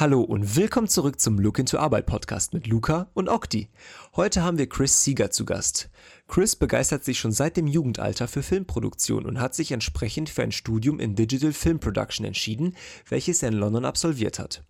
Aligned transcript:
Hallo 0.00 0.22
und 0.22 0.56
willkommen 0.56 0.88
zurück 0.88 1.20
zum 1.20 1.38
Look 1.38 1.58
into 1.58 1.76
Arbeit 1.76 2.06
Podcast 2.06 2.54
mit 2.54 2.66
Luca 2.66 3.10
und 3.12 3.28
Okti. 3.28 3.68
Heute 4.16 4.42
haben 4.42 4.56
wir 4.56 4.66
Chris 4.66 5.04
Sieger 5.04 5.30
zu 5.30 5.44
Gast. 5.44 5.90
Chris 6.26 6.56
begeistert 6.56 7.04
sich 7.04 7.18
schon 7.18 7.32
seit 7.32 7.58
dem 7.58 7.66
Jugendalter 7.66 8.26
für 8.26 8.42
Filmproduktion 8.42 9.26
und 9.26 9.40
hat 9.40 9.54
sich 9.54 9.72
entsprechend 9.72 10.30
für 10.30 10.42
ein 10.42 10.52
Studium 10.52 11.00
in 11.00 11.16
Digital 11.16 11.52
Film 11.52 11.80
Production 11.80 12.24
entschieden, 12.24 12.76
welches 13.10 13.42
er 13.42 13.50
in 13.50 13.56
London 13.56 13.84
absolviert 13.84 14.38
hat. 14.38 14.64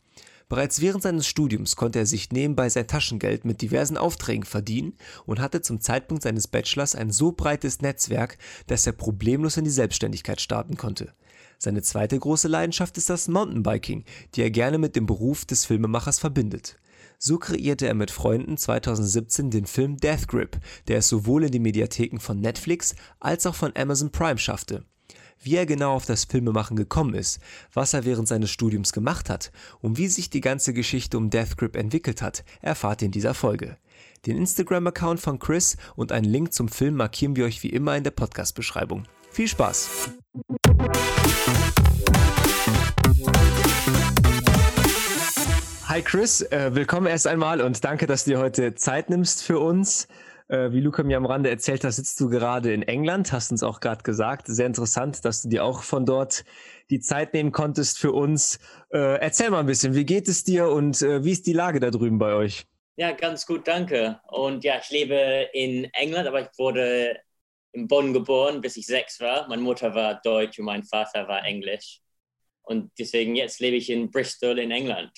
Bereits 0.48 0.80
während 0.80 1.04
seines 1.04 1.28
Studiums 1.28 1.76
konnte 1.76 2.00
er 2.00 2.06
sich 2.06 2.32
nebenbei 2.32 2.68
sein 2.68 2.88
Taschengeld 2.88 3.44
mit 3.44 3.62
diversen 3.62 3.96
Aufträgen 3.96 4.44
verdienen 4.44 4.94
und 5.26 5.38
hatte 5.38 5.62
zum 5.62 5.80
Zeitpunkt 5.80 6.24
seines 6.24 6.48
Bachelors 6.48 6.96
ein 6.96 7.12
so 7.12 7.30
breites 7.30 7.82
Netzwerk, 7.82 8.36
dass 8.66 8.84
er 8.84 8.94
problemlos 8.94 9.56
in 9.56 9.62
die 9.62 9.70
Selbstständigkeit 9.70 10.40
starten 10.40 10.76
konnte. 10.76 11.14
Seine 11.62 11.82
zweite 11.82 12.18
große 12.18 12.48
Leidenschaft 12.48 12.96
ist 12.96 13.10
das 13.10 13.28
Mountainbiking, 13.28 14.04
die 14.34 14.40
er 14.40 14.50
gerne 14.50 14.78
mit 14.78 14.96
dem 14.96 15.04
Beruf 15.04 15.44
des 15.44 15.66
Filmemachers 15.66 16.18
verbindet. 16.18 16.78
So 17.18 17.36
kreierte 17.36 17.86
er 17.86 17.92
mit 17.92 18.10
Freunden 18.10 18.56
2017 18.56 19.50
den 19.50 19.66
Film 19.66 19.98
Death 19.98 20.26
Grip, 20.26 20.58
der 20.88 20.96
es 20.96 21.08
sowohl 21.08 21.44
in 21.44 21.50
die 21.50 21.58
Mediatheken 21.58 22.18
von 22.18 22.40
Netflix 22.40 22.94
als 23.18 23.44
auch 23.44 23.54
von 23.54 23.76
Amazon 23.76 24.10
Prime 24.10 24.38
schaffte. 24.38 24.86
Wie 25.42 25.56
er 25.56 25.66
genau 25.66 25.92
auf 25.92 26.06
das 26.06 26.24
Filmemachen 26.24 26.78
gekommen 26.78 27.12
ist, 27.12 27.40
was 27.74 27.92
er 27.92 28.06
während 28.06 28.26
seines 28.26 28.50
Studiums 28.50 28.94
gemacht 28.94 29.28
hat 29.28 29.52
und 29.82 29.98
wie 29.98 30.08
sich 30.08 30.30
die 30.30 30.40
ganze 30.40 30.72
Geschichte 30.72 31.18
um 31.18 31.28
Death 31.28 31.58
Grip 31.58 31.76
entwickelt 31.76 32.22
hat, 32.22 32.42
erfahrt 32.62 33.02
ihr 33.02 33.06
in 33.06 33.12
dieser 33.12 33.34
Folge. 33.34 33.76
Den 34.24 34.38
Instagram-Account 34.38 35.20
von 35.20 35.38
Chris 35.38 35.76
und 35.94 36.10
einen 36.10 36.24
Link 36.24 36.54
zum 36.54 36.68
Film 36.68 36.94
markieren 36.94 37.36
wir 37.36 37.44
euch 37.44 37.62
wie 37.62 37.68
immer 37.68 37.98
in 37.98 38.04
der 38.04 38.12
Podcast-Beschreibung. 38.12 39.06
Viel 39.32 39.46
Spaß! 39.46 40.10
Hi 45.86 46.02
Chris, 46.02 46.42
äh, 46.42 46.74
willkommen 46.74 47.06
erst 47.06 47.28
einmal 47.28 47.60
und 47.60 47.84
danke, 47.84 48.06
dass 48.06 48.24
du 48.24 48.32
dir 48.32 48.38
heute 48.40 48.74
Zeit 48.74 49.08
nimmst 49.08 49.44
für 49.44 49.60
uns. 49.60 50.08
Äh, 50.48 50.72
wie 50.72 50.80
Luca 50.80 51.04
mir 51.04 51.16
am 51.16 51.26
Rande 51.26 51.48
erzählt 51.48 51.84
hat, 51.84 51.92
sitzt 51.92 52.18
du 52.20 52.28
gerade 52.28 52.72
in 52.74 52.82
England, 52.82 53.32
hast 53.32 53.52
uns 53.52 53.62
auch 53.62 53.78
gerade 53.78 54.02
gesagt. 54.02 54.48
Sehr 54.48 54.66
interessant, 54.66 55.24
dass 55.24 55.42
du 55.42 55.48
dir 55.48 55.64
auch 55.64 55.84
von 55.84 56.04
dort 56.06 56.44
die 56.90 56.98
Zeit 56.98 57.32
nehmen 57.32 57.52
konntest 57.52 58.00
für 58.00 58.10
uns. 58.10 58.58
Äh, 58.92 59.20
erzähl 59.20 59.50
mal 59.50 59.60
ein 59.60 59.66
bisschen, 59.66 59.94
wie 59.94 60.04
geht 60.04 60.26
es 60.26 60.42
dir 60.42 60.68
und 60.68 61.00
wie 61.02 61.30
ist 61.30 61.46
die 61.46 61.52
Lage 61.52 61.78
da 61.78 61.90
drüben 61.90 62.18
bei 62.18 62.34
euch? 62.34 62.66
Ja, 62.96 63.12
ganz 63.12 63.46
gut, 63.46 63.68
danke. 63.68 64.20
Und 64.26 64.64
ja, 64.64 64.74
ich 64.82 64.90
lebe 64.90 65.48
in 65.52 65.84
England, 65.94 66.26
aber 66.26 66.40
ich 66.42 66.48
wurde 66.58 67.16
in 67.72 67.88
Bonn 67.88 68.12
geboren, 68.12 68.60
bis 68.60 68.76
ich 68.76 68.86
sechs 68.86 69.20
war. 69.20 69.48
Meine 69.48 69.62
Mutter 69.62 69.94
war 69.94 70.20
Deutsch 70.22 70.58
und 70.58 70.64
mein 70.64 70.84
Vater 70.84 71.26
war 71.28 71.44
Englisch. 71.44 72.00
Und 72.62 72.90
deswegen 72.98 73.36
jetzt 73.36 73.60
lebe 73.60 73.76
ich 73.76 73.90
in 73.90 74.10
Bristol 74.10 74.58
in 74.58 74.70
England. 74.70 75.12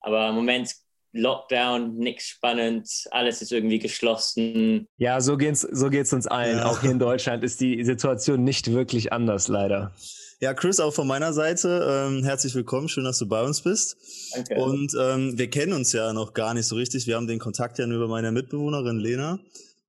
Aber 0.00 0.28
im 0.28 0.34
Moment 0.34 0.74
Lockdown, 1.12 1.96
nichts 1.96 2.26
spannend, 2.26 2.88
alles 3.12 3.40
ist 3.40 3.52
irgendwie 3.52 3.78
geschlossen. 3.78 4.88
Ja, 4.96 5.20
so 5.20 5.36
geht's, 5.36 5.60
so 5.60 5.88
geht's 5.88 6.12
uns 6.12 6.26
allen. 6.26 6.58
Ja. 6.58 6.66
Auch 6.66 6.80
hier 6.80 6.90
in 6.90 6.98
Deutschland 6.98 7.44
ist 7.44 7.60
die 7.60 7.84
Situation 7.84 8.42
nicht 8.42 8.72
wirklich 8.72 9.12
anders, 9.12 9.46
leider. 9.46 9.92
Ja, 10.40 10.52
Chris, 10.52 10.80
auch 10.80 10.92
von 10.92 11.06
meiner 11.06 11.32
Seite, 11.32 12.08
ähm, 12.08 12.24
herzlich 12.24 12.54
willkommen, 12.56 12.88
schön, 12.88 13.04
dass 13.04 13.18
du 13.18 13.28
bei 13.28 13.42
uns 13.42 13.62
bist. 13.62 13.96
Danke. 14.34 14.56
Und 14.56 14.92
ähm, 15.00 15.38
wir 15.38 15.48
kennen 15.48 15.72
uns 15.72 15.92
ja 15.92 16.12
noch 16.12 16.34
gar 16.34 16.52
nicht 16.52 16.66
so 16.66 16.74
richtig. 16.74 17.06
Wir 17.06 17.14
haben 17.14 17.28
den 17.28 17.38
Kontakt 17.38 17.78
ja 17.78 17.86
nur 17.86 17.98
über 17.98 18.08
meine 18.08 18.32
Mitbewohnerin 18.32 18.98
Lena. 18.98 19.38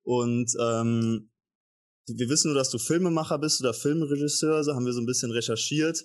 Und 0.04 0.56
ähm, 0.62 1.30
wir 2.08 2.30
wissen 2.30 2.52
nur, 2.52 2.58
dass 2.58 2.70
du 2.70 2.78
Filmemacher 2.78 3.40
bist 3.40 3.62
oder 3.62 3.74
Filmregisseur, 3.74 4.64
so 4.64 4.74
haben 4.74 4.86
wir 4.86 4.94
so 4.94 5.02
ein 5.02 5.06
bisschen 5.06 5.32
recherchiert. 5.32 6.04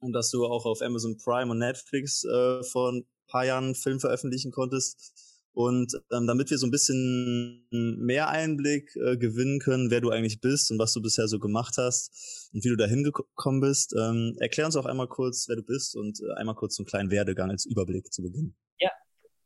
Und 0.00 0.12
dass 0.12 0.30
du 0.30 0.46
auch 0.46 0.64
auf 0.64 0.80
Amazon 0.80 1.18
Prime 1.18 1.50
und 1.50 1.58
Netflix 1.58 2.24
äh, 2.24 2.62
von 2.62 3.04
paar 3.28 3.44
Jahren 3.44 3.64
einen 3.64 3.74
Film 3.74 4.00
veröffentlichen 4.00 4.52
konntest. 4.52 5.28
Und 5.52 5.92
ähm, 6.12 6.28
damit 6.28 6.50
wir 6.50 6.58
so 6.58 6.66
ein 6.66 6.70
bisschen 6.70 7.66
mehr 7.70 8.28
Einblick 8.28 8.94
äh, 8.94 9.16
gewinnen 9.16 9.58
können, 9.58 9.90
wer 9.90 10.00
du 10.00 10.10
eigentlich 10.10 10.40
bist 10.40 10.70
und 10.70 10.78
was 10.78 10.92
du 10.92 11.02
bisher 11.02 11.26
so 11.26 11.40
gemacht 11.40 11.74
hast 11.78 12.50
und 12.52 12.64
wie 12.64 12.68
du 12.68 12.76
da 12.76 12.86
hingekommen 12.86 13.60
bist, 13.60 13.92
ähm, 13.98 14.36
erklär 14.38 14.66
uns 14.66 14.76
auch 14.76 14.86
einmal 14.86 15.08
kurz, 15.08 15.48
wer 15.48 15.56
du 15.56 15.62
bist 15.62 15.96
und 15.96 16.20
äh, 16.20 16.34
einmal 16.34 16.54
kurz 16.54 16.76
so 16.76 16.82
einen 16.82 16.88
kleinen 16.88 17.10
Werdegang 17.10 17.50
als 17.50 17.66
Überblick 17.66 18.12
zu 18.12 18.22
Beginn. 18.22 18.54
Ja, 18.78 18.90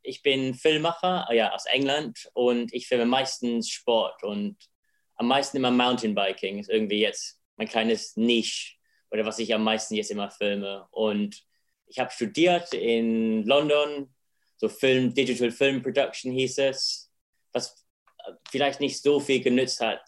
ich 0.02 0.22
bin 0.22 0.52
Filmmacher 0.52 1.28
ja, 1.32 1.54
aus 1.54 1.64
England 1.64 2.28
und 2.34 2.74
ich 2.74 2.88
filme 2.88 3.06
meistens 3.06 3.70
Sport 3.70 4.22
und 4.22 4.56
am 5.16 5.28
meisten 5.28 5.56
immer 5.56 5.70
Mountainbiking 5.70 6.58
ist 6.58 6.70
irgendwie 6.70 7.00
jetzt 7.00 7.40
mein 7.56 7.68
kleines 7.68 8.16
Niche 8.16 8.74
oder 9.10 9.24
was 9.24 9.38
ich 9.38 9.54
am 9.54 9.62
meisten 9.62 9.94
jetzt 9.94 10.10
immer 10.10 10.30
filme. 10.30 10.86
Und 10.90 11.42
ich 11.86 11.98
habe 11.98 12.10
studiert 12.10 12.72
in 12.72 13.44
London, 13.44 14.12
so 14.56 14.68
Film, 14.68 15.12
Digital 15.14 15.50
Film 15.50 15.82
Production 15.82 16.32
hieß 16.32 16.58
es, 16.58 17.10
was 17.52 17.86
vielleicht 18.50 18.80
nicht 18.80 19.02
so 19.02 19.20
viel 19.20 19.42
genützt 19.42 19.80
hat 19.80 20.02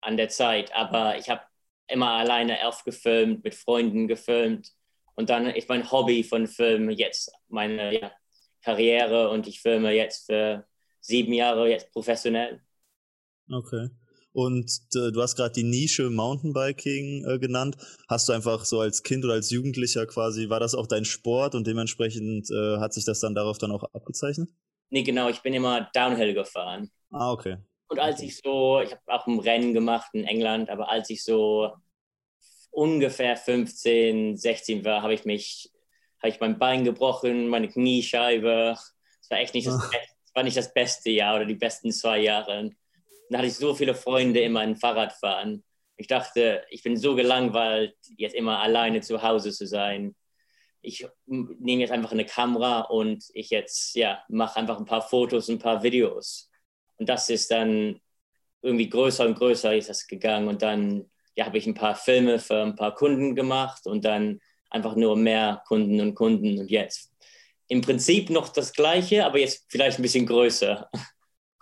an 0.00 0.16
der 0.16 0.28
Zeit, 0.28 0.74
aber 0.74 1.16
ich 1.16 1.30
habe 1.30 1.42
immer 1.86 2.10
alleine 2.10 2.58
elf 2.58 2.82
gefilmt, 2.84 3.44
mit 3.44 3.54
Freunden 3.54 4.08
gefilmt 4.08 4.72
und 5.14 5.30
dann 5.30 5.46
ist 5.46 5.68
mein 5.68 5.90
Hobby 5.90 6.24
von 6.24 6.46
Filmen 6.46 6.90
jetzt 6.90 7.32
meine 7.48 8.00
ja, 8.00 8.12
Karriere 8.62 9.30
und 9.30 9.46
ich 9.46 9.60
filme 9.60 9.92
jetzt 9.92 10.26
für 10.26 10.66
sieben 11.00 11.32
Jahre 11.32 11.68
jetzt 11.68 11.92
professionell. 11.92 12.62
Okay. 13.50 13.90
Und 14.32 14.80
äh, 14.94 15.12
du 15.12 15.20
hast 15.20 15.36
gerade 15.36 15.52
die 15.52 15.62
Nische 15.62 16.08
Mountainbiking 16.08 17.24
äh, 17.26 17.38
genannt. 17.38 17.76
Hast 18.08 18.28
du 18.28 18.32
einfach 18.32 18.64
so 18.64 18.80
als 18.80 19.02
Kind 19.02 19.24
oder 19.24 19.34
als 19.34 19.50
Jugendlicher 19.50 20.06
quasi, 20.06 20.48
war 20.48 20.60
das 20.60 20.74
auch 20.74 20.86
dein 20.86 21.04
Sport 21.04 21.54
und 21.54 21.66
dementsprechend 21.66 22.50
äh, 22.50 22.78
hat 22.78 22.94
sich 22.94 23.04
das 23.04 23.20
dann 23.20 23.34
darauf 23.34 23.58
dann 23.58 23.72
auch 23.72 23.84
abgezeichnet? 23.92 24.50
Nee, 24.88 25.02
genau, 25.02 25.28
ich 25.28 25.40
bin 25.42 25.54
immer 25.54 25.90
Downhill 25.94 26.34
gefahren. 26.34 26.90
Ah, 27.10 27.30
okay. 27.32 27.58
Und 27.88 27.98
als 27.98 28.16
okay. 28.16 28.26
ich 28.26 28.38
so, 28.38 28.80
ich 28.80 28.90
habe 28.90 29.02
auch 29.06 29.26
ein 29.26 29.38
Rennen 29.38 29.74
gemacht 29.74 30.10
in 30.14 30.24
England, 30.24 30.70
aber 30.70 30.90
als 30.90 31.10
ich 31.10 31.22
so 31.22 31.72
ungefähr 32.70 33.36
15, 33.36 34.38
16 34.38 34.84
war, 34.84 35.02
habe 35.02 35.12
ich 35.12 35.26
mich, 35.26 35.70
habe 36.22 36.30
ich 36.30 36.40
mein 36.40 36.58
Bein 36.58 36.84
gebrochen, 36.84 37.48
meine 37.48 37.68
Kniescheibe. 37.68 38.76
Es 39.20 39.30
war 39.30 39.38
echt 39.38 39.52
nicht 39.52 39.66
das, 39.66 39.74
ah. 39.74 39.90
war 40.34 40.42
nicht 40.42 40.56
das 40.56 40.72
beste 40.72 41.10
Jahr 41.10 41.36
oder 41.36 41.44
die 41.44 41.54
besten 41.54 41.92
zwei 41.92 42.20
Jahre 42.20 42.70
dann 43.28 43.38
hatte 43.38 43.48
ich 43.48 43.56
so 43.56 43.74
viele 43.74 43.94
Freunde 43.94 44.40
immer 44.40 44.62
im 44.64 44.76
Fahrradfahren. 44.76 45.64
Ich 45.96 46.06
dachte, 46.06 46.64
ich 46.70 46.82
bin 46.82 46.96
so 46.96 47.14
gelangweilt, 47.14 47.94
jetzt 48.16 48.34
immer 48.34 48.60
alleine 48.60 49.00
zu 49.00 49.22
Hause 49.22 49.52
zu 49.52 49.66
sein. 49.66 50.14
Ich 50.80 51.06
nehme 51.26 51.82
jetzt 51.82 51.92
einfach 51.92 52.12
eine 52.12 52.26
Kamera 52.26 52.80
und 52.80 53.24
ich 53.34 53.50
jetzt, 53.50 53.94
ja, 53.94 54.22
mache 54.28 54.58
einfach 54.58 54.78
ein 54.78 54.84
paar 54.84 55.02
Fotos, 55.02 55.48
ein 55.48 55.58
paar 55.58 55.82
Videos. 55.82 56.50
Und 56.98 57.08
das 57.08 57.28
ist 57.28 57.50
dann 57.50 58.00
irgendwie 58.62 58.88
größer 58.88 59.26
und 59.26 59.36
größer 59.36 59.74
ist 59.76 59.88
das 59.88 60.06
gegangen. 60.06 60.48
Und 60.48 60.62
dann 60.62 61.10
ja, 61.36 61.46
habe 61.46 61.58
ich 61.58 61.66
ein 61.66 61.74
paar 61.74 61.94
Filme 61.94 62.38
für 62.38 62.62
ein 62.62 62.76
paar 62.76 62.94
Kunden 62.94 63.34
gemacht 63.34 63.86
und 63.86 64.04
dann 64.04 64.40
einfach 64.70 64.96
nur 64.96 65.16
mehr 65.16 65.62
Kunden 65.66 66.00
und 66.00 66.14
Kunden. 66.14 66.58
Und 66.58 66.70
jetzt 66.70 67.12
im 67.68 67.80
Prinzip 67.80 68.30
noch 68.30 68.48
das 68.48 68.72
Gleiche, 68.72 69.24
aber 69.24 69.38
jetzt 69.38 69.66
vielleicht 69.68 69.98
ein 69.98 70.02
bisschen 70.02 70.26
größer 70.26 70.90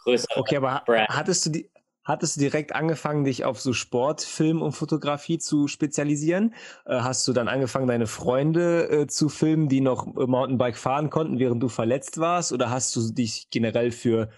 größere 0.04 0.38
Okay, 0.38 0.56
aber 0.56 0.82
Brand. 0.86 1.08
hattest 1.08 1.46
du 1.46 1.50
die, 1.50 1.70
Hattest 2.10 2.36
du 2.36 2.40
direkt 2.40 2.74
angefangen, 2.74 3.24
dich 3.24 3.44
auf 3.44 3.60
so 3.60 3.74
Sport, 3.74 4.22
Film 4.22 4.62
und 4.62 4.72
Fotografie 4.72 5.38
zu 5.38 5.68
spezialisieren? 5.68 6.54
Äh, 6.86 7.00
hast 7.00 7.28
du 7.28 7.32
dann 7.34 7.46
angefangen, 7.46 7.86
deine 7.86 8.06
Freunde 8.06 8.88
äh, 8.88 9.06
zu 9.06 9.28
filmen, 9.28 9.68
die 9.68 9.82
noch 9.82 10.06
Mountainbike 10.06 10.78
fahren 10.78 11.10
konnten, 11.10 11.38
während 11.38 11.62
du 11.62 11.68
verletzt 11.68 12.18
warst? 12.18 12.52
Oder 12.52 12.70
hast 12.70 12.96
du 12.96 13.12
dich 13.12 13.48
generell 13.50 13.90
für 13.90 14.30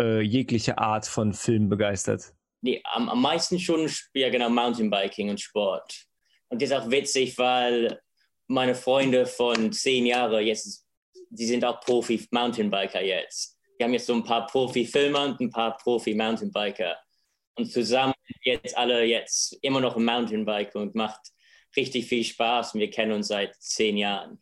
äh, 0.00 0.20
jegliche 0.20 0.78
Art 0.78 1.06
von 1.06 1.32
Film 1.32 1.68
begeistert? 1.68 2.34
Nee, 2.62 2.82
am, 2.92 3.08
am 3.08 3.22
meisten 3.22 3.60
schon 3.60 3.88
ja 4.12 4.28
genau 4.28 4.50
Mountainbiking 4.50 5.30
und 5.30 5.40
Sport. 5.40 6.04
Und 6.48 6.60
das 6.60 6.70
ist 6.70 6.76
auch 6.76 6.90
witzig, 6.90 7.38
weil 7.38 8.00
meine 8.48 8.74
Freunde 8.74 9.24
von 9.24 9.70
zehn 9.72 10.04
Jahren 10.04 10.44
jetzt, 10.44 10.84
die 11.30 11.46
sind 11.46 11.64
auch 11.64 11.80
Profi-Mountainbiker 11.80 13.02
jetzt 13.02 13.57
wir 13.78 13.84
haben 13.84 13.92
jetzt 13.92 14.06
so 14.06 14.14
ein 14.14 14.24
paar 14.24 14.46
Profi-Filmer 14.46 15.24
und 15.24 15.40
ein 15.40 15.50
paar 15.50 15.76
Profi-Mountainbiker. 15.76 16.96
Und 17.54 17.72
zusammen 17.72 18.12
jetzt 18.42 18.76
alle 18.76 19.04
jetzt 19.04 19.56
immer 19.62 19.80
noch 19.80 19.96
im 19.96 20.04
Mountainbike 20.04 20.74
und 20.74 20.94
macht 20.94 21.20
richtig 21.76 22.06
viel 22.06 22.24
Spaß. 22.24 22.74
Und 22.74 22.80
wir 22.80 22.90
kennen 22.90 23.12
uns 23.12 23.28
seit 23.28 23.54
zehn 23.60 23.96
Jahren. 23.96 24.38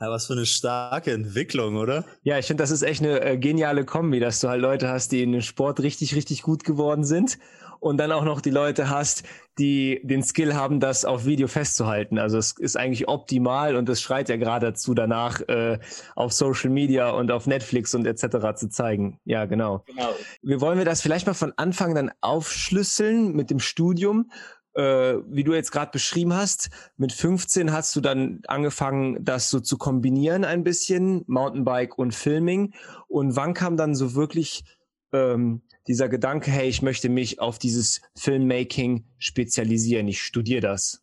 Ja, 0.00 0.10
was 0.10 0.26
für 0.26 0.32
eine 0.32 0.46
starke 0.46 1.12
Entwicklung, 1.12 1.76
oder? 1.76 2.04
Ja, 2.22 2.38
ich 2.38 2.46
finde, 2.46 2.62
das 2.62 2.70
ist 2.70 2.82
echt 2.82 3.00
eine 3.00 3.20
äh, 3.20 3.38
geniale 3.38 3.84
Kombi, 3.84 4.18
dass 4.18 4.40
du 4.40 4.48
halt 4.48 4.60
Leute 4.60 4.88
hast, 4.88 5.12
die 5.12 5.22
in 5.22 5.32
dem 5.32 5.40
Sport 5.40 5.80
richtig, 5.80 6.14
richtig 6.14 6.42
gut 6.42 6.64
geworden 6.64 7.04
sind 7.04 7.38
und 7.84 7.98
dann 7.98 8.12
auch 8.12 8.24
noch 8.24 8.40
die 8.40 8.50
Leute 8.50 8.88
hast, 8.88 9.24
die 9.58 10.00
den 10.04 10.22
Skill 10.22 10.54
haben, 10.54 10.80
das 10.80 11.04
auf 11.04 11.26
Video 11.26 11.48
festzuhalten. 11.48 12.18
Also 12.18 12.38
es 12.38 12.52
ist 12.52 12.78
eigentlich 12.78 13.08
optimal 13.08 13.76
und 13.76 13.86
es 13.90 14.00
schreit 14.00 14.30
ja 14.30 14.36
gerade 14.36 14.68
dazu, 14.68 14.94
danach 14.94 15.42
äh, 15.48 15.78
auf 16.16 16.32
Social 16.32 16.70
Media 16.70 17.10
und 17.10 17.30
auf 17.30 17.46
Netflix 17.46 17.94
und 17.94 18.06
etc. 18.06 18.56
zu 18.56 18.70
zeigen. 18.70 19.20
Ja, 19.26 19.44
genau. 19.44 19.84
genau. 19.84 20.14
Wir 20.40 20.62
wollen 20.62 20.78
wir 20.78 20.86
das 20.86 21.02
vielleicht 21.02 21.26
mal 21.26 21.34
von 21.34 21.52
Anfang 21.58 21.94
dann 21.94 22.10
aufschlüsseln 22.22 23.36
mit 23.36 23.50
dem 23.50 23.60
Studium. 23.60 24.30
äh, 24.72 25.16
wie 25.28 25.44
du 25.44 25.52
jetzt 25.52 25.70
gerade 25.70 25.90
beschrieben 25.92 26.32
hast, 26.32 26.70
mit 26.96 27.12
15 27.12 27.70
hast 27.70 27.94
du 27.94 28.00
dann 28.00 28.40
angefangen, 28.48 29.22
das 29.22 29.50
so 29.50 29.60
zu 29.60 29.76
kombinieren 29.76 30.46
ein 30.46 30.64
bisschen, 30.64 31.22
Mountainbike 31.26 31.98
und 31.98 32.14
Filming. 32.14 32.72
Und 33.08 33.36
wann 33.36 33.52
kam 33.52 33.76
dann 33.76 33.94
so 33.94 34.14
wirklich 34.14 34.64
ähm, 35.12 35.60
dieser 35.86 36.08
Gedanke, 36.08 36.50
hey, 36.50 36.68
ich 36.68 36.82
möchte 36.82 37.08
mich 37.08 37.40
auf 37.40 37.58
dieses 37.58 38.00
Filmmaking 38.16 39.04
spezialisieren, 39.18 40.08
ich 40.08 40.22
studiere 40.22 40.60
das? 40.60 41.02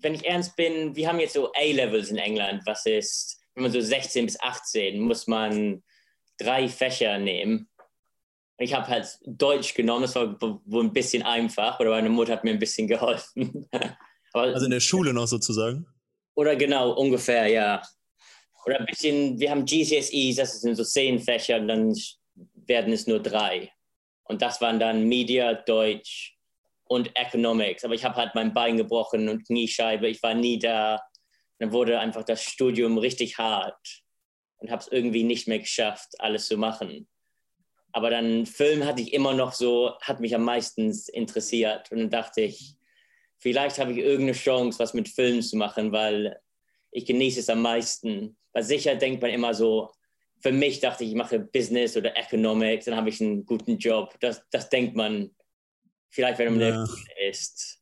Wenn 0.00 0.14
ich 0.14 0.24
ernst 0.24 0.56
bin, 0.56 0.96
wir 0.96 1.08
haben 1.08 1.20
jetzt 1.20 1.34
so 1.34 1.52
A-Levels 1.52 2.10
in 2.10 2.18
England, 2.18 2.62
was 2.66 2.86
ist, 2.86 3.40
wenn 3.54 3.64
man 3.64 3.72
so 3.72 3.80
16 3.80 4.26
bis 4.26 4.40
18, 4.40 5.00
muss 5.00 5.26
man 5.26 5.82
drei 6.38 6.68
Fächer 6.68 7.18
nehmen 7.18 7.68
ich 8.62 8.74
habe 8.74 8.86
halt 8.88 9.18
Deutsch 9.24 9.74
genommen, 9.74 10.02
das 10.02 10.14
war 10.14 10.40
wohl 10.40 10.84
ein 10.84 10.92
bisschen 10.92 11.22
einfach, 11.22 11.78
oder 11.80 11.90
meine 11.90 12.08
Mutter 12.08 12.32
hat 12.32 12.44
mir 12.44 12.50
ein 12.50 12.58
bisschen 12.58 12.86
geholfen. 12.86 13.68
Aber, 14.32 14.44
also 14.44 14.64
in 14.64 14.70
der 14.70 14.80
Schule 14.80 15.12
noch 15.12 15.26
sozusagen? 15.26 15.86
Oder 16.34 16.56
genau, 16.56 16.92
ungefähr, 16.92 17.48
ja. 17.48 17.82
Oder 18.64 18.80
ein 18.80 18.86
bisschen, 18.86 19.38
wir 19.38 19.50
haben 19.50 19.64
GCSEs, 19.64 20.36
das 20.36 20.60
sind 20.60 20.76
so 20.76 20.84
zehn 20.84 21.18
Fächer, 21.18 21.58
und 21.58 21.68
dann 21.68 21.94
werden 22.34 22.92
es 22.92 23.06
nur 23.06 23.20
drei. 23.20 23.70
Und 24.24 24.42
das 24.42 24.60
waren 24.60 24.78
dann 24.78 25.08
Media, 25.08 25.54
Deutsch 25.54 26.36
und 26.84 27.16
Economics. 27.16 27.84
Aber 27.84 27.94
ich 27.94 28.04
habe 28.04 28.16
halt 28.16 28.34
mein 28.34 28.54
Bein 28.54 28.76
gebrochen 28.76 29.28
und 29.28 29.46
Kniescheibe, 29.46 30.08
ich 30.08 30.22
war 30.22 30.34
nie 30.34 30.58
da. 30.58 31.02
Dann 31.58 31.72
wurde 31.72 31.98
einfach 31.98 32.24
das 32.24 32.42
Studium 32.42 32.98
richtig 32.98 33.38
hart 33.38 34.02
und 34.58 34.70
habe 34.70 34.82
es 34.82 34.88
irgendwie 34.88 35.24
nicht 35.24 35.48
mehr 35.48 35.58
geschafft, 35.58 36.08
alles 36.18 36.46
zu 36.46 36.56
machen. 36.56 37.08
Aber 37.92 38.10
dann 38.10 38.46
Film 38.46 38.84
hatte 38.84 39.02
ich 39.02 39.12
immer 39.12 39.34
noch 39.34 39.52
so, 39.52 39.98
hat 40.00 40.20
mich 40.20 40.34
am 40.34 40.44
meisten 40.44 40.92
interessiert. 41.12 41.92
Und 41.92 41.98
dann 41.98 42.10
dachte 42.10 42.40
ich, 42.40 42.76
vielleicht 43.38 43.78
habe 43.78 43.92
ich 43.92 43.98
irgendeine 43.98 44.32
Chance, 44.32 44.78
was 44.78 44.94
mit 44.94 45.08
Film 45.08 45.42
zu 45.42 45.56
machen, 45.56 45.92
weil 45.92 46.40
ich 46.90 47.04
genieße 47.04 47.40
es 47.40 47.50
am 47.50 47.60
meisten. 47.60 48.36
Weil 48.52 48.62
sicher 48.62 48.94
denkt 48.96 49.20
man 49.20 49.30
immer 49.30 49.52
so, 49.52 49.90
für 50.42 50.52
mich 50.52 50.80
dachte 50.80 51.04
ich, 51.04 51.10
ich 51.10 51.16
mache 51.16 51.38
Business 51.38 51.96
oder 51.96 52.16
Economics, 52.16 52.86
dann 52.86 52.96
habe 52.96 53.08
ich 53.08 53.20
einen 53.20 53.46
guten 53.46 53.78
Job. 53.78 54.16
Das, 54.20 54.44
das 54.50 54.68
denkt 54.68 54.96
man 54.96 55.30
vielleicht, 56.10 56.38
wenn 56.38 56.58
man 56.58 56.60
ja. 56.60 56.86
ist. 57.28 57.80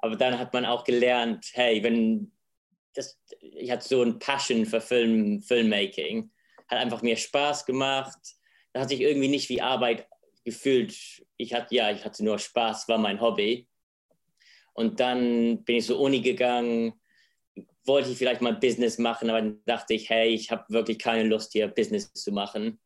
Aber 0.00 0.16
dann 0.16 0.38
hat 0.38 0.52
man 0.52 0.64
auch 0.64 0.84
gelernt, 0.84 1.46
hey, 1.54 1.82
wenn 1.82 2.32
das, 2.94 3.20
ich 3.40 3.70
hatte 3.70 3.86
so 3.86 4.02
ein 4.02 4.18
Passion 4.18 4.64
für 4.64 4.80
Film, 4.80 5.42
Filmmaking, 5.42 6.30
hat 6.68 6.78
einfach 6.78 7.02
mir 7.02 7.16
Spaß 7.16 7.66
gemacht 7.66 8.38
da 8.72 8.82
hat 8.82 8.90
sich 8.90 9.00
irgendwie 9.00 9.28
nicht 9.28 9.48
wie 9.48 9.60
Arbeit 9.60 10.06
gefühlt. 10.44 10.94
Ich 11.36 11.54
hatte, 11.54 11.74
ja, 11.74 11.90
ich 11.90 12.04
hatte 12.04 12.24
nur 12.24 12.38
Spaß, 12.38 12.88
war 12.88 12.98
mein 12.98 13.20
Hobby. 13.20 13.68
Und 14.72 15.00
dann 15.00 15.64
bin 15.64 15.76
ich 15.76 15.86
zur 15.86 15.98
Uni 15.98 16.20
gegangen, 16.20 16.92
wollte 17.88 18.10
ich 18.10 18.18
vielleicht 18.18 18.42
mal 18.42 18.54
Business 18.54 18.98
machen, 18.98 19.30
aber 19.30 19.40
dann 19.40 19.62
dachte 19.64 19.94
ich, 19.94 20.08
hey, 20.08 20.28
ich 20.28 20.50
habe 20.50 20.64
wirklich 20.68 20.98
keine 20.98 21.24
Lust 21.24 21.52
hier 21.52 21.68
Business 21.68 22.12
zu 22.12 22.30
machen. 22.30 22.78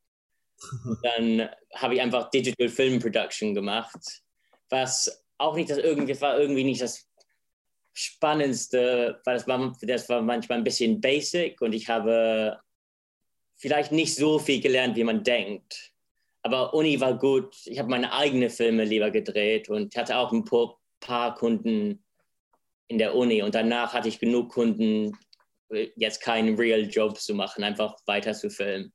Und 0.85 0.99
dann 1.03 1.49
habe 1.75 1.95
ich 1.95 2.01
einfach 2.01 2.29
Digital 2.29 2.69
Film 2.69 2.99
Production 2.99 3.53
gemacht, 3.53 4.21
was 4.69 5.23
auch 5.37 5.55
nicht 5.55 5.69
das 5.69 5.77
irgendwie, 5.77 6.19
war 6.21 6.39
irgendwie 6.39 6.63
nicht 6.63 6.81
das 6.81 7.07
Spannendste, 7.93 9.21
weil 9.25 9.35
das 9.35 9.47
war, 9.47 9.77
das 9.81 10.09
war 10.09 10.21
manchmal 10.21 10.57
ein 10.57 10.63
bisschen 10.63 10.99
basic 10.99 11.61
und 11.61 11.73
ich 11.73 11.89
habe 11.89 12.59
vielleicht 13.55 13.91
nicht 13.91 14.15
so 14.15 14.39
viel 14.39 14.61
gelernt, 14.61 14.95
wie 14.95 15.03
man 15.03 15.23
denkt. 15.23 15.91
Aber 16.41 16.73
Uni 16.73 16.99
war 16.99 17.17
gut. 17.17 17.55
Ich 17.65 17.79
habe 17.79 17.89
meine 17.89 18.11
eigenen 18.11 18.49
Filme 18.49 18.83
lieber 18.83 19.11
gedreht 19.11 19.69
und 19.69 19.95
hatte 19.95 20.17
auch 20.17 20.33
ein 20.33 20.43
paar 20.99 21.35
Kunden 21.35 22.02
in 22.87 22.97
der 22.97 23.15
Uni. 23.15 23.41
Und 23.41 23.55
danach 23.55 23.93
hatte 23.93 24.09
ich 24.09 24.19
genug 24.19 24.51
Kunden, 24.51 25.17
jetzt 25.95 26.21
keinen 26.21 26.55
Real 26.55 26.81
Job 26.81 27.19
zu 27.19 27.33
machen, 27.33 27.63
einfach 27.63 27.95
weiter 28.05 28.33
zu 28.33 28.49
filmen. 28.49 28.93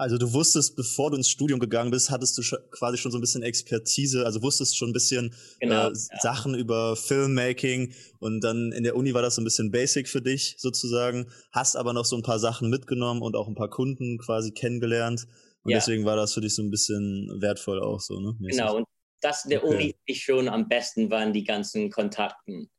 Also 0.00 0.16
du 0.16 0.32
wusstest, 0.32 0.76
bevor 0.76 1.10
du 1.10 1.18
ins 1.18 1.28
Studium 1.28 1.60
gegangen 1.60 1.90
bist, 1.90 2.10
hattest 2.10 2.38
du 2.38 2.42
quasi 2.70 2.96
schon 2.96 3.12
so 3.12 3.18
ein 3.18 3.20
bisschen 3.20 3.42
Expertise, 3.42 4.24
also 4.24 4.40
wusstest 4.40 4.78
schon 4.78 4.88
ein 4.88 4.92
bisschen 4.94 5.34
genau, 5.60 5.88
äh, 5.88 5.92
ja. 5.92 6.20
Sachen 6.20 6.54
über 6.54 6.96
Filmmaking 6.96 7.92
und 8.18 8.40
dann 8.42 8.72
in 8.72 8.82
der 8.82 8.96
Uni 8.96 9.12
war 9.12 9.20
das 9.20 9.34
so 9.34 9.42
ein 9.42 9.44
bisschen 9.44 9.70
basic 9.70 10.08
für 10.08 10.22
dich 10.22 10.54
sozusagen, 10.56 11.30
hast 11.52 11.76
aber 11.76 11.92
noch 11.92 12.06
so 12.06 12.16
ein 12.16 12.22
paar 12.22 12.38
Sachen 12.38 12.70
mitgenommen 12.70 13.20
und 13.20 13.36
auch 13.36 13.46
ein 13.46 13.54
paar 13.54 13.68
Kunden 13.68 14.16
quasi 14.16 14.52
kennengelernt 14.52 15.26
und 15.64 15.72
ja. 15.72 15.76
deswegen 15.76 16.06
war 16.06 16.16
das 16.16 16.32
für 16.32 16.40
dich 16.40 16.54
so 16.54 16.62
ein 16.62 16.70
bisschen 16.70 17.30
wertvoll 17.38 17.82
auch 17.82 18.00
so, 18.00 18.20
ne? 18.20 18.34
Mäßig. 18.38 18.58
Genau, 18.58 18.76
und 18.76 18.86
das 19.20 19.44
in 19.44 19.50
der 19.50 19.62
okay. 19.62 19.74
Uni 19.74 19.94
ich 20.06 20.22
schon 20.22 20.48
am 20.48 20.66
besten 20.66 21.10
waren 21.10 21.34
die 21.34 21.44
ganzen 21.44 21.90
Kontakten, 21.90 22.70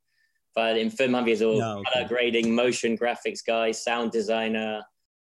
weil 0.53 0.77
im 0.77 0.91
Film 0.91 1.15
haben 1.15 1.25
wir 1.25 1.37
so 1.37 1.57
ja, 1.57 1.77
okay. 1.77 1.89
Color 1.91 2.07
Grading, 2.07 2.53
Motion 2.53 2.95
Graphics 2.95 3.43
Guys, 3.43 3.83
Sound 3.83 4.13
Designer, 4.13 4.85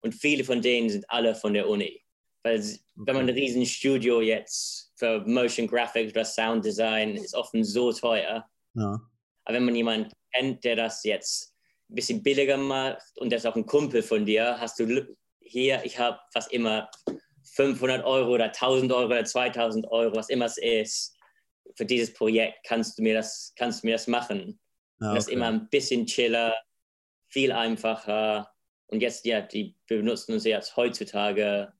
und 0.01 0.13
viele 0.13 0.43
von 0.43 0.61
denen 0.61 0.89
sind 0.89 1.09
alle 1.09 1.33
von 1.33 1.53
der 1.53 1.67
Uni. 1.67 1.99
Weil 2.43 2.59
okay. 2.59 2.79
wenn 2.95 3.15
man 3.15 3.27
ein 3.27 3.33
riesen 3.33 3.65
Studio 3.65 4.21
jetzt 4.21 4.93
für 4.95 5.21
Motion 5.25 5.67
Graphics 5.67 6.11
oder 6.11 6.23
Sound 6.23 6.63
Design 6.63 7.15
ist 7.15 7.33
oft 7.33 7.51
so 7.61 7.91
teuer. 7.91 8.47
Ja. 8.75 9.01
Aber 9.45 9.55
wenn 9.55 9.65
man 9.65 9.75
jemanden 9.75 10.11
kennt, 10.31 10.63
der 10.63 10.75
das 10.75 11.03
jetzt 11.03 11.55
ein 11.89 11.95
bisschen 11.95 12.21
billiger 12.21 12.57
macht 12.57 13.17
und 13.17 13.31
der 13.31 13.37
ist 13.37 13.47
auch 13.47 13.55
ein 13.55 13.65
Kumpel 13.65 14.03
von 14.03 14.25
dir, 14.25 14.59
hast 14.59 14.79
du 14.79 15.15
hier, 15.41 15.83
ich 15.83 15.97
habe 15.97 16.19
fast 16.31 16.51
immer 16.51 16.89
500 17.53 18.05
Euro 18.05 18.33
oder 18.35 18.45
1000 18.45 18.91
Euro 18.91 19.07
oder 19.07 19.25
2000 19.25 19.87
Euro, 19.87 20.15
was 20.15 20.29
immer 20.29 20.45
es 20.45 20.57
ist, 20.57 21.15
für 21.75 21.85
dieses 21.85 22.13
Projekt 22.13 22.59
kannst 22.63 22.97
du 22.97 23.03
mir 23.03 23.15
das, 23.15 23.53
kannst 23.55 23.81
du 23.81 23.87
mir 23.87 23.93
das 23.93 24.07
machen. 24.07 24.59
Ah, 24.99 25.07
okay. 25.07 25.15
Das 25.15 25.27
ist 25.27 25.33
immer 25.33 25.47
ein 25.47 25.69
bisschen 25.69 26.05
chiller, 26.05 26.53
viel 27.27 27.51
einfacher 27.51 28.49
und 28.87 29.01
jetzt, 29.01 29.25
ja, 29.25 29.41
die 29.41 29.75
benutzen 29.87 30.33
uns 30.33 30.45
jetzt 30.45 30.75
heutzutage, 30.77 31.73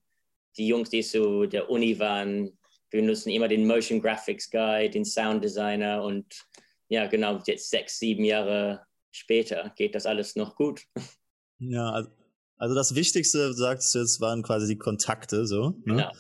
die 0.58 0.68
Jungs, 0.68 0.90
die 0.90 1.02
zu 1.02 1.46
der 1.46 1.70
Uni 1.70 2.00
waren, 2.00 2.58
wir 2.90 3.02
benutzen 3.02 3.30
immer 3.30 3.48
den 3.48 3.68
Motion 3.68 4.02
Graphics 4.02 4.50
Guy, 4.50 4.90
den 4.90 5.06
Sound 5.06 5.44
Designer 5.44 6.04
und 6.04 6.26
ja, 6.88 7.08
genau, 7.08 7.42
jetzt 7.46 7.70
sechs, 7.70 8.00
sieben 8.00 8.24
Jahre 8.24 8.86
später 9.12 9.74
geht 9.76 9.96
das 9.96 10.06
alles 10.06 10.36
noch 10.36 10.56
gut. 10.56 10.84
Ja, 11.60 11.90
also, 11.90 12.10
also 12.58 12.76
das 12.76 12.96
Wichtigste, 12.96 13.54
sagst 13.54 13.96
du 13.96 14.00
jetzt, 14.00 14.20
waren 14.22 14.44
quasi 14.44 14.68
die 14.68 14.78
Kontakte, 14.78 15.46
so. 15.46 15.70
Ne? 15.70 15.84
Genau. 15.86 16.12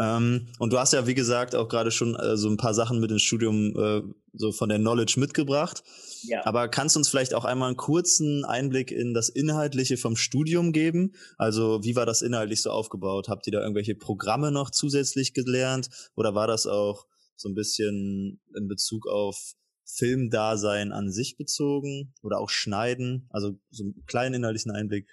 Ähm, 0.00 0.46
und 0.58 0.72
du 0.72 0.78
hast 0.78 0.92
ja, 0.92 1.06
wie 1.06 1.14
gesagt, 1.14 1.56
auch 1.56 1.68
gerade 1.68 1.90
schon 1.90 2.14
äh, 2.14 2.36
so 2.36 2.48
ein 2.48 2.56
paar 2.56 2.74
Sachen 2.74 3.00
mit 3.00 3.10
ins 3.10 3.22
Studium, 3.22 3.74
äh, 3.76 4.02
so 4.32 4.52
von 4.52 4.68
der 4.68 4.78
Knowledge 4.78 5.18
mitgebracht. 5.18 5.82
Ja. 6.22 6.46
Aber 6.46 6.68
kannst 6.68 6.94
du 6.94 7.00
uns 7.00 7.08
vielleicht 7.08 7.34
auch 7.34 7.44
einmal 7.44 7.68
einen 7.68 7.76
kurzen 7.76 8.44
Einblick 8.44 8.92
in 8.92 9.12
das 9.12 9.28
Inhaltliche 9.28 9.96
vom 9.96 10.14
Studium 10.14 10.72
geben? 10.72 11.14
Also, 11.36 11.82
wie 11.82 11.96
war 11.96 12.06
das 12.06 12.22
inhaltlich 12.22 12.62
so 12.62 12.70
aufgebaut? 12.70 13.28
Habt 13.28 13.46
ihr 13.48 13.52
da 13.52 13.60
irgendwelche 13.60 13.96
Programme 13.96 14.52
noch 14.52 14.70
zusätzlich 14.70 15.34
gelernt? 15.34 15.88
Oder 16.14 16.34
war 16.34 16.46
das 16.46 16.66
auch 16.66 17.06
so 17.36 17.48
ein 17.48 17.54
bisschen 17.54 18.40
in 18.56 18.68
Bezug 18.68 19.08
auf 19.08 19.54
Filmdasein 19.84 20.92
an 20.92 21.10
sich 21.10 21.36
bezogen 21.36 22.14
oder 22.22 22.38
auch 22.38 22.50
Schneiden? 22.50 23.28
Also, 23.30 23.58
so 23.70 23.82
einen 23.82 24.04
kleinen 24.06 24.36
inhaltlichen 24.36 24.70
Einblick. 24.70 25.08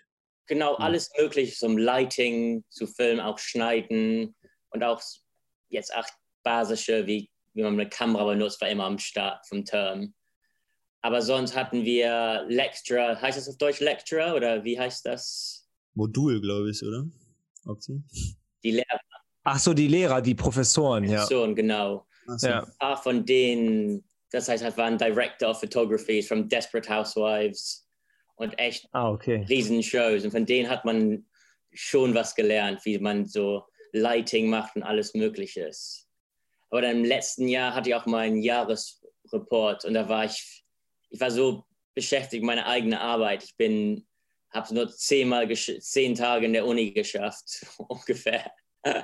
Genau, 0.48 0.76
alles 0.76 1.10
mögliche, 1.20 1.56
zum 1.56 1.76
Lighting, 1.76 2.64
zu 2.70 2.86
Film, 2.86 3.20
auch 3.20 3.40
Schneiden, 3.40 4.36
und 4.76 4.84
auch 4.84 5.02
jetzt 5.70 5.94
acht 5.96 6.14
basische, 6.44 7.08
wie, 7.08 7.30
wie 7.54 7.64
man 7.64 7.74
eine 7.74 7.90
Kamera 7.90 8.26
benutzt, 8.26 8.62
war 8.62 8.70
immer 8.70 8.86
am 8.86 9.00
Start 9.00 9.46
vom 9.48 9.66
Term. 9.66 10.14
Aber 11.02 11.22
sonst 11.22 11.56
hatten 11.56 11.84
wir 11.84 12.46
Lecturer, 12.48 13.20
heißt 13.22 13.38
das 13.38 13.50
auf 13.50 13.58
Deutsch 13.58 13.80
Lecturer 13.80 14.36
oder 14.36 14.64
wie 14.64 14.80
heißt 14.80 15.06
das? 15.06 15.68
Modul, 15.94 16.42
glaube 16.42 16.72
ich, 16.72 16.84
oder? 16.84 17.06
Option? 17.66 18.04
Die 18.64 18.72
Lehrer. 18.72 19.00
Ach 19.44 19.60
so, 19.60 19.74
die 19.74 19.88
Lehrer, 19.88 20.22
die 20.22 20.36
Professoren, 20.36 21.04
ja. 21.04 21.20
Professoren, 21.20 21.56
genau. 21.56 22.08
So. 22.38 22.48
Ja. 22.48 22.64
Ein 22.64 22.72
paar 22.80 22.98
von 22.98 23.26
denen, 23.26 24.04
das 24.32 24.50
heißt, 24.50 24.64
halt 24.64 24.78
waren 24.78 24.98
Director 24.98 25.52
of 25.52 25.60
Photography 25.60 26.22
from 26.22 26.50
Desperate 26.50 26.90
Housewives 26.90 27.88
und 28.36 28.58
echt 28.58 28.90
ah, 28.92 29.12
okay. 29.12 29.46
Riesenshows. 29.48 30.26
Und 30.26 30.32
von 30.32 30.46
denen 30.46 30.70
hat 30.70 30.84
man 30.84 31.26
schon 31.72 32.16
was 32.16 32.34
gelernt, 32.34 32.84
wie 32.84 32.98
man 32.98 33.26
so 33.26 33.64
Lighting 33.96 34.50
macht 34.50 34.76
und 34.76 34.84
alles 34.84 35.14
Mögliche. 35.14 35.72
Aber 36.70 36.82
dann 36.82 36.98
im 36.98 37.06
letzten 37.06 37.48
Jahr 37.48 37.74
hatte 37.74 37.90
ich 37.90 37.96
auch 37.96 38.06
meinen 38.06 38.42
Jahresreport 38.42 39.86
und 39.86 39.94
da 39.94 40.10
war 40.10 40.26
ich, 40.26 40.66
ich 41.10 41.20
war 41.20 41.32
so 41.32 41.66
beschäftigt 41.94 42.44
mit 42.44 42.48
meiner 42.48 42.66
eigenen 42.66 43.00
Arbeit. 43.00 43.44
Ich 43.44 43.56
bin, 43.56 44.06
habe 44.52 44.74
nur 44.74 44.90
zehnmal, 44.90 45.50
zehn 45.56 46.16
Tage 46.16 46.46
in 46.46 46.54
der 46.54 46.66
Uni 46.66 46.92
geschafft, 46.92 47.66
ungefähr. 47.78 48.52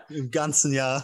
Im 0.09 0.29
ganzen 0.29 0.73
Jahr. 0.73 1.03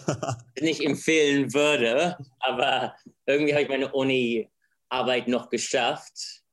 nicht 0.59 0.81
empfehlen 0.81 1.53
würde, 1.53 2.17
aber 2.39 2.95
irgendwie 3.25 3.53
habe 3.53 3.63
ich 3.63 3.69
meine 3.69 3.91
Uni-Arbeit 3.91 5.27
noch 5.27 5.49
geschafft. 5.49 6.43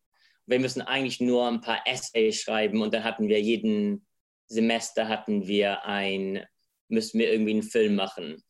Wir 0.46 0.58
müssen 0.58 0.80
eigentlich 0.80 1.20
nur 1.20 1.48
ein 1.48 1.60
paar 1.60 1.82
Essays 1.86 2.40
schreiben 2.40 2.80
und 2.80 2.94
dann 2.94 3.04
hatten 3.04 3.28
wir 3.28 3.40
jeden 3.40 4.06
Semester 4.46 5.08
hatten 5.08 5.46
wir 5.46 5.84
ein 5.84 6.46
müssten 6.94 7.18
wir 7.18 7.30
irgendwie 7.30 7.52
einen 7.52 7.62
Film 7.62 7.94
machen. 7.94 8.42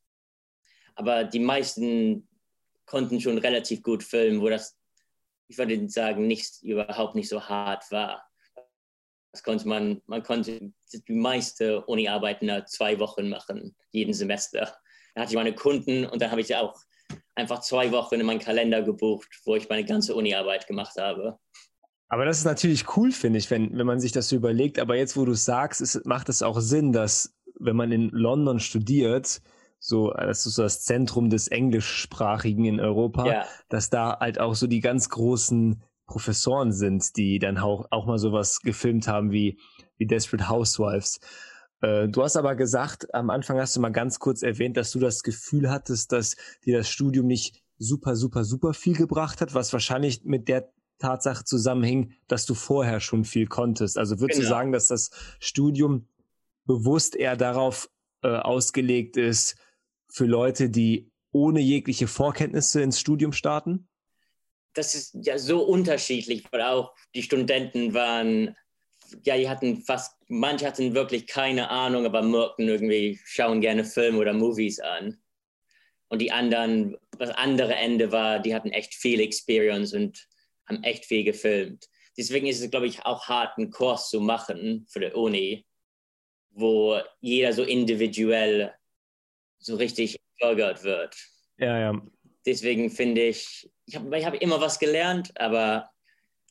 Aber 0.95 1.25
die 1.25 1.41
meisten 1.41 2.29
konnten 2.87 3.21
schon 3.21 3.39
relativ 3.39 3.83
gut 3.83 4.03
filmen, 4.03 4.41
wo 4.41 4.49
das, 4.49 4.79
ich 5.49 5.59
würde 5.59 5.89
sagen, 5.89 6.27
nicht, 6.27 6.63
überhaupt 6.63 7.15
nicht 7.15 7.29
so 7.29 7.43
hart 7.43 7.91
war. 7.91 8.25
Das 9.33 9.43
konnte 9.43 9.67
man, 9.67 10.01
man 10.07 10.23
konnte 10.23 10.73
die 10.93 11.13
meiste 11.13 11.85
Uni-Arbeiten 11.87 12.47
nach 12.47 12.67
zwei 12.67 13.01
Wochen 13.01 13.29
machen, 13.29 13.75
jeden 13.91 14.15
Semester. 14.15 14.77
Da 15.15 15.23
hatte 15.23 15.33
ich 15.33 15.37
meine 15.37 15.55
Kunden 15.55 16.07
und 16.07 16.23
dann 16.23 16.31
habe 16.31 16.41
ich 16.41 16.55
auch 16.55 16.79
einfach 17.35 17.61
zwei 17.61 17.91
Wochen 17.91 18.21
in 18.21 18.27
meinen 18.27 18.39
Kalender 18.39 18.83
gebucht, 18.83 19.29
wo 19.45 19.57
ich 19.57 19.69
meine 19.69 19.85
ganze 19.85 20.15
Uni-Arbeit 20.15 20.69
gemacht 20.69 20.97
habe. 20.99 21.39
Aber 22.09 22.25
das 22.25 22.39
ist 22.39 22.45
natürlich 22.45 22.97
cool, 22.97 23.11
finde 23.11 23.41
ich, 23.41 23.51
wenn, 23.51 23.77
wenn 23.77 23.87
man 23.87 23.99
sich 23.99 24.13
das 24.13 24.29
so 24.29 24.37
überlegt. 24.37 24.79
Aber 24.79 24.95
jetzt, 24.95 25.17
wo 25.17 25.25
du 25.25 25.33
es 25.33 25.45
sagst, 25.45 25.81
ist, 25.81 26.07
macht 26.07 26.29
es 26.29 26.43
auch 26.43 26.61
Sinn, 26.61 26.93
dass 26.93 27.34
wenn 27.59 27.77
man 27.77 27.93
in 27.93 28.11
London 28.11 28.61
studiert, 28.61 29.43
so, 29.79 30.13
das 30.13 30.47
ist 30.47 30.55
so 30.55 30.63
das 30.63 30.83
Zentrum 30.83 31.29
des 31.29 31.49
Englischsprachigen 31.49 32.65
in 32.65 32.81
Europa, 32.81 33.27
ja. 33.27 33.45
dass 33.69 33.91
da 33.91 34.19
halt 34.19 34.41
auch 34.41 34.55
so 34.55 34.67
die 34.67 34.81
ganz 34.81 35.11
großen 35.11 35.83
Professoren 36.07 36.73
sind, 36.73 37.17
die 37.17 37.39
dann 37.39 37.59
auch, 37.59 37.87
auch 37.91 38.07
mal 38.07 38.19
sowas 38.19 38.61
gefilmt 38.61 39.09
haben 39.09 39.31
wie, 39.31 39.59
wie 39.99 40.07
Desperate 40.07 40.49
Housewives. 40.49 41.21
Äh, 41.81 42.09
du 42.09 42.23
hast 42.23 42.37
aber 42.37 42.55
gesagt, 42.57 43.13
am 43.15 43.31
Anfang 43.31 43.59
hast 43.59 43.77
du 43.77 43.81
mal 43.81 43.91
ganz 43.91 44.19
kurz 44.19 44.43
erwähnt, 44.43 44.77
dass 44.77 44.91
du 44.91 44.99
das 44.99 45.23
Gefühl 45.23 45.71
hattest, 45.71 46.13
dass 46.13 46.37
dir 46.65 46.79
das 46.79 46.89
Studium 46.89 47.27
nicht 47.27 47.63
super, 47.79 48.17
super, 48.17 48.45
super 48.45 48.73
viel 48.73 48.97
gebracht 48.97 49.41
hat, 49.41 49.55
was 49.55 49.73
wahrscheinlich 49.73 50.25
mit 50.25 50.49
der 50.49 50.71
Tatsache 50.99 51.45
zusammenhing, 51.45 52.13
dass 52.29 52.47
du 52.47 52.55
vorher 52.55 53.01
schon 53.01 53.25
viel 53.25 53.47
konntest. 53.47 53.99
Also 53.99 54.21
würdest 54.21 54.41
genau. 54.41 54.49
du 54.49 54.55
sagen, 54.55 54.73
dass 54.73 54.89
das 54.89 55.11
Studium 55.41 56.07
bewusst 56.65 57.17
eher 57.17 57.37
darauf 57.37 57.89
äh, 58.23 58.29
ausgelegt 58.29 59.17
ist, 59.17 59.57
für 60.11 60.27
Leute, 60.27 60.71
die 60.71 61.11
ohne 61.33 61.61
jegliche 61.61 62.07
Vorkenntnisse 62.07 62.81
ins 62.83 63.01
Studium 63.01 63.33
starten? 63.33 63.89
Das 64.75 64.95
ist 64.95 65.17
ja 65.21 65.39
so 65.39 65.65
unterschiedlich, 65.65 66.45
weil 66.51 66.63
auch 66.63 66.95
die 67.15 67.23
Studenten 67.23 67.95
waren, 67.95 68.57
ja, 69.25 69.37
die 69.37 69.49
hatten 69.49 69.83
fast, 69.83 70.17
manche 70.29 70.67
hatten 70.67 70.95
wirklich 70.95 71.27
keine 71.27 71.71
Ahnung, 71.71 72.07
aber 72.07 72.23
merkten 72.23 72.69
irgendwie, 72.69 73.21
schauen 73.25 73.61
gerne 73.61 73.85
Filme 73.85 74.19
oder 74.19 74.33
Movies 74.33 74.81
an. 74.81 75.19
Und 76.09 76.21
die 76.21 76.31
anderen, 76.31 76.97
das 77.19 77.31
andere 77.31 77.75
Ende 77.75 78.13
war, 78.13 78.39
die 78.39 78.55
hatten 78.55 78.71
echt 78.71 78.95
viel 78.95 79.21
Experience 79.21 79.93
und 79.95 80.29
haben 80.67 80.83
echt 80.85 81.05
viel 81.05 81.25
gefilmt. 81.25 81.89
Deswegen 82.17 82.47
ist 82.47 82.63
es, 82.63 82.71
glaube 82.71 82.87
ich, 82.87 83.05
auch 83.05 83.27
hart, 83.27 83.59
einen 83.59 83.71
Kurs 83.71 84.11
zu 84.11 84.21
machen 84.21 84.87
für 84.89 85.01
die 85.01 85.13
Uni, 85.13 85.67
wo 86.55 87.01
jeder 87.21 87.53
so 87.53 87.63
individuell 87.63 88.73
so 89.59 89.77
richtig 89.77 90.19
gefördert 90.39 90.83
wird. 90.83 91.17
Ja, 91.59 91.79
ja. 91.79 92.03
Deswegen 92.47 92.91
finde 92.91 93.23
ich, 93.23 93.71
ich 93.87 93.97
habe 93.97 94.19
ich 94.19 94.25
hab 94.25 94.35
immer 94.35 94.61
was 94.61 94.79
gelernt, 94.79 95.33
aber 95.39 95.91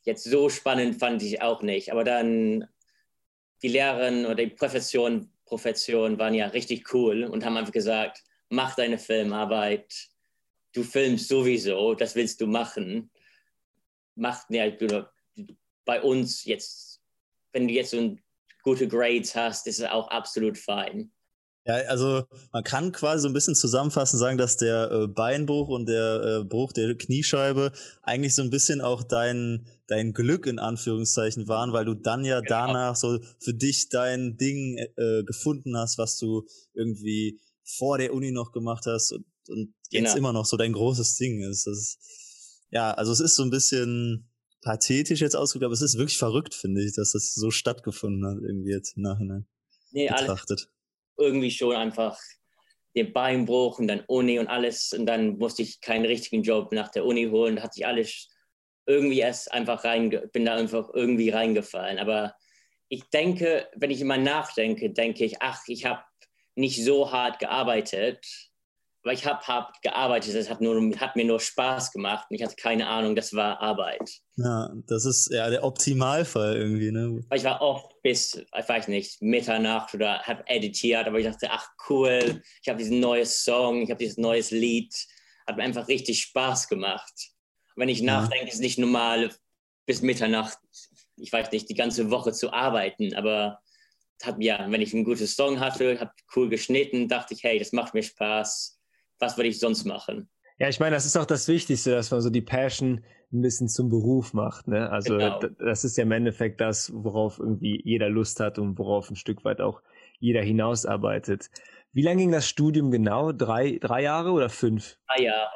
jetzt 0.04 0.24
so 0.24 0.48
spannend 0.48 0.98
fand 0.98 1.22
ich 1.22 1.40
auch 1.42 1.62
nicht. 1.62 1.92
Aber 1.92 2.04
dann 2.04 2.66
die 3.62 3.68
Lehrerin 3.68 4.26
oder 4.26 4.36
die 4.36 4.48
Profession, 4.48 5.30
Profession 5.44 6.18
waren 6.18 6.34
ja 6.34 6.48
richtig 6.48 6.92
cool 6.92 7.24
und 7.24 7.44
haben 7.44 7.56
einfach 7.56 7.72
gesagt, 7.72 8.22
mach 8.48 8.74
deine 8.74 8.98
Filmarbeit, 8.98 10.08
du 10.72 10.82
filmst 10.82 11.28
sowieso, 11.28 11.94
das 11.94 12.14
willst 12.14 12.40
du 12.40 12.46
machen 12.46 13.10
macht 14.16 14.46
ja, 14.50 14.70
bei 15.84 16.02
uns 16.02 16.44
jetzt, 16.44 17.02
wenn 17.52 17.68
du 17.68 17.74
jetzt 17.74 17.90
so 17.90 18.16
gute 18.64 18.88
Grades 18.88 19.36
hast, 19.36 19.66
ist 19.68 19.78
es 19.78 19.86
auch 19.86 20.08
absolut 20.08 20.58
fein. 20.58 21.12
Ja, 21.66 21.76
also 21.88 22.24
man 22.52 22.62
kann 22.62 22.92
quasi 22.92 23.22
so 23.22 23.28
ein 23.28 23.32
bisschen 23.32 23.54
zusammenfassend 23.54 24.20
sagen, 24.20 24.36
dass 24.36 24.58
der 24.58 24.90
äh, 24.90 25.06
Beinbruch 25.06 25.68
und 25.68 25.88
der 25.88 26.40
äh, 26.40 26.44
Bruch 26.44 26.72
der 26.72 26.94
Kniescheibe 26.94 27.72
eigentlich 28.02 28.34
so 28.34 28.42
ein 28.42 28.50
bisschen 28.50 28.82
auch 28.82 29.02
dein, 29.02 29.66
dein 29.86 30.12
Glück 30.12 30.46
in 30.46 30.58
Anführungszeichen 30.58 31.48
waren, 31.48 31.72
weil 31.72 31.86
du 31.86 31.94
dann 31.94 32.24
ja 32.26 32.40
genau. 32.40 32.66
danach 32.66 32.96
so 32.96 33.18
für 33.38 33.54
dich 33.54 33.88
dein 33.88 34.36
Ding 34.36 34.76
äh, 34.76 35.22
gefunden 35.24 35.74
hast, 35.78 35.96
was 35.96 36.18
du 36.18 36.46
irgendwie 36.74 37.40
vor 37.64 37.96
der 37.96 38.12
Uni 38.12 38.30
noch 38.30 38.52
gemacht 38.52 38.84
hast 38.86 39.12
und, 39.12 39.24
und 39.48 39.74
jetzt 39.88 40.14
genau. 40.14 40.16
immer 40.16 40.32
noch 40.34 40.44
so 40.44 40.58
dein 40.58 40.74
großes 40.74 41.16
Ding 41.16 41.40
ist. 41.40 41.66
Ist 41.66 41.98
ja, 42.70 42.92
also 42.92 43.10
es 43.10 43.20
ist 43.20 43.36
so 43.36 43.42
ein 43.42 43.50
bisschen 43.50 44.28
pathetisch 44.64 45.20
jetzt 45.20 45.36
ausgedrückt, 45.36 45.66
aber 45.66 45.74
es 45.74 45.82
ist 45.82 45.98
wirklich 45.98 46.18
verrückt, 46.18 46.54
finde 46.54 46.82
ich, 46.82 46.94
dass 46.94 47.12
das 47.12 47.34
so 47.34 47.50
stattgefunden 47.50 48.26
hat, 48.26 48.42
irgendwie 48.42 48.72
jetzt 48.72 48.96
im 48.96 49.02
Nachhinein 49.02 49.46
nee, 49.92 50.08
betrachtet. 50.08 50.68
Irgendwie 51.16 51.50
schon 51.50 51.76
einfach 51.76 52.18
den 52.96 53.12
Beinbruch 53.12 53.78
und 53.78 53.88
dann 53.88 54.02
Uni 54.06 54.38
und 54.38 54.48
alles 54.48 54.92
und 54.92 55.06
dann 55.06 55.38
musste 55.38 55.62
ich 55.62 55.80
keinen 55.80 56.06
richtigen 56.06 56.42
Job 56.42 56.72
nach 56.72 56.90
der 56.90 57.04
Uni 57.04 57.26
holen, 57.26 57.56
da 57.56 57.62
hatte 57.62 57.78
ich 57.78 57.86
alles 57.86 58.28
irgendwie 58.86 59.20
erst 59.20 59.52
einfach 59.52 59.84
rein, 59.84 60.10
bin 60.32 60.44
da 60.44 60.56
einfach 60.56 60.90
irgendwie 60.92 61.30
reingefallen. 61.30 61.98
Aber 61.98 62.34
ich 62.88 63.04
denke, 63.10 63.68
wenn 63.76 63.90
ich 63.90 64.00
immer 64.00 64.18
nachdenke, 64.18 64.90
denke 64.90 65.24
ich, 65.24 65.40
ach, 65.40 65.62
ich 65.66 65.84
habe 65.84 66.02
nicht 66.54 66.84
so 66.84 67.10
hart 67.10 67.38
gearbeitet, 67.38 68.26
aber 69.04 69.12
ich 69.12 69.26
habe 69.26 69.46
hart 69.46 69.82
gearbeitet, 69.82 70.34
es 70.34 70.48
hat, 70.48 70.60
hat 70.60 71.16
mir 71.16 71.24
nur 71.26 71.38
Spaß 71.38 71.92
gemacht 71.92 72.26
und 72.30 72.36
ich 72.36 72.42
hatte 72.42 72.56
keine 72.56 72.88
Ahnung, 72.88 73.14
das 73.14 73.34
war 73.34 73.60
Arbeit. 73.60 74.22
Ja, 74.36 74.70
das 74.86 75.04
ist 75.04 75.30
ja 75.30 75.50
der 75.50 75.62
Optimalfall 75.62 76.56
irgendwie, 76.56 76.90
ne? 76.90 77.22
Ich 77.34 77.44
war 77.44 77.60
oft 77.60 78.00
bis, 78.02 78.34
ich 78.34 78.68
weiß 78.68 78.88
nicht, 78.88 79.20
Mitternacht 79.20 79.94
oder 79.94 80.22
habe 80.22 80.42
editiert, 80.46 81.06
aber 81.06 81.18
ich 81.18 81.26
dachte, 81.26 81.48
ach 81.50 81.68
cool, 81.90 82.42
ich 82.62 82.68
habe 82.68 82.78
diesen 82.78 83.00
neuen 83.00 83.26
Song, 83.26 83.82
ich 83.82 83.90
habe 83.90 83.98
dieses 83.98 84.16
neues 84.16 84.50
Lied, 84.50 84.94
hat 85.46 85.58
mir 85.58 85.64
einfach 85.64 85.86
richtig 85.86 86.22
Spaß 86.22 86.68
gemacht. 86.68 87.12
wenn 87.76 87.90
ich 87.90 88.00
nachdenke, 88.00 88.48
ist 88.48 88.54
es 88.54 88.60
nicht 88.60 88.78
normal, 88.78 89.30
bis 89.84 90.00
Mitternacht, 90.00 90.56
ich 91.16 91.30
weiß 91.30 91.52
nicht, 91.52 91.68
die 91.68 91.74
ganze 91.74 92.10
Woche 92.10 92.32
zu 92.32 92.54
arbeiten, 92.54 93.14
aber 93.14 93.60
hat, 94.22 94.36
ja, 94.38 94.64
wenn 94.70 94.80
ich 94.80 94.94
einen 94.94 95.04
guten 95.04 95.26
Song 95.26 95.60
hatte, 95.60 96.00
habe 96.00 96.12
cool 96.34 96.48
geschnitten, 96.48 97.06
dachte 97.08 97.34
ich, 97.34 97.42
hey, 97.42 97.58
das 97.58 97.72
macht 97.72 97.92
mir 97.92 98.02
Spaß 98.02 98.73
was 99.18 99.36
würde 99.36 99.48
ich 99.48 99.58
sonst 99.58 99.84
machen? 99.84 100.28
Ja, 100.58 100.68
ich 100.68 100.78
meine, 100.78 100.94
das 100.94 101.04
ist 101.04 101.16
auch 101.16 101.26
das 101.26 101.48
Wichtigste, 101.48 101.90
dass 101.90 102.10
man 102.10 102.20
so 102.20 102.30
die 102.30 102.40
Passion 102.40 103.04
ein 103.32 103.42
bisschen 103.42 103.68
zum 103.68 103.88
Beruf 103.88 104.32
macht. 104.32 104.68
Ne? 104.68 104.88
Also 104.88 105.18
genau. 105.18 105.40
das 105.58 105.84
ist 105.84 105.96
ja 105.96 106.04
im 106.04 106.12
Endeffekt 106.12 106.60
das, 106.60 106.92
worauf 106.94 107.40
irgendwie 107.40 107.80
jeder 107.84 108.08
Lust 108.08 108.38
hat 108.38 108.58
und 108.58 108.78
worauf 108.78 109.10
ein 109.10 109.16
Stück 109.16 109.44
weit 109.44 109.60
auch 109.60 109.82
jeder 110.20 110.42
hinausarbeitet. 110.42 111.50
Wie 111.92 112.02
lange 112.02 112.18
ging 112.18 112.32
das 112.32 112.48
Studium 112.48 112.90
genau? 112.90 113.32
Drei, 113.32 113.78
drei 113.80 114.02
Jahre 114.02 114.30
oder 114.30 114.48
fünf? 114.48 114.96
Drei 115.08 115.24
Jahre. 115.24 115.50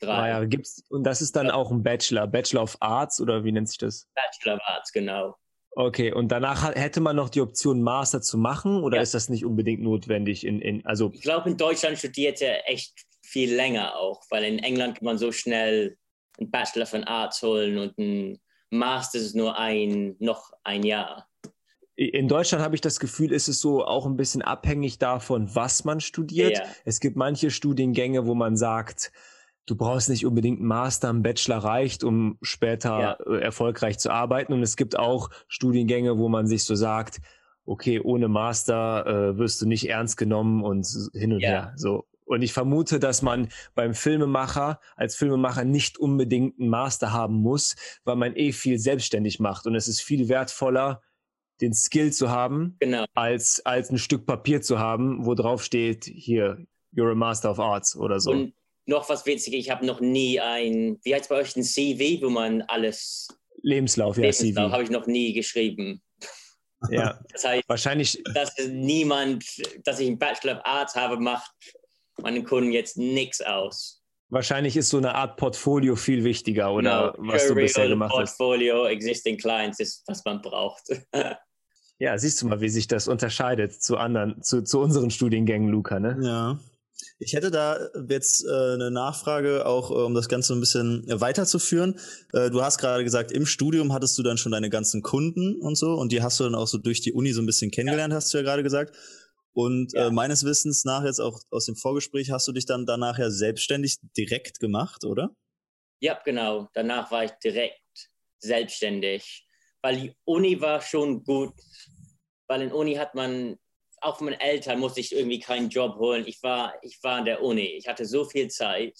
Drei. 0.00 0.16
drei 0.16 0.28
Jahre 0.28 0.48
gibt's 0.48 0.84
und 0.90 1.04
das 1.04 1.22
ist 1.22 1.36
dann 1.36 1.46
ja. 1.46 1.54
auch 1.54 1.70
ein 1.70 1.82
Bachelor, 1.82 2.26
Bachelor 2.26 2.64
of 2.64 2.76
Arts 2.80 3.20
oder 3.20 3.44
wie 3.44 3.52
nennt 3.52 3.68
sich 3.68 3.78
das? 3.78 4.08
Bachelor 4.14 4.56
of 4.56 4.60
Arts, 4.66 4.92
genau. 4.92 5.36
Okay, 5.78 6.10
und 6.10 6.28
danach 6.28 6.74
hätte 6.74 7.02
man 7.02 7.16
noch 7.16 7.28
die 7.28 7.42
Option, 7.42 7.82
Master 7.82 8.22
zu 8.22 8.38
machen 8.38 8.82
oder 8.82 8.96
ja. 8.96 9.02
ist 9.02 9.12
das 9.12 9.28
nicht 9.28 9.44
unbedingt 9.44 9.82
notwendig? 9.82 10.46
In, 10.46 10.62
in, 10.62 10.86
also 10.86 11.10
ich 11.12 11.20
glaube, 11.20 11.50
in 11.50 11.58
Deutschland 11.58 11.98
studiert 11.98 12.40
er 12.40 12.66
echt 12.70 12.94
viel 13.22 13.54
länger 13.54 13.94
auch, 13.94 14.22
weil 14.30 14.44
in 14.44 14.58
England 14.58 14.96
kann 14.96 15.04
man 15.04 15.18
so 15.18 15.32
schnell 15.32 15.98
einen 16.38 16.50
Bachelor 16.50 16.86
von 16.86 17.04
Arts 17.04 17.42
holen 17.42 17.76
und 17.76 17.98
ein 17.98 18.38
Master 18.70 19.18
ist 19.18 19.36
nur 19.36 19.58
ein, 19.58 20.16
noch 20.18 20.50
ein 20.64 20.82
Jahr. 20.82 21.28
In 21.94 22.26
Deutschland 22.26 22.64
habe 22.64 22.74
ich 22.74 22.80
das 22.80 22.98
Gefühl, 22.98 23.30
ist 23.30 23.48
es 23.48 23.60
so 23.60 23.84
auch 23.84 24.06
ein 24.06 24.16
bisschen 24.16 24.40
abhängig 24.40 24.98
davon, 24.98 25.54
was 25.54 25.84
man 25.84 26.00
studiert. 26.00 26.56
Ja. 26.56 26.64
Es 26.86 27.00
gibt 27.00 27.16
manche 27.16 27.50
Studiengänge, 27.50 28.26
wo 28.26 28.34
man 28.34 28.56
sagt, 28.56 29.12
du 29.66 29.74
brauchst 29.74 30.08
nicht 30.08 30.24
unbedingt 30.24 30.60
einen 30.60 30.68
Master, 30.68 31.10
ein 31.10 31.22
Bachelor 31.22 31.58
reicht, 31.58 32.04
um 32.04 32.38
später 32.40 33.00
ja. 33.00 33.12
Äh, 33.26 33.40
erfolgreich 33.42 33.98
zu 33.98 34.10
arbeiten. 34.10 34.52
Und 34.52 34.62
es 34.62 34.76
gibt 34.76 34.98
auch 34.98 35.30
Studiengänge, 35.48 36.18
wo 36.18 36.28
man 36.28 36.46
sich 36.46 36.64
so 36.64 36.74
sagt, 36.74 37.20
okay, 37.64 38.00
ohne 38.00 38.28
Master 38.28 39.06
äh, 39.06 39.38
wirst 39.38 39.60
du 39.60 39.66
nicht 39.66 39.88
ernst 39.88 40.16
genommen 40.16 40.62
und 40.62 40.86
hin 41.12 41.32
und 41.32 41.40
ja. 41.40 41.48
her. 41.48 41.72
So. 41.76 42.06
Und 42.24 42.42
ich 42.42 42.52
vermute, 42.52 42.98
dass 42.98 43.22
man 43.22 43.48
beim 43.74 43.94
Filmemacher 43.94 44.80
als 44.96 45.14
Filmemacher 45.16 45.64
nicht 45.64 45.98
unbedingt 45.98 46.58
einen 46.58 46.70
Master 46.70 47.12
haben 47.12 47.36
muss, 47.36 47.76
weil 48.04 48.16
man 48.16 48.34
eh 48.34 48.52
viel 48.52 48.78
selbstständig 48.78 49.38
macht. 49.38 49.66
Und 49.66 49.74
es 49.74 49.86
ist 49.88 50.00
viel 50.00 50.28
wertvoller, 50.28 51.02
den 51.60 51.72
Skill 51.72 52.12
zu 52.12 52.30
haben, 52.30 52.76
genau. 52.80 53.06
als, 53.14 53.64
als 53.64 53.90
ein 53.90 53.98
Stück 53.98 54.26
Papier 54.26 54.60
zu 54.60 54.78
haben, 54.78 55.24
wo 55.24 55.34
drauf 55.34 55.64
steht, 55.64 56.04
hier, 56.04 56.58
you're 56.94 57.12
a 57.12 57.14
Master 57.14 57.50
of 57.50 57.60
Arts 57.60 57.96
oder 57.96 58.20
so. 58.20 58.32
Und 58.32 58.52
noch 58.86 59.08
was 59.08 59.26
witzig, 59.26 59.54
ich 59.54 59.70
habe 59.70 59.84
noch 59.84 60.00
nie 60.00 60.40
ein, 60.40 60.98
wie 61.02 61.14
heißt 61.14 61.24
es 61.24 61.28
bei 61.28 61.36
euch, 61.36 61.56
ein 61.56 61.62
CV, 61.62 62.24
wo 62.24 62.30
man 62.30 62.62
alles. 62.62 63.28
Lebenslauf, 63.62 64.16
ja, 64.16 64.24
Lebenslauf 64.24 64.72
habe 64.72 64.84
ich 64.84 64.90
noch 64.90 65.06
nie 65.06 65.32
geschrieben. 65.32 66.02
Ja, 66.90 67.18
das 67.32 67.44
heißt, 67.44 67.68
wahrscheinlich. 67.68 68.22
Dass 68.34 68.54
niemand, 68.68 69.44
dass 69.84 70.00
ich 70.00 70.06
einen 70.06 70.18
Bachelor 70.18 70.56
of 70.56 70.60
Arts 70.64 70.94
habe, 70.94 71.18
macht 71.18 71.50
meinen 72.22 72.44
Kunden 72.44 72.72
jetzt 72.72 72.96
nichts 72.96 73.40
aus. 73.42 74.02
Wahrscheinlich 74.28 74.76
ist 74.76 74.88
so 74.88 74.98
eine 74.98 75.14
Art 75.14 75.36
Portfolio 75.36 75.94
viel 75.94 76.24
wichtiger, 76.24 76.72
oder 76.72 77.14
no, 77.16 77.30
was 77.30 77.46
du 77.46 77.54
bisher 77.54 77.88
gemacht 77.88 78.10
Portfolio, 78.10 78.74
hast. 78.74 78.80
Portfolio, 78.80 78.86
Existing 78.86 79.36
Clients 79.38 79.78
ist, 79.78 80.02
was 80.06 80.24
man 80.24 80.42
braucht. 80.42 80.82
ja, 81.98 82.18
siehst 82.18 82.42
du 82.42 82.48
mal, 82.48 82.60
wie 82.60 82.68
sich 82.68 82.88
das 82.88 83.06
unterscheidet 83.06 83.80
zu 83.80 83.96
anderen, 83.96 84.42
zu, 84.42 84.64
zu 84.64 84.80
unseren 84.80 85.10
Studiengängen, 85.10 85.68
Luca, 85.68 86.00
ne? 86.00 86.18
Ja. 86.20 86.58
Ich 87.18 87.32
hätte 87.32 87.50
da 87.50 87.88
jetzt 88.08 88.44
äh, 88.44 88.74
eine 88.74 88.90
Nachfrage, 88.90 89.66
auch 89.66 89.90
äh, 89.90 89.94
um 89.94 90.14
das 90.14 90.28
Ganze 90.28 90.54
ein 90.54 90.60
bisschen 90.60 91.04
weiterzuführen. 91.08 91.98
Äh, 92.32 92.50
du 92.50 92.62
hast 92.62 92.78
gerade 92.78 93.04
gesagt, 93.04 93.32
im 93.32 93.46
Studium 93.46 93.92
hattest 93.92 94.16
du 94.18 94.22
dann 94.22 94.38
schon 94.38 94.52
deine 94.52 94.70
ganzen 94.70 95.02
Kunden 95.02 95.60
und 95.60 95.76
so 95.76 95.94
und 95.94 96.12
die 96.12 96.22
hast 96.22 96.40
du 96.40 96.44
dann 96.44 96.54
auch 96.54 96.66
so 96.66 96.78
durch 96.78 97.00
die 97.00 97.12
Uni 97.12 97.32
so 97.32 97.42
ein 97.42 97.46
bisschen 97.46 97.70
kennengelernt, 97.70 98.12
ja. 98.12 98.16
hast 98.16 98.32
du 98.32 98.38
ja 98.38 98.44
gerade 98.44 98.62
gesagt. 98.62 98.96
Und 99.52 99.94
ja. 99.94 100.08
äh, 100.08 100.10
meines 100.10 100.44
Wissens 100.44 100.84
nach 100.84 101.04
jetzt 101.04 101.18
auch 101.18 101.40
aus 101.50 101.64
dem 101.64 101.76
Vorgespräch 101.76 102.30
hast 102.30 102.46
du 102.46 102.52
dich 102.52 102.66
dann 102.66 102.84
danach 102.84 103.18
ja 103.18 103.30
selbstständig 103.30 103.96
direkt 104.16 104.60
gemacht, 104.60 105.04
oder? 105.04 105.30
Ja, 106.00 106.20
genau. 106.24 106.68
Danach 106.74 107.10
war 107.10 107.24
ich 107.24 107.30
direkt 107.42 107.80
selbstständig, 108.38 109.46
weil 109.80 109.96
die 109.96 110.14
Uni 110.24 110.60
war 110.60 110.82
schon 110.82 111.24
gut, 111.24 111.54
weil 112.48 112.62
in 112.62 112.72
Uni 112.72 112.96
hat 112.96 113.14
man 113.14 113.56
auch 114.00 114.18
von 114.18 114.26
meinen 114.26 114.40
Eltern 114.40 114.78
musste 114.78 115.00
ich 115.00 115.14
irgendwie 115.14 115.40
keinen 115.40 115.68
Job 115.68 115.96
holen. 115.96 116.24
Ich 116.26 116.42
war, 116.42 116.74
ich 116.82 117.02
war 117.02 117.18
in 117.18 117.24
der 117.24 117.42
Uni. 117.42 117.66
Ich 117.76 117.88
hatte 117.88 118.04
so 118.04 118.24
viel 118.24 118.48
Zeit. 118.48 118.98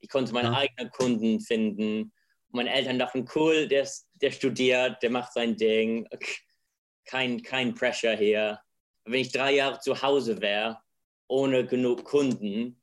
Ich 0.00 0.08
konnte 0.08 0.32
meine 0.32 0.48
ja. 0.48 0.58
eigenen 0.58 0.90
Kunden 0.90 1.40
finden. 1.40 2.02
Und 2.02 2.12
meine 2.52 2.72
Eltern 2.72 2.98
dachten, 2.98 3.26
cool, 3.34 3.68
der, 3.68 3.88
der 4.14 4.30
studiert, 4.30 5.02
der 5.02 5.10
macht 5.10 5.32
sein 5.32 5.56
Ding. 5.56 6.06
Kein, 7.04 7.42
kein 7.42 7.74
Pressure 7.74 8.16
hier. 8.16 8.60
Wenn 9.04 9.20
ich 9.20 9.32
drei 9.32 9.54
Jahre 9.54 9.78
zu 9.78 10.02
Hause 10.02 10.40
wäre, 10.40 10.78
ohne 11.28 11.64
genug 11.64 12.04
Kunden, 12.04 12.80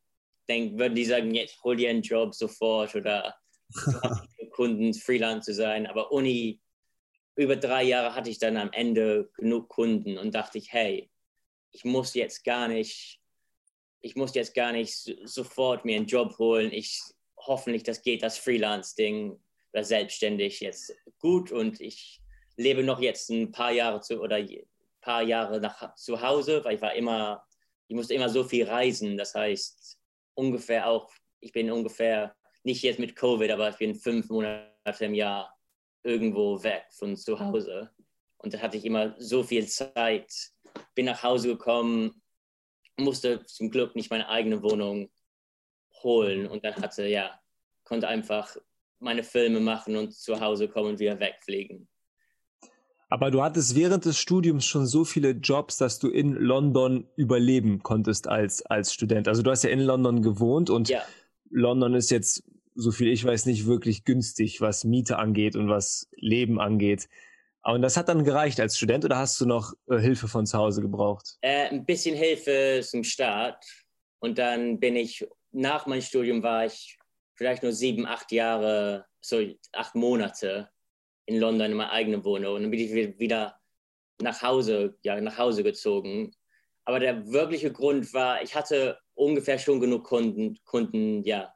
dann 0.48 0.78
würden 0.78 0.96
die 0.96 1.06
sagen, 1.06 1.34
jetzt 1.34 1.62
hol 1.64 1.76
dir 1.76 1.90
einen 1.90 2.02
Job 2.02 2.34
sofort 2.34 2.96
oder 2.96 3.36
Kunden, 4.52 4.94
Freelance 4.94 5.52
zu 5.52 5.54
sein. 5.54 5.88
Aber 5.88 6.12
Uni, 6.12 6.62
über 7.36 7.56
drei 7.56 7.84
Jahre 7.84 8.16
hatte 8.16 8.30
ich 8.30 8.40
dann 8.40 8.58
am 8.58 8.72
Ende 8.72 9.30
genug 9.36 9.70
Kunden 9.70 10.18
und 10.18 10.36
dachte 10.36 10.58
ich, 10.58 10.72
hey, 10.72 11.10
ich 11.74 11.84
muss 11.84 12.14
jetzt 12.14 12.44
gar 12.44 12.68
nicht, 12.68 13.20
ich 14.02 14.16
muss 14.16 14.34
jetzt 14.36 14.54
gar 14.54 14.72
nicht 14.72 14.94
sofort 15.26 15.84
mir 15.84 15.98
einen 15.98 16.06
Job 16.06 16.38
holen. 16.38 16.72
Ich 16.72 17.02
hoffentlich, 17.38 17.84
das 17.84 18.02
geht 18.02 18.24
das 18.24 18.38
Freelance-Ding 18.38 19.38
oder 19.74 19.84
selbstständig 19.84 20.62
jetzt 20.62 20.96
gut 21.20 21.52
und 21.52 21.82
ich 21.82 22.22
lebe 22.56 22.84
noch 22.84 23.02
jetzt 23.02 23.30
ein 23.30 23.52
paar 23.52 23.72
Jahre 23.72 24.00
zu 24.02 24.22
oder 24.22 24.40
paar 25.02 25.24
Jahre 25.24 25.60
nach 25.60 25.96
zu 25.96 26.22
Hause, 26.22 26.64
weil 26.64 26.76
ich 26.76 26.82
war 26.82 26.94
immer, 26.94 27.46
ich 27.88 27.96
musste 27.96 28.14
immer 28.14 28.30
so 28.30 28.44
viel 28.44 28.66
reisen. 28.66 29.18
Das 29.18 29.36
heißt 29.36 30.00
ungefähr 30.36 30.88
auch, 30.88 31.12
ich 31.40 31.52
bin 31.52 31.72
ungefähr 31.72 32.36
nicht 32.64 32.84
jetzt 32.84 33.00
mit 33.00 33.16
Covid, 33.16 33.52
aber 33.52 33.70
ich 33.70 33.78
bin 33.78 33.96
fünf 33.96 34.30
Monate 34.30 35.06
im 35.06 35.14
Jahr 35.14 35.54
irgendwo 36.04 36.62
weg 36.64 36.86
von 36.92 37.18
zu 37.18 37.40
Hause. 37.40 37.92
Und 38.38 38.54
da 38.54 38.60
hatte 38.60 38.78
ich 38.78 38.86
immer 38.86 39.16
so 39.20 39.44
viel 39.44 39.68
Zeit, 39.68 40.53
bin 40.96 41.06
nach 41.06 41.24
Hause 41.24 41.50
gekommen, 41.50 42.22
musste 42.98 43.46
zum 43.46 43.70
Glück 43.70 43.96
nicht 43.96 44.12
meine 44.12 44.30
eigene 44.30 44.62
Wohnung 44.62 45.10
holen 46.04 46.48
und 46.48 46.64
dann 46.64 46.76
hatte, 46.76 47.08
ja, 47.08 47.40
konnte 47.84 48.08
einfach 48.08 48.56
meine 49.00 49.24
Filme 49.24 49.60
machen 49.60 49.96
und 49.96 50.14
zu 50.14 50.40
Hause 50.40 50.68
kommen 50.68 50.92
und 50.92 51.00
wieder 51.00 51.20
wegfliegen. 51.20 51.88
Aber 53.10 53.30
du 53.30 53.44
hattest 53.44 53.76
während 53.76 54.06
des 54.06 54.18
Studiums 54.18 54.66
schon 54.66 54.88
so 54.88 55.06
viele 55.06 55.32
Jobs, 55.32 55.78
dass 55.78 56.00
du 56.00 56.10
in 56.10 56.34
London 56.34 57.06
überleben 57.16 57.84
konntest 57.84 58.28
als, 58.28 58.66
als 58.66 58.92
Student. 58.92 59.28
Also 59.28 59.44
du 59.44 59.52
hast 59.52 59.64
ja 59.64 59.70
in 59.70 59.82
London 59.82 60.24
gewohnt 60.24 60.72
und 60.72 60.90
ja. 60.90 61.04
London 61.52 61.94
ist 61.94 62.10
jetzt, 62.10 62.44
so 62.74 62.92
viel 62.92 63.10
ich 63.10 63.24
weiß, 63.24 63.46
nicht 63.46 63.68
wirklich 63.68 64.04
günstig, 64.04 64.62
was 64.62 64.84
Miete 64.84 65.20
angeht 65.20 65.56
und 65.56 65.70
was 65.70 66.10
Leben 66.16 66.60
angeht. 66.60 67.08
Und 67.64 67.82
das 67.82 67.96
hat 67.96 68.10
dann 68.10 68.26
gereicht 68.26 68.60
als 68.60 68.76
Student 68.76 69.06
oder 69.06 69.18
hast 69.18 69.40
du 69.40 69.46
noch 69.46 69.74
äh, 69.90 69.98
Hilfe 69.98 70.28
von 70.28 70.46
zu 70.46 70.58
Hause 70.58 70.82
gebraucht? 70.82 71.38
Äh, 71.42 71.70
ein 71.70 71.86
bisschen 71.86 72.16
Hilfe 72.16 72.82
zum 72.84 73.04
Start. 73.04 73.64
Und 74.20 74.38
dann 74.38 74.80
bin 74.80 74.96
ich, 74.96 75.26
nach 75.52 75.86
meinem 75.86 76.02
Studium 76.02 76.44
war 76.44 76.66
ich 76.66 76.98
vielleicht 77.36 77.64
nur 77.64 77.72
sieben, 77.72 78.06
acht 78.06 78.32
Jahre, 78.32 79.06
so 79.22 79.42
acht 79.72 79.96
Monate 79.96 80.70
in 81.26 81.40
London 81.40 81.72
in 81.72 81.78
meiner 81.78 81.92
eigenen 81.92 82.26
Wohnung. 82.26 82.56
Und 82.56 82.64
dann 82.64 82.72
bin 82.72 82.82
ich 82.82 83.20
wieder 83.20 83.58
nach 84.22 84.42
Hause, 84.42 84.98
ja, 85.04 85.20
nach 85.22 85.38
Hause 85.38 85.64
gezogen. 85.64 86.34
Aber 86.86 87.00
der 87.00 87.26
wirkliche 87.32 87.72
Grund 87.72 88.14
war, 88.14 88.42
ich 88.42 88.56
hatte 88.56 88.98
ungefähr 89.14 89.58
schon 89.58 89.80
genug 89.80 90.04
Kunden, 90.04 90.58
Kunden 90.66 91.24
ja, 91.24 91.54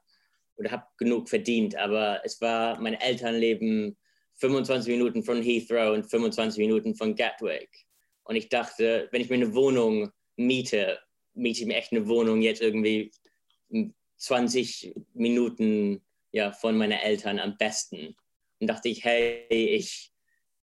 oder 0.56 0.70
habe 0.70 0.86
genug 0.96 1.28
verdient. 1.28 1.76
Aber 1.76 2.22
es 2.24 2.40
war, 2.40 2.80
meine 2.80 3.00
Eltern 3.02 3.34
leben 3.34 3.98
25 4.38 4.90
Minuten 4.90 5.22
von 5.22 5.42
Heathrow 5.42 5.94
und 5.94 6.04
25 6.04 6.58
Minuten 6.58 6.94
von 6.94 7.14
Gatwick. 7.14 7.86
Und 8.24 8.36
ich 8.36 8.48
dachte, 8.48 9.08
wenn 9.10 9.20
ich 9.20 9.28
mir 9.28 9.36
eine 9.36 9.54
Wohnung 9.54 10.10
miete, 10.36 10.98
miete 11.34 11.60
ich 11.60 11.66
mir 11.66 11.76
echt 11.76 11.92
eine 11.92 12.06
Wohnung 12.08 12.42
jetzt 12.42 12.62
irgendwie 12.62 13.10
20 14.16 14.94
Minuten 15.14 16.02
ja, 16.32 16.52
von 16.52 16.76
meinen 16.76 16.92
Eltern 16.92 17.38
am 17.38 17.56
besten. 17.56 18.14
Und 18.60 18.66
dachte 18.66 18.88
ich, 18.88 19.04
hey, 19.04 19.46
ich 19.50 20.12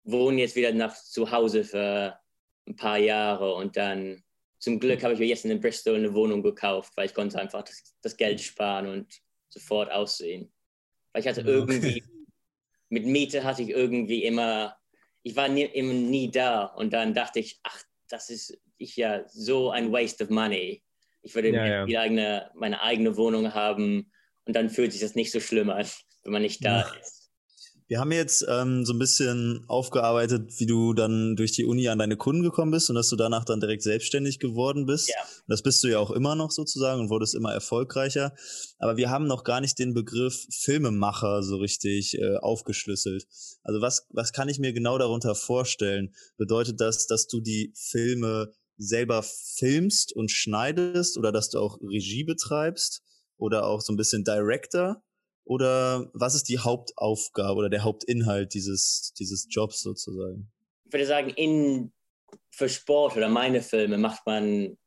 wohne 0.03 0.41
jetzt 0.41 0.55
wieder 0.55 0.73
nach 0.73 0.95
zu 0.95 1.31
Hause 1.31 1.63
für 1.63 2.19
ein 2.67 2.75
paar 2.75 2.97
Jahre 2.97 3.55
und 3.55 3.77
dann 3.77 4.23
zum 4.59 4.79
Glück 4.79 5.03
habe 5.03 5.13
ich 5.13 5.19
mir 5.19 5.25
jetzt 5.25 5.43
in 5.43 5.59
Bristol 5.59 5.95
eine 5.95 6.13
Wohnung 6.13 6.41
gekauft, 6.41 6.93
weil 6.95 7.07
ich 7.07 7.13
konnte 7.13 7.37
einfach 7.37 7.63
das, 7.63 7.95
das 8.01 8.15
Geld 8.15 8.39
sparen 8.39 8.87
und 8.87 9.21
sofort 9.49 9.91
aussehen. 9.91 10.53
Weil 11.11 11.21
ich 11.21 11.27
hatte 11.27 11.41
irgendwie 11.41 12.01
mit 12.93 13.07
Miete 13.07 13.43
hatte 13.43 13.63
ich 13.63 13.69
irgendwie 13.69 14.23
immer, 14.23 14.77
ich 15.23 15.35
war 15.35 15.49
nie, 15.49 15.63
immer 15.63 15.93
nie 15.93 16.29
da 16.29 16.65
und 16.65 16.93
dann 16.93 17.15
dachte 17.15 17.39
ich, 17.39 17.59
ach, 17.63 17.81
das 18.07 18.29
ist 18.29 18.61
ich 18.77 18.95
ja 18.95 19.23
so 19.27 19.71
ein 19.71 19.91
Waste 19.91 20.23
of 20.23 20.29
money. 20.29 20.83
Ich 21.23 21.33
würde 21.33 21.49
ja, 21.49 21.87
ja. 21.87 21.99
Eigene, 21.99 22.51
meine 22.53 22.83
eigene 22.83 23.17
Wohnung 23.17 23.55
haben 23.55 24.11
und 24.45 24.55
dann 24.55 24.69
fühlt 24.69 24.91
sich 24.91 25.01
das 25.01 25.15
nicht 25.15 25.31
so 25.31 25.39
schlimm 25.39 25.71
an, 25.71 25.87
wenn 26.23 26.33
man 26.33 26.43
nicht 26.43 26.63
da 26.63 26.81
ja. 26.81 26.93
ist. 27.01 27.22
Wir 27.87 27.99
haben 27.99 28.11
jetzt 28.11 28.45
ähm, 28.49 28.85
so 28.85 28.93
ein 28.93 28.99
bisschen 28.99 29.65
aufgearbeitet, 29.67 30.59
wie 30.59 30.65
du 30.65 30.93
dann 30.93 31.35
durch 31.35 31.51
die 31.51 31.65
Uni 31.65 31.87
an 31.89 31.99
deine 31.99 32.17
Kunden 32.17 32.43
gekommen 32.43 32.71
bist 32.71 32.89
und 32.89 32.95
dass 32.95 33.09
du 33.09 33.15
danach 33.15 33.45
dann 33.45 33.59
direkt 33.59 33.83
selbstständig 33.83 34.39
geworden 34.39 34.85
bist. 34.85 35.09
Ja. 35.09 35.15
Das 35.47 35.61
bist 35.61 35.83
du 35.83 35.89
ja 35.89 35.99
auch 35.99 36.11
immer 36.11 36.35
noch 36.35 36.51
sozusagen 36.51 37.01
und 37.01 37.09
wurdest 37.09 37.35
immer 37.35 37.53
erfolgreicher. 37.53 38.33
Aber 38.79 38.97
wir 38.97 39.09
haben 39.09 39.27
noch 39.27 39.43
gar 39.43 39.61
nicht 39.61 39.77
den 39.79 39.93
Begriff 39.93 40.47
Filmemacher 40.49 41.43
so 41.43 41.57
richtig 41.57 42.17
äh, 42.17 42.37
aufgeschlüsselt. 42.37 43.27
Also 43.63 43.81
was, 43.81 44.07
was 44.09 44.31
kann 44.31 44.49
ich 44.49 44.59
mir 44.59 44.73
genau 44.73 44.97
darunter 44.97 45.35
vorstellen? 45.35 46.13
Bedeutet 46.37 46.79
das, 46.79 47.07
dass 47.07 47.27
du 47.27 47.41
die 47.41 47.73
Filme 47.75 48.53
selber 48.77 49.23
filmst 49.23 50.13
und 50.15 50.31
schneidest 50.31 51.17
oder 51.17 51.31
dass 51.31 51.49
du 51.49 51.59
auch 51.59 51.79
Regie 51.81 52.23
betreibst 52.23 53.01
oder 53.37 53.65
auch 53.65 53.81
so 53.81 53.93
ein 53.93 53.97
bisschen 53.97 54.23
Director? 54.23 55.03
Oder 55.45 56.09
was 56.13 56.35
ist 56.35 56.47
die 56.49 56.59
Hauptaufgabe 56.59 57.55
oder 57.59 57.69
der 57.69 57.83
Hauptinhalt 57.83 58.53
dieses, 58.53 59.13
dieses 59.19 59.47
Jobs 59.49 59.81
sozusagen? 59.81 60.49
Ich 60.85 60.93
würde 60.93 61.05
sagen, 61.05 61.29
in, 61.31 61.91
für 62.51 62.69
Sport 62.69 63.17
oder 63.17 63.27
meine 63.27 63.61
Filme 63.61 63.97
macht 63.97 64.25
man 64.25 64.77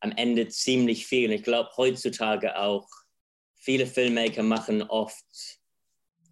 am 0.00 0.12
Ende 0.12 0.48
ziemlich 0.48 1.06
viel. 1.06 1.28
Und 1.28 1.34
ich 1.34 1.42
glaube, 1.42 1.70
heutzutage 1.76 2.58
auch, 2.58 2.88
viele 3.56 3.86
Filmmaker 3.86 4.42
machen 4.42 4.82
oft 4.82 5.24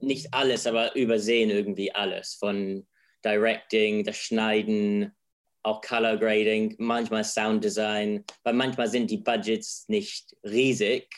nicht 0.01 0.33
alles, 0.33 0.66
aber 0.66 0.94
übersehen 0.94 1.51
irgendwie 1.51 1.92
alles. 1.94 2.35
Von 2.35 2.87
Directing, 3.25 4.05
das 4.05 4.16
Schneiden, 4.16 5.12
auch 5.62 5.81
Color 5.81 6.18
Grading, 6.18 6.77
manchmal 6.79 7.25
Sound 7.25 7.64
Design, 7.64 8.25
weil 8.42 8.55
manchmal 8.55 8.88
sind 8.88 9.11
die 9.11 9.18
Budgets 9.18 9.88
nicht 9.88 10.37
riesig. 10.44 11.09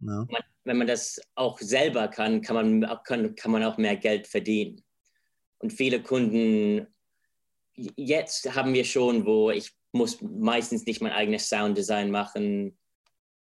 No. 0.00 0.26
Man 0.30 0.42
wenn 0.68 0.76
man 0.76 0.86
das 0.86 1.18
auch 1.34 1.58
selber 1.58 2.08
kann, 2.08 2.42
kann 2.42 2.54
man, 2.54 3.02
kann, 3.04 3.34
kann 3.34 3.50
man 3.50 3.64
auch 3.64 3.78
mehr 3.78 3.96
Geld 3.96 4.26
verdienen. 4.26 4.84
Und 5.60 5.72
viele 5.72 6.02
Kunden, 6.02 6.86
jetzt 7.74 8.54
haben 8.54 8.74
wir 8.74 8.84
schon, 8.84 9.24
wo 9.24 9.50
ich 9.50 9.72
muss 9.92 10.20
meistens 10.20 10.84
nicht 10.84 11.00
mein 11.00 11.12
eigenes 11.12 11.48
Sounddesign 11.48 12.10
machen. 12.10 12.78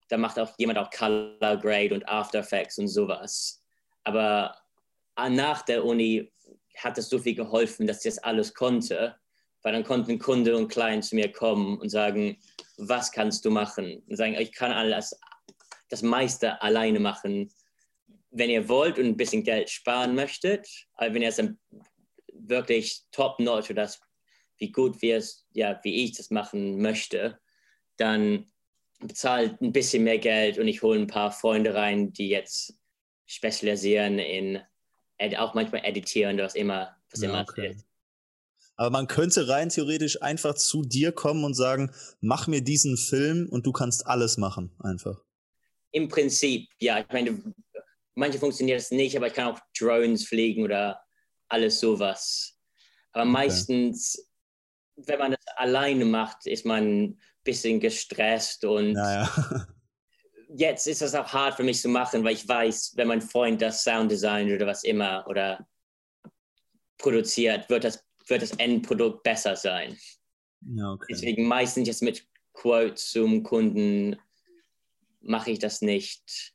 Da 0.09 0.17
macht 0.17 0.39
auch 0.39 0.51
jemand 0.57 0.79
auch 0.79 0.91
Color 0.91 1.59
Grade 1.59 1.95
und 1.95 2.09
After 2.09 2.39
Effects 2.39 2.79
und 2.79 2.89
sowas. 2.89 3.63
Aber 4.05 4.57
nach 5.29 5.61
der 5.63 5.85
Uni 5.85 6.33
hat 6.79 6.97
es 6.97 7.11
so 7.11 7.19
viel 7.19 7.35
geholfen, 7.35 7.87
dass 7.87 7.99
ich 7.99 8.15
das 8.15 8.25
alles 8.25 8.55
konnte, 8.55 9.15
weil 9.63 9.75
dann 9.75 9.85
konnten 9.85 10.19
Kunde 10.19 10.57
und 10.57 10.69
Client 10.69 11.05
zu 11.05 11.15
mir 11.15 11.31
kommen 11.31 11.79
und 11.79 11.91
sagen, 11.91 12.39
was 12.79 13.13
kannst 13.13 13.45
du 13.45 13.51
machen? 13.51 14.03
Und 14.09 14.17
sagen, 14.17 14.35
ich 14.35 14.53
kann 14.53 14.73
alles, 14.73 15.15
das 15.91 16.03
meiste 16.03 16.63
alleine 16.63 17.01
machen, 17.01 17.53
wenn 18.31 18.49
ihr 18.49 18.69
wollt 18.69 18.99
und 18.99 19.07
ein 19.07 19.17
bisschen 19.17 19.43
Geld 19.43 19.69
sparen 19.69 20.15
möchtet. 20.15 20.67
Aber 20.95 21.13
wenn 21.13 21.23
ihr 21.23 21.29
es 21.29 21.43
wirklich 22.33 23.03
top-notch 23.11 23.71
oder 23.71 23.83
das, 23.83 24.01
wie 24.59 24.73
gut 24.73 25.03
wir 25.03 25.19
es, 25.19 25.47
ja, 25.53 25.79
wie 25.83 26.05
ich 26.05 26.17
das 26.17 26.31
machen 26.31 26.81
möchte, 26.81 27.39
dann 27.97 28.51
bezahlt 29.01 29.61
ein 29.61 29.73
bisschen 29.73 30.05
mehr 30.05 30.19
Geld 30.19 30.59
und 30.59 30.69
ich 30.69 30.83
hole 30.83 30.99
ein 30.99 31.07
paar 31.07 31.33
Freunde 31.33 31.75
rein, 31.75 32.13
die 32.13 32.29
jetzt 32.29 32.75
spezialisieren 33.27 34.19
in 34.19 34.61
auch 35.37 35.55
manchmal 35.55 35.85
editieren, 35.85 36.39
was 36.39 36.55
immer, 36.55 36.97
was 37.11 37.21
ja, 37.21 37.29
immer 37.29 37.43
okay. 37.43 37.77
Aber 38.77 38.91
man 38.91 39.07
könnte 39.07 39.49
rein 39.49 39.69
theoretisch 39.69 40.23
einfach 40.23 40.55
zu 40.55 40.83
dir 40.83 41.13
kommen 41.13 41.45
und 41.45 41.53
sagen, 41.53 41.91
mach 42.21 42.47
mir 42.47 42.63
diesen 42.63 42.97
Film 42.97 43.47
und 43.51 43.67
du 43.67 43.73
kannst 43.73 44.07
alles 44.07 44.39
machen, 44.39 44.73
einfach. 44.79 45.23
Im 45.93 46.09
Prinzip, 46.09 46.69
ja, 46.79 47.01
ich 47.01 47.09
meine, 47.13 47.43
manche 48.15 48.39
funktioniert 48.39 48.81
es 48.81 48.91
nicht, 48.91 49.17
aber 49.17 49.27
ich 49.27 49.33
kann 49.33 49.53
auch 49.53 49.61
Drones 49.79 50.27
fliegen 50.27 50.65
oder 50.65 51.03
alles 51.49 51.81
sowas. 51.81 52.59
Aber 53.13 53.25
okay. 53.25 53.33
meistens, 53.33 54.31
wenn 54.97 55.19
man 55.19 55.33
das 55.33 55.47
alleine 55.57 56.05
macht, 56.05 56.47
ist 56.47 56.65
man 56.65 57.03
ein 57.03 57.21
bisschen 57.45 57.81
gestresst 57.81 58.65
und 58.65 58.93
naja. 58.93 59.67
jetzt 60.57 60.87
ist 60.87 61.03
das 61.03 61.15
auch 61.15 61.33
hart 61.33 61.57
für 61.57 61.65
mich 61.65 61.81
zu 61.81 61.89
machen, 61.89 62.23
weil 62.25 62.35
ich 62.35 62.47
weiß, 62.47 62.93
wenn 62.97 63.09
mein 63.09 63.23
Freund 63.23 63.61
das 63.63 63.83
Sound 63.83 64.11
designt 64.11 64.53
oder 64.53 64.67
was 64.67 64.85
immer 64.85 65.27
oder 65.27 65.67
produziert, 66.99 67.69
wird 67.71 67.85
das, 67.85 68.05
wird 68.27 68.43
das 68.43 68.53
Endprodukt 68.53 69.23
besser 69.23 69.57
sein. 69.57 69.97
Ja, 70.61 70.93
okay. 70.93 71.07
Deswegen 71.11 71.47
meistens 71.47 71.89
jetzt 71.89 72.03
mit 72.03 72.27
Quotes 72.53 73.11
zum 73.11 73.43
Kunden 73.43 74.17
mache 75.21 75.51
ich 75.51 75.59
das 75.59 75.83
nicht. 75.83 76.55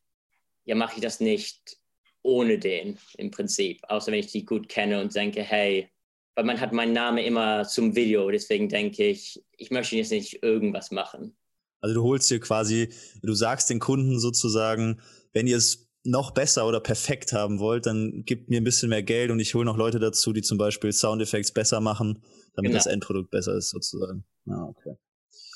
Ja, 0.66 0.76
mache 0.76 0.96
ich 0.96 1.02
das 1.02 1.20
nicht 1.20 1.78
ohne 2.22 2.58
den 2.58 2.98
im 3.18 3.30
Prinzip, 3.30 3.82
außer 3.88 4.12
wenn 4.12 4.20
ich 4.20 4.32
die 4.32 4.46
gut 4.46 4.68
kenne 4.68 5.00
und 5.00 5.14
denke, 5.14 5.44
hey, 5.44 5.90
weil 6.34 6.44
man 6.44 6.60
hat 6.60 6.74
meinen 6.74 6.94
Namen 6.94 7.20
immer 7.20 7.66
zum 7.66 7.96
Video, 7.96 8.30
deswegen 8.30 8.68
denke 8.68 9.08
ich, 9.08 9.44
ich 9.58 9.72
möchte 9.72 9.96
jetzt 9.96 10.12
nicht 10.12 10.44
irgendwas 10.44 10.92
machen. 10.92 11.38
Also 11.82 11.94
du 11.94 12.04
holst 12.04 12.30
dir 12.32 12.40
quasi, 12.40 12.90
du 13.22 13.34
sagst 13.34 13.70
den 13.70 13.80
Kunden 13.80 14.20
sozusagen, 14.20 15.02
wenn 15.34 15.48
ihr 15.48 15.58
es 15.58 15.88
noch 16.04 16.32
besser 16.32 16.68
oder 16.68 16.80
perfekt 16.80 17.32
haben 17.32 17.60
wollt, 17.60 17.86
dann 17.86 18.24
gebt 18.26 18.50
mir 18.50 18.60
ein 18.60 18.64
bisschen 18.64 18.90
mehr 18.90 19.04
Geld 19.04 19.32
und 19.32 19.40
ich 19.40 19.54
hole 19.56 19.66
noch 19.66 19.78
Leute 19.78 20.00
dazu, 20.00 20.34
die 20.34 20.42
zum 20.42 20.58
Beispiel 20.58 20.92
Soundeffekte 20.92 21.54
besser 21.54 21.80
machen, 21.80 22.24
damit 22.56 22.70
genau. 22.70 22.78
das 22.78 22.88
Endprodukt 22.88 23.32
besser 23.32 23.56
ist 23.56 23.70
sozusagen. 23.70 24.24
Ja, 24.46 24.64
okay. 24.64 24.96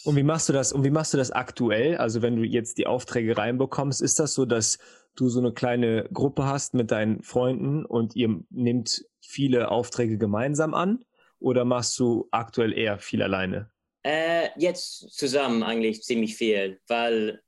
Und 0.03 0.15
wie 0.15 0.23
machst 0.23 0.49
du 0.49 0.53
das? 0.53 0.71
Und 0.71 0.83
wie 0.83 0.89
machst 0.89 1.13
du 1.13 1.17
das 1.17 1.31
aktuell? 1.31 1.97
Also 1.97 2.21
wenn 2.21 2.35
du 2.35 2.43
jetzt 2.43 2.77
die 2.77 2.87
Aufträge 2.87 3.37
reinbekommst, 3.37 4.01
ist 4.01 4.19
das 4.19 4.33
so, 4.33 4.45
dass 4.45 4.79
du 5.15 5.27
so 5.29 5.39
eine 5.39 5.53
kleine 5.53 6.07
Gruppe 6.13 6.45
hast 6.45 6.73
mit 6.73 6.91
deinen 6.91 7.21
Freunden 7.23 7.85
und 7.85 8.15
ihr 8.15 8.39
nehmt 8.49 9.05
viele 9.21 9.69
Aufträge 9.69 10.17
gemeinsam 10.17 10.73
an? 10.73 11.03
Oder 11.39 11.65
machst 11.65 11.97
du 11.99 12.27
aktuell 12.31 12.73
eher 12.73 12.99
viel 12.99 13.21
alleine? 13.21 13.69
Äh, 14.03 14.49
jetzt 14.57 15.11
zusammen 15.11 15.63
eigentlich 15.63 16.03
ziemlich 16.03 16.35
viel, 16.35 16.79
weil 16.87 17.41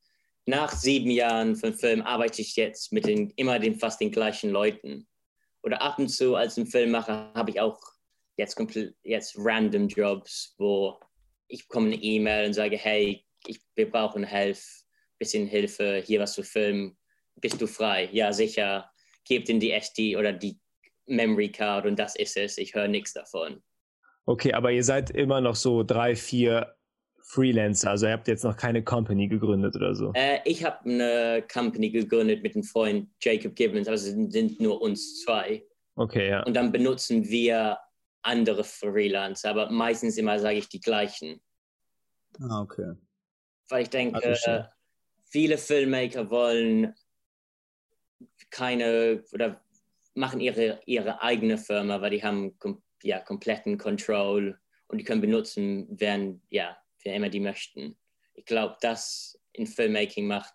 nach 0.45 0.71
sieben 0.71 1.11
Jahren 1.11 1.55
von 1.55 1.73
Film 1.73 2.01
arbeite 2.01 2.41
ich 2.41 2.55
jetzt 2.55 2.91
mit 2.91 3.05
den, 3.05 3.31
immer 3.35 3.59
den 3.59 3.75
fast 3.75 4.01
den 4.01 4.11
gleichen 4.11 4.49
Leuten. 4.49 5.07
Oder 5.63 5.81
ab 5.81 5.99
und 5.99 6.09
zu 6.09 6.35
als 6.35 6.57
ein 6.57 6.67
Filmmacher 6.67 7.31
habe 7.33 7.51
ich 7.51 7.61
auch 7.61 7.79
jetzt, 8.37 8.59
jetzt 9.03 9.35
random 9.37 9.87
Jobs, 9.87 10.55
wo 10.57 10.99
ich 11.51 11.67
bekomme 11.67 11.87
eine 11.87 12.01
E-Mail 12.01 12.47
und 12.47 12.53
sage, 12.53 12.77
hey, 12.77 13.23
ich, 13.45 13.59
wir 13.75 13.89
brauchen 13.89 14.23
Hilfe, 14.23 14.83
bisschen 15.19 15.47
Hilfe, 15.47 16.01
hier 16.05 16.19
was 16.19 16.33
zu 16.33 16.43
filmen. 16.43 16.97
Bist 17.35 17.61
du 17.61 17.67
frei? 17.67 18.09
Ja, 18.11 18.31
sicher. 18.33 18.89
Gebt 19.25 19.49
in 19.49 19.59
die 19.59 19.71
SD 19.71 20.17
oder 20.17 20.33
die 20.33 20.59
Memory 21.05 21.51
Card 21.51 21.85
und 21.85 21.99
das 21.99 22.15
ist 22.15 22.37
es. 22.37 22.57
Ich 22.57 22.73
höre 22.73 22.87
nichts 22.87 23.13
davon. 23.13 23.61
Okay, 24.25 24.53
aber 24.53 24.71
ihr 24.71 24.83
seid 24.83 25.11
immer 25.11 25.41
noch 25.41 25.55
so 25.55 25.83
drei, 25.83 26.15
vier 26.15 26.75
Freelancer, 27.23 27.91
also 27.91 28.07
ihr 28.07 28.13
habt 28.13 28.27
jetzt 28.27 28.43
noch 28.43 28.57
keine 28.57 28.83
Company 28.83 29.27
gegründet 29.27 29.75
oder 29.75 29.95
so? 29.95 30.11
Äh, 30.15 30.39
ich 30.43 30.63
habe 30.63 30.83
eine 30.85 31.43
Company 31.51 31.89
gegründet 31.89 32.43
mit 32.43 32.55
einem 32.55 32.63
Freund 32.63 33.09
Jacob 33.21 33.55
Gibbons, 33.55 33.87
also 33.87 34.09
es 34.09 34.31
sind 34.33 34.59
nur 34.59 34.81
uns 34.81 35.21
zwei. 35.23 35.63
Okay, 35.95 36.29
ja. 36.29 36.43
Und 36.43 36.55
dann 36.55 36.71
benutzen 36.71 37.29
wir 37.29 37.77
andere 38.23 38.63
Freelancer, 38.63 39.49
aber 39.49 39.69
meistens 39.69 40.17
immer 40.17 40.39
sage 40.39 40.57
ich 40.57 40.69
die 40.69 40.79
gleichen. 40.79 41.41
Ah, 42.39 42.61
okay. 42.61 42.93
Weil 43.69 43.83
ich 43.83 43.89
denke, 43.89 44.23
also 44.23 44.65
viele 45.29 45.57
Filmmaker 45.57 46.29
wollen 46.29 46.93
keine 48.49 49.23
oder 49.31 49.63
machen 50.13 50.41
ihre, 50.41 50.81
ihre 50.85 51.21
eigene 51.21 51.57
Firma, 51.57 52.01
weil 52.01 52.11
die 52.11 52.23
haben 52.23 52.57
ja 53.01 53.19
kompletten 53.19 53.77
Control 53.77 54.59
und 54.87 54.97
die 54.97 55.03
können 55.03 55.21
benutzen, 55.21 55.87
wer, 55.89 56.35
ja, 56.49 56.77
wer 57.03 57.15
immer 57.15 57.29
die 57.29 57.39
möchten. 57.39 57.97
Ich 58.33 58.45
glaube, 58.45 58.77
das 58.81 59.39
in 59.53 59.67
Filmmaking 59.67 60.27
macht 60.27 60.53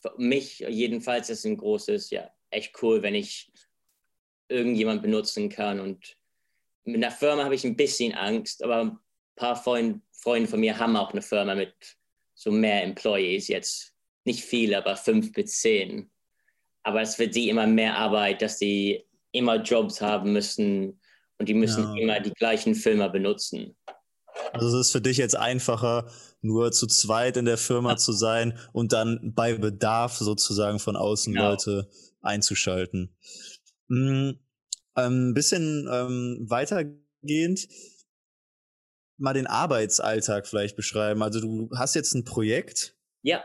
für 0.00 0.14
mich 0.16 0.60
jedenfalls 0.60 1.30
ist 1.30 1.44
ein 1.44 1.56
großes, 1.56 2.10
ja, 2.10 2.30
echt 2.50 2.80
cool, 2.82 3.02
wenn 3.02 3.14
ich 3.14 3.52
irgendjemand 4.48 5.02
benutzen 5.02 5.48
kann 5.48 5.80
und 5.80 6.16
mit 6.88 7.04
einer 7.04 7.12
Firma 7.12 7.44
habe 7.44 7.54
ich 7.54 7.64
ein 7.64 7.76
bisschen 7.76 8.14
Angst, 8.14 8.64
aber 8.64 8.80
ein 8.80 8.98
paar 9.36 9.56
Freund, 9.56 10.02
Freunde 10.12 10.48
von 10.48 10.60
mir 10.60 10.78
haben 10.78 10.96
auch 10.96 11.12
eine 11.12 11.22
Firma 11.22 11.54
mit 11.54 11.74
so 12.34 12.50
mehr 12.50 12.82
Employees 12.82 13.48
jetzt. 13.48 13.92
Nicht 14.24 14.42
viele, 14.42 14.78
aber 14.78 14.96
fünf 14.96 15.32
bis 15.32 15.60
zehn. 15.60 16.10
Aber 16.82 17.02
es 17.02 17.18
wird 17.18 17.34
die 17.34 17.48
immer 17.48 17.66
mehr 17.66 17.96
Arbeit, 17.96 18.42
dass 18.42 18.58
die 18.58 19.04
immer 19.32 19.56
Jobs 19.56 20.00
haben 20.00 20.32
müssen 20.32 21.00
und 21.38 21.48
die 21.48 21.54
müssen 21.54 21.82
ja. 21.82 22.02
immer 22.02 22.20
die 22.20 22.32
gleichen 22.32 22.74
Filme 22.74 23.08
benutzen. 23.10 23.76
Also 24.52 24.68
es 24.68 24.86
ist 24.86 24.92
für 24.92 25.00
dich 25.00 25.18
jetzt 25.18 25.36
einfacher, 25.36 26.10
nur 26.40 26.72
zu 26.72 26.86
zweit 26.86 27.36
in 27.36 27.44
der 27.44 27.58
Firma 27.58 27.90
ja. 27.90 27.96
zu 27.96 28.12
sein 28.12 28.58
und 28.72 28.92
dann 28.92 29.32
bei 29.34 29.54
Bedarf 29.54 30.16
sozusagen 30.16 30.78
von 30.78 30.96
außen 30.96 31.34
genau. 31.34 31.50
Leute 31.50 31.90
einzuschalten. 32.22 33.14
Mhm. 33.88 34.38
Ein 34.98 35.12
ähm, 35.12 35.34
bisschen 35.34 35.88
ähm, 35.90 36.46
weitergehend 36.48 37.68
mal 39.16 39.32
den 39.32 39.46
Arbeitsalltag 39.46 40.46
vielleicht 40.46 40.76
beschreiben. 40.76 41.22
Also 41.22 41.40
du 41.40 41.70
hast 41.74 41.94
jetzt 41.94 42.14
ein 42.14 42.24
Projekt. 42.24 42.96
Ja. 43.22 43.44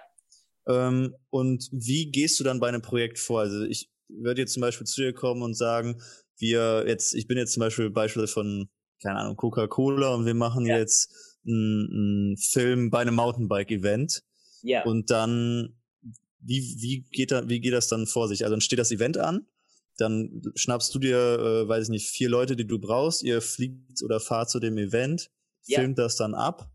Ähm, 0.68 1.16
und 1.30 1.70
wie 1.72 2.12
gehst 2.12 2.40
du 2.40 2.44
dann 2.44 2.60
bei 2.60 2.70
einem 2.70 2.82
Projekt 2.82 3.20
vor? 3.20 3.42
Also 3.42 3.64
ich 3.64 3.92
würde 4.08 4.42
jetzt 4.42 4.54
zum 4.54 4.62
Beispiel 4.62 4.88
zu 4.88 5.02
dir 5.02 5.14
kommen 5.14 5.42
und 5.42 5.56
sagen, 5.56 6.02
wir 6.38 6.86
jetzt, 6.88 7.14
ich 7.14 7.28
bin 7.28 7.38
jetzt 7.38 7.54
zum 7.54 7.62
Beispiel 7.62 7.90
Beispiel 7.90 8.28
von, 8.28 8.70
keine 9.02 9.20
Ahnung, 9.20 9.36
Coca-Cola 9.36 10.14
und 10.14 10.26
wir 10.26 10.34
machen 10.34 10.66
ja. 10.66 10.78
jetzt 10.78 11.40
einen 11.46 12.38
Film 12.38 12.90
bei 12.90 13.00
einem 13.00 13.16
Mountainbike-Event. 13.16 14.24
Ja. 14.62 14.84
Und 14.86 15.12
dann, 15.12 15.76
wie, 16.40 16.78
wie 16.80 17.02
geht 17.12 17.32
da, 17.32 17.48
wie 17.48 17.60
geht 17.60 17.74
das 17.74 17.88
dann 17.88 18.08
vor 18.08 18.28
sich? 18.28 18.44
Also 18.44 18.54
dann 18.54 18.62
steht 18.62 18.80
das 18.80 18.92
Event 18.92 19.18
an 19.18 19.46
dann 19.98 20.42
schnappst 20.56 20.94
du 20.96 21.00
dir, 21.00 21.18
äh, 21.18 21.68
weiß 21.68 21.86
ich 21.86 21.90
nicht, 21.90 22.10
vier 22.10 22.30
Leute, 22.30 22.56
die 22.56 22.68
du 22.68 22.80
brauchst, 22.80 23.24
ihr 23.24 23.42
fliegt 23.42 24.02
oder 24.04 24.20
fahrt 24.20 24.50
zu 24.50 24.60
dem 24.60 24.78
Event, 24.78 25.30
ja. 25.66 25.80
filmt 25.80 26.00
das 26.00 26.16
dann 26.16 26.34
ab 26.34 26.70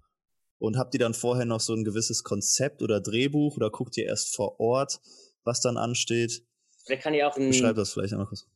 und 0.59 0.77
habt 0.77 0.95
ihr 0.95 1.01
dann 1.01 1.15
vorher 1.15 1.45
noch 1.45 1.61
so 1.61 1.75
ein 1.75 1.85
gewisses 1.85 2.25
Konzept 2.25 2.83
oder 2.83 3.01
Drehbuch 3.01 3.57
oder 3.57 3.71
guckt 3.71 3.97
ihr 3.97 4.07
erst 4.07 4.35
vor 4.35 4.61
Ort, 4.61 5.01
was 5.45 5.61
dann 5.61 5.77
ansteht? 5.77 6.45
Da 6.87 6.97
kann 6.97 7.15
ich 7.15 7.25
auch 7.25 7.37
ein, 7.37 7.49
Beschreib 7.49 7.77
das 7.77 7.93
vielleicht 7.93 8.13
einmal 8.13 8.27
kurz. 8.27 8.47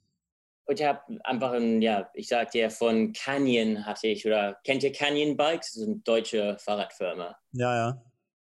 Und 0.65 0.79
ich 0.79 0.87
habe 0.87 1.01
einfach 1.25 1.53
ein, 1.53 1.83
ja, 1.83 2.09
ich 2.15 2.29
sag 2.29 2.53
dir, 2.53 2.71
von 2.71 3.13
Canyon 3.13 3.85
hatte 3.85 4.07
ich, 4.07 4.25
oder 4.27 4.59
kennt 4.65 4.83
ihr 4.85 4.93
Canyon 4.93 5.37
Bikes? 5.37 5.73
Das 5.73 5.83
ist 5.83 5.89
eine 5.89 5.97
deutsche 5.97 6.57
Fahrradfirma. 6.59 7.37
Ja, 7.53 7.75
ja. 7.75 8.03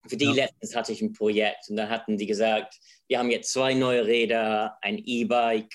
Für 0.09 0.16
die 0.16 0.24
ja. 0.26 0.33
letztens 0.33 0.74
hatte 0.74 0.92
ich 0.92 1.02
ein 1.02 1.12
Projekt 1.12 1.68
und 1.68 1.76
dann 1.76 1.90
hatten 1.90 2.16
die 2.16 2.26
gesagt, 2.26 2.79
wir 3.09 3.18
haben 3.18 3.31
jetzt 3.31 3.52
zwei 3.52 3.74
neue 3.74 4.07
Räder, 4.07 4.79
ein 4.81 4.98
E-Bike 4.98 5.74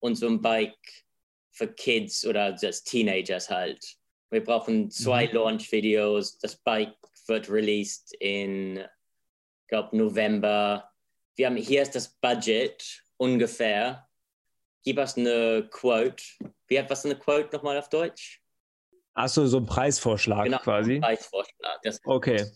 und 0.00 0.16
so 0.16 0.26
ein 0.26 0.40
Bike 0.40 1.04
für 1.52 1.68
Kids 1.68 2.26
oder 2.26 2.54
just 2.54 2.86
Teenagers 2.88 3.50
halt. 3.50 3.96
Wir 4.30 4.42
brauchen 4.42 4.90
zwei 4.90 5.26
mhm. 5.26 5.34
Launch-Videos. 5.34 6.38
Das 6.38 6.56
Bike 6.56 6.96
wird 7.26 7.50
released 7.50 8.14
in, 8.20 8.78
ich 8.78 9.68
glaube, 9.68 9.96
November. 9.96 10.90
Wir 11.36 11.46
haben, 11.46 11.56
hier 11.56 11.82
ist 11.82 11.94
das 11.94 12.08
Budget 12.08 13.02
ungefähr. 13.16 14.08
Gib 14.84 14.98
uns 14.98 15.16
eine 15.16 15.68
Quote. 15.70 16.22
Wie 16.68 16.78
hat 16.78 16.88
was 16.88 17.04
eine 17.04 17.16
Quote 17.16 17.54
nochmal 17.54 17.78
auf 17.78 17.88
Deutsch? 17.88 18.40
Achso, 19.14 19.46
so 19.46 19.58
ein 19.58 19.66
Preisvorschlag 19.66 20.44
genau, 20.44 20.58
quasi. 20.58 21.00
Preisvorschlag. 21.00 21.82
Das 21.82 22.00
okay. 22.04 22.46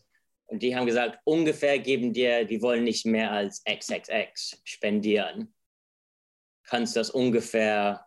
Und 0.47 0.63
die 0.63 0.75
haben 0.75 0.87
gesagt, 0.87 1.19
ungefähr 1.25 1.79
geben 1.79 2.13
dir, 2.13 2.45
die 2.45 2.63
wollen 2.63 2.85
nicht 2.85 3.05
mehr 3.05 3.33
als 3.33 3.63
XXX 3.65 4.61
spendieren 4.65 5.55
kannst 6.67 6.97
das 6.97 7.11
ungefähr 7.11 8.07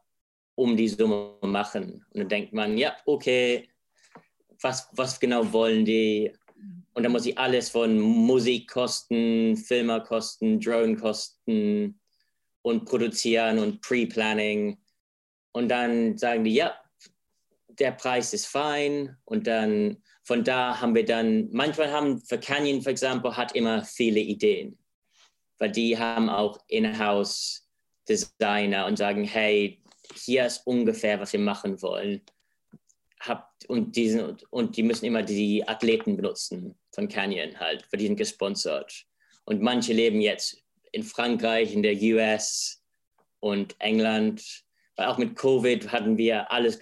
um 0.56 0.76
die 0.76 0.88
Summe 0.88 1.38
machen. 1.42 2.06
Und 2.12 2.20
dann 2.20 2.30
denkt 2.30 2.54
man, 2.54 2.78
ja, 2.78 2.96
okay, 3.06 3.70
was, 4.62 4.90
was 4.94 5.20
genau 5.20 5.52
wollen 5.54 5.86
die? 5.86 6.34
Und 6.94 7.04
dann 7.04 7.12
muss 7.12 7.28
ich 7.28 7.38
alles 7.38 7.70
von 7.70 8.00
Musikkosten, 8.00 9.56
Filmerkosten, 9.56 10.60
Dronekosten 10.60 12.00
und 12.64 12.86
produzieren 12.86 13.60
und 13.60 13.82
Pre-Planning. 13.82 14.78
Und 15.52 15.70
dann 15.70 16.18
sagen 16.18 16.44
die, 16.44 16.56
ja, 16.56 16.74
der 17.68 17.92
Preis 17.92 18.34
ist 18.34 18.48
fein. 18.48 19.16
Und 19.26 19.46
dann 19.46 20.02
von 20.24 20.44
da 20.44 20.82
haben 20.82 20.96
wir 20.96 21.06
dann, 21.06 21.50
manchmal 21.52 21.92
haben 21.92 22.20
für 22.20 22.40
Canyon, 22.40 22.82
for 22.82 22.92
example, 22.92 23.38
hat 23.38 23.56
immer 23.56 23.84
viele 23.84 24.20
Ideen. 24.20 24.78
Weil 25.60 25.72
die 25.72 25.98
haben 25.98 26.30
auch 26.30 26.60
in-house 26.68 27.67
Designer 28.10 28.86
und 28.86 28.98
sagen, 28.98 29.24
hey, 29.24 29.82
hier 30.16 30.46
ist 30.46 30.66
ungefähr, 30.66 31.20
was 31.20 31.34
wir 31.34 31.40
machen 31.40 31.82
wollen. 31.82 32.22
Habt, 33.20 33.66
und, 33.66 33.96
diesen, 33.96 34.38
und 34.52 34.78
die 34.78 34.84
müssen 34.84 35.06
immer 35.06 35.24
die 35.24 35.68
Athleten 35.68 36.16
benutzen 36.16 36.76
von 36.94 37.08
Canyon 37.08 37.60
halt, 37.60 37.86
weil 37.92 38.00
die 38.00 38.08
sind 38.08 38.18
gesponsert. 38.18 39.06
Und 39.46 39.62
manche 39.62 39.94
leben 39.94 40.22
jetzt 40.22 40.64
in 40.92 41.04
Frankreich, 41.04 41.74
in 41.74 41.84
der 41.84 41.96
US 41.96 42.84
und 43.40 43.76
England. 43.80 44.64
Weil 44.96 45.08
auch 45.08 45.18
mit 45.18 45.36
Covid 45.36 45.92
hatten 45.92 46.18
wir 46.18 46.52
alles 46.52 46.80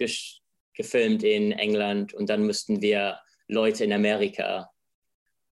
gefilmt 0.74 1.22
in 1.22 1.52
England 1.52 2.14
und 2.14 2.28
dann 2.28 2.44
mussten 2.44 2.82
wir 2.82 3.18
Leute 3.48 3.84
in 3.84 3.92
Amerika 3.92 4.70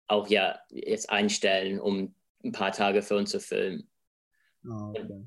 auch 0.06 0.28
ja 0.28 0.58
jetzt 0.68 1.08
einstellen, 1.10 1.80
um 1.80 2.14
ein 2.44 2.52
paar 2.52 2.72
Tage 2.72 3.02
für 3.02 3.16
uns 3.16 3.30
zu 3.30 3.40
filmen. 3.40 3.88
Oh, 4.66 4.90
okay. 4.90 5.26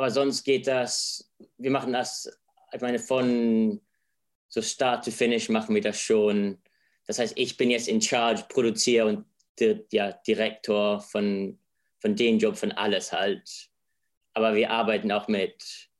Aber 0.00 0.10
sonst 0.10 0.44
geht 0.44 0.66
das, 0.66 1.30
wir 1.58 1.70
machen 1.70 1.92
das, 1.92 2.26
ich 2.72 2.80
meine, 2.80 2.98
von 2.98 3.82
so 4.48 4.62
Start 4.62 5.04
to 5.04 5.10
Finish 5.10 5.50
machen 5.50 5.74
wir 5.74 5.82
das 5.82 6.00
schon. 6.00 6.56
Das 7.06 7.18
heißt, 7.18 7.34
ich 7.36 7.58
bin 7.58 7.70
jetzt 7.70 7.86
in 7.86 8.00
Charge, 8.00 8.44
produziere 8.48 9.04
und 9.04 9.26
ja, 9.92 10.12
Direktor 10.26 11.00
von, 11.00 11.58
von 11.98 12.16
dem 12.16 12.38
Job, 12.38 12.56
von 12.56 12.72
alles 12.72 13.12
halt. 13.12 13.68
Aber 14.32 14.54
wir 14.54 14.70
arbeiten 14.70 15.12
auch 15.12 15.28
mit 15.28 15.90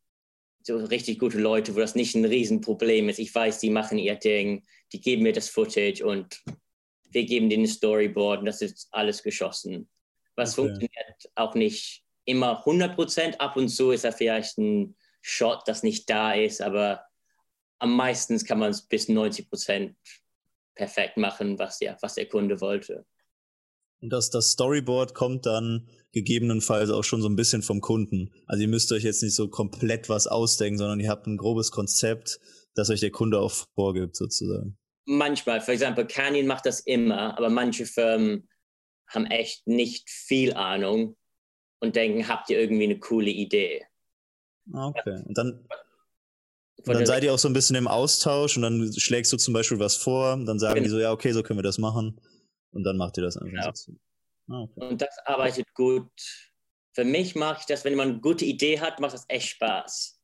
so 0.63 0.79
richtig 0.79 1.19
gute 1.19 1.39
Leute, 1.39 1.75
wo 1.75 1.81
das 1.81 1.95
nicht 1.95 2.15
ein 2.15 2.25
Riesenproblem 2.25 3.11
ist. 3.11 3.19
Ich 3.19 3.35
weiß, 3.35 3.61
die 3.61 3.69
machen 3.69 3.99
ihr 3.99 4.15
Ding, 4.15 4.65
die 4.95 5.03
geben 5.03 5.25
mir 5.25 5.35
das 5.35 5.51
Footage 5.51 6.03
und 6.03 6.43
wir 7.11 7.27
geben 7.27 7.51
denen 7.51 7.65
ein 7.65 7.69
Storyboard 7.69 8.39
und 8.39 8.47
das 8.47 8.63
ist 8.63 8.89
alles 8.93 9.23
geschossen. 9.23 9.91
Was 10.37 10.59
okay. 10.59 10.69
funktioniert 10.69 11.31
auch 11.35 11.55
nicht 11.55 12.03
immer 12.31 12.59
100 12.61 12.95
Prozent. 12.95 13.41
Ab 13.41 13.57
und 13.57 13.69
zu 13.69 13.91
ist 13.91 14.05
da 14.05 14.13
vielleicht 14.13 14.59
ein 14.59 14.97
Shot, 15.21 15.63
das 15.67 15.83
nicht 15.83 16.09
da 16.09 16.33
ist, 16.33 16.63
aber 16.63 17.05
am 17.79 17.95
meisten 17.95 18.39
kann 18.45 18.59
man 18.59 18.71
es 18.71 18.83
bis 18.83 19.09
90 19.09 19.49
Prozent 19.49 19.97
perfekt 20.75 21.17
machen, 21.17 21.59
was, 21.59 21.81
ja, 21.81 21.97
was 22.01 22.15
der 22.15 22.27
Kunde 22.27 22.61
wollte. 22.61 23.05
Und 24.01 24.11
das, 24.11 24.31
das 24.31 24.53
Storyboard 24.53 25.15
kommt 25.15 25.45
dann 25.45 25.89
gegebenenfalls 26.13 26.91
auch 26.91 27.05
schon 27.05 27.21
so 27.21 27.29
ein 27.29 27.37
bisschen 27.37 27.63
vom 27.63 27.81
Kunden. 27.81 28.33
Also 28.47 28.63
ihr 28.63 28.69
müsst 28.69 28.91
euch 28.93 29.03
jetzt 29.03 29.23
nicht 29.23 29.35
so 29.35 29.49
komplett 29.49 30.09
was 30.09 30.27
ausdenken, 30.27 30.79
sondern 30.79 31.01
ihr 31.01 31.11
habt 31.11 31.27
ein 31.27 31.37
grobes 31.37 31.71
Konzept, 31.71 32.41
das 32.75 32.89
euch 32.89 33.01
der 33.01 33.11
Kunde 33.11 33.39
auch 33.39 33.53
vorgibt, 33.75 34.17
sozusagen. 34.17 34.79
Manchmal, 35.05 35.61
für 35.61 35.77
Beispiel 35.77 36.07
Canyon 36.07 36.47
macht 36.47 36.67
das 36.67 36.81
immer, 36.81 37.37
aber 37.37 37.51
manche 37.51 37.85
Firmen 37.85 38.49
haben 39.07 39.27
echt 39.27 39.67
nicht 39.67 40.09
viel 40.09 40.55
Ahnung 40.55 41.17
und 41.81 41.97
denken, 41.97 42.29
habt 42.29 42.51
ihr 42.51 42.61
irgendwie 42.61 42.85
eine 42.85 42.99
coole 42.99 43.31
Idee? 43.31 43.85
Okay. 44.73 45.23
Und 45.27 45.37
dann, 45.37 45.67
und 46.87 46.95
dann 46.95 47.07
seid 47.07 47.25
ihr 47.25 47.35
auch 47.35 47.39
so 47.39 47.49
ein 47.49 47.55
bisschen 47.55 47.77
im 47.77 47.89
Austausch 47.89 48.57
und 48.57 48.63
dann 48.63 48.93
schlägst 48.93 49.33
du 49.33 49.37
zum 49.37 49.55
Beispiel 49.55 49.79
was 49.79 49.97
vor, 49.97 50.37
dann 50.45 50.59
sagen 50.59 50.77
genau. 50.77 50.85
die 50.85 50.91
so, 50.91 50.99
ja, 51.01 51.13
okay, 51.13 51.33
so 51.33 51.43
können 51.43 51.59
wir 51.59 51.65
das 51.65 51.79
machen. 51.79 52.21
Und 52.73 52.85
dann 52.85 52.97
macht 52.97 53.17
ihr 53.19 53.25
das 53.25 53.37
einfach 53.37 53.51
genau. 53.51 53.71
so. 53.75 53.93
Ah, 54.49 54.63
okay. 54.63 54.89
Und 54.89 55.03
das 55.03 55.17
arbeitet 55.25 55.75
gut. 55.75 56.11
Für 56.93 57.05
mich 57.05 57.35
mache 57.35 57.59
ich 57.61 57.67
das, 57.67 57.85
wenn 57.85 57.95
man 57.95 58.11
eine 58.11 58.21
gute 58.21 58.45
Idee 58.45 58.81
hat, 58.81 59.01
macht 59.01 59.15
das 59.15 59.25
echt 59.29 59.49
Spaß. 59.49 60.21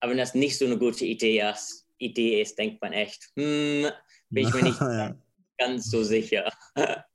Aber 0.00 0.10
wenn 0.10 0.18
das 0.18 0.34
nicht 0.34 0.58
so 0.58 0.64
eine 0.64 0.78
gute 0.78 1.04
Idee 1.04 1.40
ist, 1.50 1.86
Idee 1.98 2.42
ist 2.42 2.58
denkt 2.58 2.82
man 2.82 2.92
echt, 2.92 3.30
hm, 3.36 3.90
bin 4.30 4.48
ich 4.48 4.54
mir 4.54 4.62
nicht 4.64 4.80
ja. 4.80 5.16
ganz 5.58 5.90
so 5.90 6.02
sicher. 6.02 6.50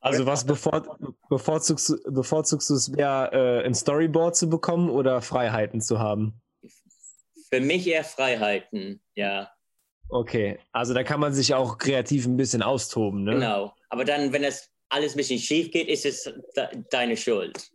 Also 0.00 0.26
was 0.26 0.44
bevor, 0.44 0.98
bevorzugst, 1.28 1.96
bevorzugst 2.08 2.70
du 2.70 2.74
es 2.74 2.88
mehr, 2.88 3.30
äh, 3.32 3.66
ein 3.66 3.74
Storyboard 3.74 4.36
zu 4.36 4.48
bekommen 4.48 4.90
oder 4.90 5.20
Freiheiten 5.22 5.80
zu 5.80 5.98
haben? 5.98 6.40
Für 7.50 7.60
mich 7.60 7.86
eher 7.86 8.04
Freiheiten, 8.04 9.00
ja. 9.14 9.50
Okay, 10.08 10.58
also 10.72 10.94
da 10.94 11.02
kann 11.02 11.20
man 11.20 11.34
sich 11.34 11.54
auch 11.54 11.78
kreativ 11.78 12.26
ein 12.26 12.36
bisschen 12.36 12.62
austoben, 12.62 13.24
ne? 13.24 13.34
Genau, 13.34 13.74
aber 13.90 14.04
dann, 14.04 14.32
wenn 14.32 14.42
das 14.42 14.70
alles 14.88 15.14
ein 15.14 15.18
bisschen 15.18 15.38
schief 15.38 15.70
geht, 15.70 15.88
ist 15.88 16.06
es 16.06 16.32
deine 16.90 17.16
Schuld. 17.16 17.70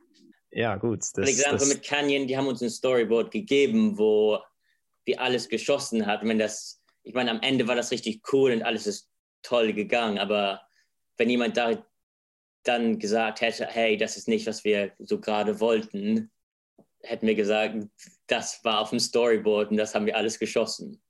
Ja, 0.52 0.76
gut. 0.76 1.00
Das, 1.00 1.14
Beispiel 1.14 1.68
mit 1.68 1.84
Canyon, 1.84 2.28
die 2.28 2.38
haben 2.38 2.48
uns 2.48 2.62
ein 2.62 2.70
Storyboard 2.70 3.32
gegeben, 3.32 3.98
wo 3.98 4.40
wir 5.06 5.20
alles 5.20 5.50
geschossen 5.50 6.06
haben. 6.06 6.30
Wenn 6.30 6.40
das, 6.40 6.82
ich 7.04 7.14
meine, 7.14 7.32
am 7.32 7.42
Ende 7.42 7.68
war 7.68 7.76
das 7.76 7.92
richtig 7.92 8.22
cool 8.32 8.52
und 8.52 8.64
alles 8.64 8.88
ist 8.88 9.10
toll 9.42 9.74
gegangen, 9.74 10.20
aber 10.20 10.62
wenn 11.18 11.30
jemand 11.30 11.58
da 11.58 11.86
dann 12.64 13.00
gesagt 13.00 13.42
hätte, 13.42 13.66
hey, 13.66 13.98
das 13.98 14.18
ist 14.18 14.28
nicht, 14.28 14.48
was 14.48 14.64
wir 14.64 14.92
so 15.00 15.20
gerade 15.20 15.60
wollten, 15.60 16.32
hätten 17.02 17.28
wir 17.28 17.36
gesagt, 17.36 17.76
das 18.28 18.64
war 18.64 18.80
auf 18.80 18.90
dem 18.90 19.00
Storyboard 19.00 19.72
und 19.72 19.78
das 19.78 19.94
haben 19.94 20.06
wir 20.06 20.16
alles 20.16 20.40
geschossen. 20.40 21.02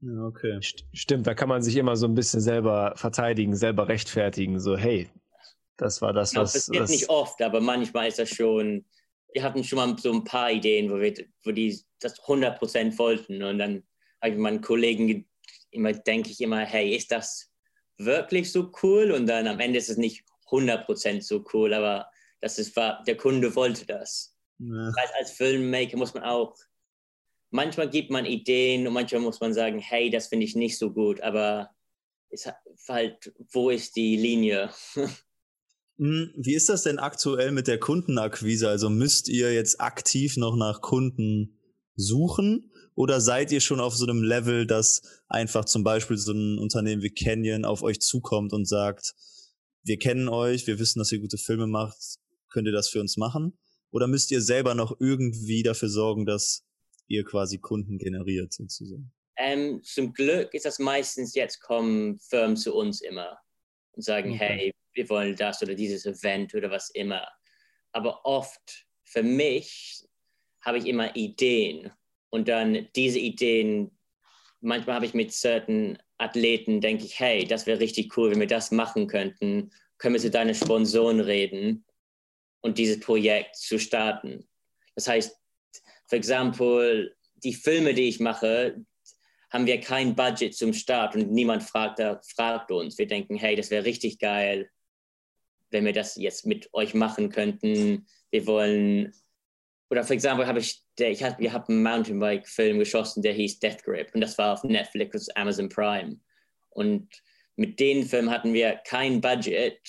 Ja, 0.00 0.26
okay. 0.26 0.58
Stimmt, 0.60 1.26
da 1.26 1.34
kann 1.34 1.48
man 1.48 1.62
sich 1.62 1.76
immer 1.76 1.96
so 1.96 2.06
ein 2.06 2.14
bisschen 2.14 2.40
selber 2.40 2.92
verteidigen, 2.96 3.56
selber 3.56 3.88
rechtfertigen, 3.88 4.60
so, 4.60 4.76
hey, 4.76 5.10
das 5.78 6.02
war 6.02 6.12
das, 6.12 6.32
genau, 6.32 6.42
was. 6.42 6.52
Das 6.52 6.66
passiert 6.66 6.88
nicht 6.90 7.08
oft, 7.08 7.40
aber 7.40 7.60
manchmal 7.60 8.08
ist 8.08 8.18
das 8.18 8.28
schon. 8.28 8.84
Wir 9.32 9.42
hatten 9.42 9.62
schon 9.62 9.76
mal 9.76 9.98
so 9.98 10.12
ein 10.12 10.24
paar 10.24 10.50
Ideen, 10.50 10.90
wo, 10.90 11.00
wir, 11.00 11.14
wo 11.44 11.52
die 11.52 11.78
das 12.00 12.18
100% 12.20 12.98
wollten. 12.98 13.42
Und 13.42 13.58
dann 13.58 13.82
habe 14.20 14.32
ich 14.32 14.38
meinen 14.38 14.60
Kollegen 14.60 15.26
immer, 15.70 15.92
denke 15.92 16.30
ich 16.30 16.40
immer, 16.40 16.60
hey, 16.60 16.94
ist 16.96 17.12
das 17.12 17.50
wirklich 17.98 18.50
so 18.50 18.72
cool? 18.82 19.12
Und 19.12 19.26
dann 19.26 19.46
am 19.46 19.60
Ende 19.60 19.78
ist 19.78 19.90
es 19.90 19.98
nicht 19.98 20.24
100% 20.50 21.22
so 21.22 21.44
cool, 21.52 21.74
aber 21.74 22.10
das 22.40 22.58
ist, 22.58 22.76
war, 22.76 23.02
der 23.04 23.16
Kunde 23.16 23.54
wollte 23.54 23.86
das. 23.86 24.36
Ja. 24.58 24.92
Als, 24.96 25.10
als 25.18 25.30
Filmmaker 25.32 25.96
muss 25.96 26.14
man 26.14 26.24
auch 26.24 26.56
manchmal 27.50 27.88
gibt 27.88 28.10
man 28.10 28.26
Ideen 28.26 28.86
und 28.86 28.92
manchmal 28.92 29.22
muss 29.22 29.40
man 29.40 29.54
sagen, 29.54 29.78
hey, 29.78 30.10
das 30.10 30.28
finde 30.28 30.46
ich 30.46 30.54
nicht 30.54 30.78
so 30.78 30.92
gut, 30.92 31.20
aber 31.20 31.70
ist 32.30 32.50
halt, 32.88 33.32
wo 33.52 33.70
ist 33.70 33.96
die 33.96 34.16
Linie? 34.16 34.70
Hm, 36.00 36.32
wie 36.36 36.54
ist 36.54 36.68
das 36.68 36.84
denn 36.84 37.00
aktuell 37.00 37.50
mit 37.50 37.66
der 37.66 37.80
Kundenakquise? 37.80 38.68
Also 38.68 38.88
müsst 38.88 39.28
ihr 39.28 39.52
jetzt 39.52 39.80
aktiv 39.80 40.36
noch 40.36 40.54
nach 40.54 40.80
Kunden 40.80 41.58
suchen 41.96 42.70
oder 42.94 43.20
seid 43.20 43.50
ihr 43.50 43.58
schon 43.58 43.80
auf 43.80 43.96
so 43.96 44.06
einem 44.06 44.22
Level, 44.22 44.64
dass 44.64 45.02
einfach 45.26 45.64
zum 45.64 45.82
Beispiel 45.82 46.16
so 46.16 46.30
ein 46.30 46.60
Unternehmen 46.60 47.02
wie 47.02 47.10
Canyon 47.10 47.64
auf 47.64 47.82
euch 47.82 47.98
zukommt 47.98 48.52
und 48.52 48.64
sagt, 48.64 49.16
wir 49.84 49.98
kennen 49.98 50.28
euch, 50.28 50.66
wir 50.66 50.78
wissen, 50.78 50.98
dass 50.98 51.12
ihr 51.12 51.20
gute 51.20 51.38
Filme 51.38 51.66
macht, 51.66 52.18
könnt 52.50 52.66
ihr 52.66 52.72
das 52.72 52.88
für 52.88 53.00
uns 53.00 53.16
machen? 53.16 53.58
Oder 53.90 54.06
müsst 54.06 54.30
ihr 54.30 54.40
selber 54.40 54.74
noch 54.74 54.96
irgendwie 55.00 55.62
dafür 55.62 55.88
sorgen, 55.88 56.26
dass 56.26 56.64
ihr 57.06 57.24
quasi 57.24 57.58
Kunden 57.58 57.98
generiert 57.98 58.52
sozusagen? 58.52 59.12
Ähm, 59.36 59.82
zum 59.82 60.12
Glück 60.12 60.52
ist 60.52 60.64
das 60.64 60.78
meistens 60.78 61.34
jetzt 61.34 61.60
kommen 61.60 62.18
Firmen 62.18 62.56
zu 62.56 62.74
uns 62.74 63.00
immer 63.00 63.38
und 63.92 64.02
sagen, 64.02 64.32
okay. 64.32 64.38
hey, 64.38 64.74
wir 64.92 65.08
wollen 65.08 65.36
das 65.36 65.62
oder 65.62 65.74
dieses 65.74 66.04
Event 66.06 66.54
oder 66.54 66.70
was 66.70 66.90
immer. 66.90 67.26
Aber 67.92 68.24
oft 68.24 68.86
für 69.04 69.22
mich 69.22 70.04
habe 70.60 70.78
ich 70.78 70.86
immer 70.86 71.14
Ideen 71.16 71.90
und 72.30 72.48
dann 72.48 72.88
diese 72.96 73.20
Ideen, 73.20 73.97
manchmal 74.60 74.96
habe 74.96 75.06
ich 75.06 75.14
mit 75.14 75.32
certain 75.32 75.98
Athleten, 76.18 76.80
denke 76.80 77.04
ich, 77.04 77.18
hey, 77.18 77.46
das 77.46 77.66
wäre 77.66 77.80
richtig 77.80 78.16
cool, 78.16 78.30
wenn 78.30 78.40
wir 78.40 78.46
das 78.46 78.70
machen 78.70 79.06
könnten. 79.06 79.70
Können 79.98 80.14
wir 80.14 80.20
zu 80.20 80.30
deinen 80.30 80.54
Sponsoren 80.54 81.20
reden 81.20 81.84
und 82.60 82.78
dieses 82.78 83.00
Projekt 83.00 83.56
zu 83.56 83.78
starten? 83.78 84.48
Das 84.94 85.08
heißt, 85.08 85.36
für 86.08 86.20
Beispiel, 86.20 87.14
die 87.36 87.54
Filme, 87.54 87.94
die 87.94 88.08
ich 88.08 88.20
mache, 88.20 88.84
haben 89.50 89.66
wir 89.66 89.80
kein 89.80 90.14
Budget 90.14 90.54
zum 90.54 90.72
Start 90.72 91.14
und 91.14 91.30
niemand 91.30 91.62
fragt, 91.62 92.00
fragt 92.26 92.70
uns. 92.70 92.98
Wir 92.98 93.06
denken, 93.06 93.36
hey, 93.36 93.56
das 93.56 93.70
wäre 93.70 93.84
richtig 93.84 94.18
geil, 94.18 94.70
wenn 95.70 95.84
wir 95.84 95.92
das 95.92 96.16
jetzt 96.16 96.46
mit 96.46 96.68
euch 96.74 96.94
machen 96.94 97.30
könnten. 97.30 98.06
Wir 98.30 98.46
wollen, 98.46 99.14
oder 99.90 100.04
für 100.04 100.14
Beispiel 100.14 100.46
habe 100.46 100.58
ich, 100.58 100.82
der, 100.98 101.10
ich 101.10 101.22
hab, 101.22 101.38
wir 101.38 101.52
haben 101.52 101.64
einen 101.68 101.82
Mountainbike-Film 101.82 102.78
geschossen, 102.78 103.22
der 103.22 103.32
hieß 103.32 103.60
Death 103.60 103.84
Grip 103.84 104.10
und 104.14 104.20
das 104.20 104.36
war 104.38 104.54
auf 104.54 104.64
Netflix, 104.64 105.28
Amazon 105.30 105.68
Prime. 105.68 106.18
Und 106.70 107.08
mit 107.56 107.80
den 107.80 108.04
Filmen 108.04 108.30
hatten 108.30 108.52
wir 108.52 108.80
kein 108.86 109.20
Budget. 109.20 109.80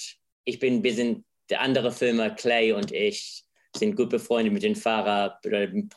Ich 0.44 0.60
bin, 0.60 0.84
wir 0.84 0.94
sind, 0.94 1.26
der 1.50 1.62
andere 1.62 1.92
Filmer, 1.92 2.30
Clay 2.32 2.74
und 2.74 2.92
ich, 2.92 3.44
sind 3.76 3.96
gut 3.96 4.10
befreundet 4.10 4.54
mit 4.54 4.64
dem 4.64 4.76
Fahrer 4.76 5.40
dem 5.44 5.90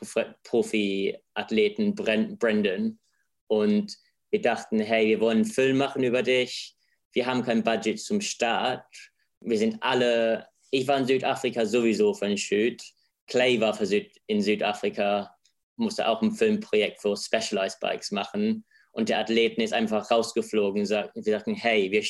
Profi-Athleten 0.44 1.94
Brandon. 1.94 2.98
Und 3.46 3.96
wir 4.30 4.40
dachten, 4.40 4.80
hey, 4.80 5.08
wir 5.08 5.20
wollen 5.20 5.38
einen 5.38 5.46
Film 5.46 5.78
machen 5.78 6.02
über 6.02 6.22
dich. 6.22 6.76
Wir 7.12 7.26
haben 7.26 7.42
kein 7.42 7.62
Budget 7.62 8.00
zum 8.00 8.20
Start. 8.20 8.84
Wir 9.40 9.58
sind 9.58 9.82
alle, 9.82 10.46
ich 10.70 10.86
war 10.86 10.98
in 10.98 11.06
Südafrika 11.06 11.66
sowieso 11.66 12.14
für 12.14 12.26
einen 12.26 12.38
Shoot. 12.38 12.82
Clay 13.26 13.60
war 13.60 13.74
für 13.74 13.86
Süd, 13.86 14.12
in 14.26 14.42
Südafrika, 14.42 15.34
musste 15.76 16.08
auch 16.08 16.22
ein 16.22 16.32
Filmprojekt 16.32 17.00
für 17.00 17.16
Specialized 17.16 17.80
Bikes 17.80 18.10
machen. 18.10 18.64
Und 18.92 19.08
der 19.08 19.18
Athleten 19.20 19.60
ist 19.60 19.72
einfach 19.72 20.10
rausgeflogen. 20.10 20.80
Wir 20.80 20.86
sagten, 20.86 21.54
hey, 21.54 21.90
wir 21.90 22.04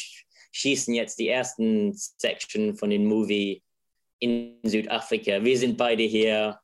schießen 0.52 0.94
jetzt 0.94 1.18
die 1.18 1.28
ersten 1.28 1.92
Section 1.94 2.76
von 2.76 2.90
dem 2.90 3.04
Movie 3.04 3.62
in 4.18 4.58
Südafrika. 4.64 5.42
Wir 5.44 5.58
sind 5.58 5.76
beide 5.76 6.02
hier. 6.02 6.58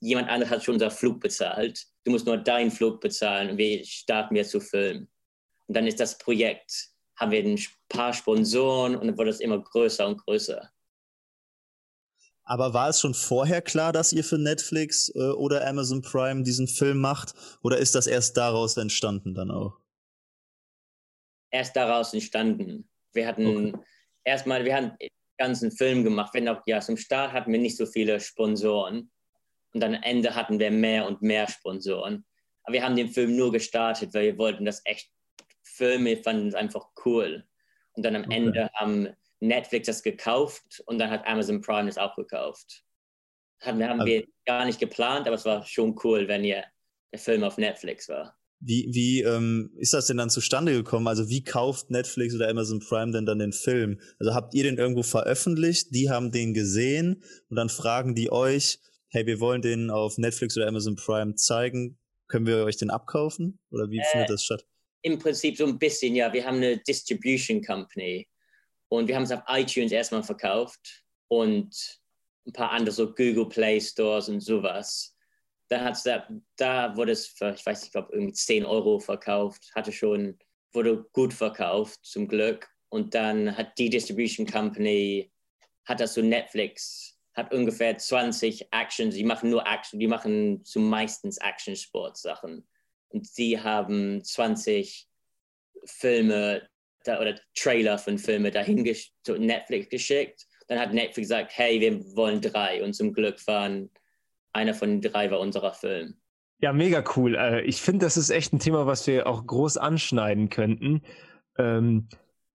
Jemand 0.00 0.28
anderes 0.28 0.50
hat 0.50 0.64
schon 0.64 0.74
unser 0.74 0.90
Flug 0.90 1.20
bezahlt. 1.20 1.84
Du 2.04 2.10
musst 2.10 2.26
nur 2.26 2.38
deinen 2.38 2.70
Flug 2.70 3.00
bezahlen 3.00 3.50
und 3.50 3.58
wir 3.58 3.84
starten 3.84 4.36
jetzt 4.36 4.50
zu 4.50 4.60
filmen. 4.60 5.08
Und 5.66 5.76
dann 5.76 5.86
ist 5.86 6.00
das 6.00 6.18
Projekt, 6.18 6.90
haben 7.16 7.30
wir 7.30 7.44
ein 7.44 7.60
paar 7.88 8.12
Sponsoren 8.12 8.96
und 8.96 9.06
dann 9.06 9.18
wurde 9.18 9.30
es 9.30 9.40
immer 9.40 9.58
größer 9.62 10.06
und 10.06 10.16
größer. 10.16 10.70
Aber 12.50 12.74
war 12.74 12.88
es 12.88 13.00
schon 13.00 13.14
vorher 13.14 13.62
klar, 13.62 13.92
dass 13.92 14.12
ihr 14.12 14.24
für 14.24 14.36
Netflix 14.36 15.08
äh, 15.14 15.20
oder 15.20 15.64
Amazon 15.68 16.02
Prime 16.02 16.42
diesen 16.42 16.66
Film 16.66 16.98
macht? 16.98 17.32
Oder 17.62 17.78
ist 17.78 17.94
das 17.94 18.08
erst 18.08 18.36
daraus 18.36 18.76
entstanden 18.76 19.36
dann 19.36 19.52
auch? 19.52 19.78
Erst 21.52 21.76
daraus 21.76 22.12
entstanden. 22.12 22.88
Wir 23.12 23.28
hatten 23.28 23.46
okay. 23.46 23.84
erstmal, 24.24 24.64
wir 24.64 24.74
hatten 24.74 24.96
den 25.00 25.10
ganzen 25.38 25.70
Film 25.70 26.02
gemacht. 26.02 26.34
Wenn 26.34 26.48
auch, 26.48 26.60
ja, 26.66 26.80
zum 26.80 26.96
Start 26.96 27.32
hatten 27.32 27.52
wir 27.52 27.60
nicht 27.60 27.76
so 27.76 27.86
viele 27.86 28.18
Sponsoren. 28.18 29.12
Und 29.72 29.80
dann 29.80 29.94
am 29.94 30.02
Ende 30.02 30.34
hatten 30.34 30.58
wir 30.58 30.72
mehr 30.72 31.06
und 31.06 31.22
mehr 31.22 31.48
Sponsoren. 31.48 32.24
Aber 32.64 32.72
wir 32.74 32.82
haben 32.82 32.96
den 32.96 33.10
Film 33.10 33.36
nur 33.36 33.52
gestartet, 33.52 34.12
weil 34.12 34.24
wir 34.24 34.38
wollten 34.38 34.64
das 34.64 34.82
echt 34.86 35.08
filmen. 35.62 36.06
Wir 36.06 36.20
fanden 36.20 36.48
es 36.48 36.54
einfach 36.56 36.88
cool. 37.04 37.44
Und 37.92 38.04
dann 38.04 38.16
am 38.16 38.24
okay. 38.24 38.34
Ende 38.34 38.70
haben 38.74 39.08
Netflix 39.40 39.86
das 39.86 40.02
gekauft 40.02 40.82
und 40.86 40.98
dann 40.98 41.10
hat 41.10 41.26
Amazon 41.26 41.60
Prime 41.60 41.86
das 41.86 41.98
auch 41.98 42.14
gekauft. 42.14 42.84
Haben, 43.62 43.82
haben 43.82 44.00
also, 44.00 44.12
wir 44.12 44.24
gar 44.46 44.64
nicht 44.64 44.78
geplant, 44.78 45.26
aber 45.26 45.36
es 45.36 45.44
war 45.44 45.64
schon 45.66 45.98
cool, 46.04 46.28
wenn 46.28 46.44
ihr 46.44 46.64
der 47.12 47.18
Film 47.18 47.42
auf 47.42 47.58
Netflix 47.58 48.08
war. 48.08 48.36
Wie, 48.62 48.88
wie 48.90 49.22
ähm, 49.22 49.72
ist 49.78 49.94
das 49.94 50.06
denn 50.06 50.18
dann 50.18 50.28
zustande 50.28 50.72
gekommen? 50.72 51.08
Also 51.08 51.30
wie 51.30 51.42
kauft 51.42 51.90
Netflix 51.90 52.34
oder 52.34 52.48
Amazon 52.48 52.80
Prime 52.80 53.10
denn 53.10 53.24
dann 53.24 53.38
den 53.38 53.54
Film? 53.54 53.98
Also 54.18 54.34
habt 54.34 54.54
ihr 54.54 54.64
den 54.64 54.76
irgendwo 54.76 55.02
veröffentlicht, 55.02 55.94
die 55.94 56.10
haben 56.10 56.30
den 56.30 56.52
gesehen 56.52 57.22
und 57.48 57.56
dann 57.56 57.70
fragen 57.70 58.14
die 58.14 58.30
euch, 58.30 58.78
hey, 59.08 59.26
wir 59.26 59.40
wollen 59.40 59.62
den 59.62 59.90
auf 59.90 60.18
Netflix 60.18 60.56
oder 60.56 60.68
Amazon 60.68 60.96
Prime 60.96 61.34
zeigen, 61.36 61.98
können 62.28 62.46
wir 62.46 62.64
euch 62.64 62.76
den 62.76 62.90
abkaufen? 62.90 63.58
Oder 63.70 63.90
wie 63.90 63.98
äh, 63.98 64.04
findet 64.12 64.30
das 64.30 64.44
statt? 64.44 64.64
Im 65.02 65.18
Prinzip 65.18 65.56
so 65.56 65.66
ein 65.66 65.78
bisschen, 65.78 66.14
ja. 66.14 66.32
Wir 66.32 66.44
haben 66.44 66.58
eine 66.58 66.78
Distribution 66.78 67.62
Company 67.62 68.26
und 68.90 69.06
wir 69.06 69.14
haben 69.14 69.22
es 69.22 69.30
auf 69.30 69.42
iTunes 69.48 69.92
erstmal 69.92 70.24
verkauft 70.24 71.04
und 71.28 72.00
ein 72.46 72.52
paar 72.52 72.72
andere 72.72 72.92
so 72.92 73.06
Google 73.06 73.48
Play 73.48 73.80
Stores 73.80 74.28
und 74.28 74.40
sowas. 74.40 75.16
Da, 75.68 75.84
hat's 75.84 76.02
da, 76.02 76.28
da 76.56 76.96
wurde 76.96 77.12
es 77.12 77.28
für, 77.28 77.54
ich 77.54 77.64
weiß 77.64 77.80
nicht, 77.80 77.88
ich 77.88 77.92
glaube, 77.92 78.12
irgendwie 78.12 78.32
10 78.32 78.64
Euro 78.64 78.98
verkauft, 78.98 79.70
hatte 79.76 79.92
schon, 79.92 80.36
wurde 80.72 81.04
gut 81.12 81.32
verkauft, 81.32 82.00
zum 82.02 82.26
Glück. 82.26 82.68
Und 82.88 83.14
dann 83.14 83.56
hat 83.56 83.78
die 83.78 83.88
Distribution 83.88 84.44
Company, 84.44 85.30
hat 85.84 86.00
das 86.00 86.14
so 86.14 86.22
Netflix, 86.22 87.16
hat 87.34 87.54
ungefähr 87.54 87.96
20 87.96 88.72
Actions, 88.72 89.14
die 89.14 89.22
machen 89.22 89.50
nur 89.50 89.64
Action, 89.64 90.00
die 90.00 90.08
machen 90.08 90.64
zumeistens 90.64 91.38
Action-Sport-Sachen. 91.38 92.66
Und 93.10 93.28
sie 93.28 93.60
haben 93.60 94.24
20 94.24 95.06
Filme 95.84 96.68
da, 97.04 97.20
oder 97.20 97.34
Trailer 97.54 97.98
von 97.98 98.18
Filmen 98.18 98.52
dahin 98.52 98.84
zu 99.22 99.38
Netflix 99.38 99.88
geschickt. 99.88 100.46
Dann 100.68 100.78
hat 100.78 100.92
Netflix 100.92 101.28
gesagt, 101.28 101.52
hey, 101.54 101.80
wir 101.80 102.00
wollen 102.16 102.40
drei. 102.40 102.82
Und 102.82 102.94
zum 102.94 103.12
Glück 103.12 103.44
waren 103.46 103.90
einer 104.52 104.74
von 104.74 105.00
den 105.00 105.12
drei 105.12 105.30
war 105.30 105.40
unserer 105.40 105.72
Film. 105.72 106.14
Ja, 106.60 106.72
mega 106.72 107.02
cool. 107.16 107.36
Äh, 107.36 107.62
ich 107.62 107.80
finde, 107.80 108.06
das 108.06 108.16
ist 108.16 108.30
echt 108.30 108.52
ein 108.52 108.58
Thema, 108.58 108.86
was 108.86 109.06
wir 109.06 109.26
auch 109.26 109.46
groß 109.46 109.78
anschneiden 109.78 110.50
könnten. 110.50 111.02
Ähm, 111.58 112.08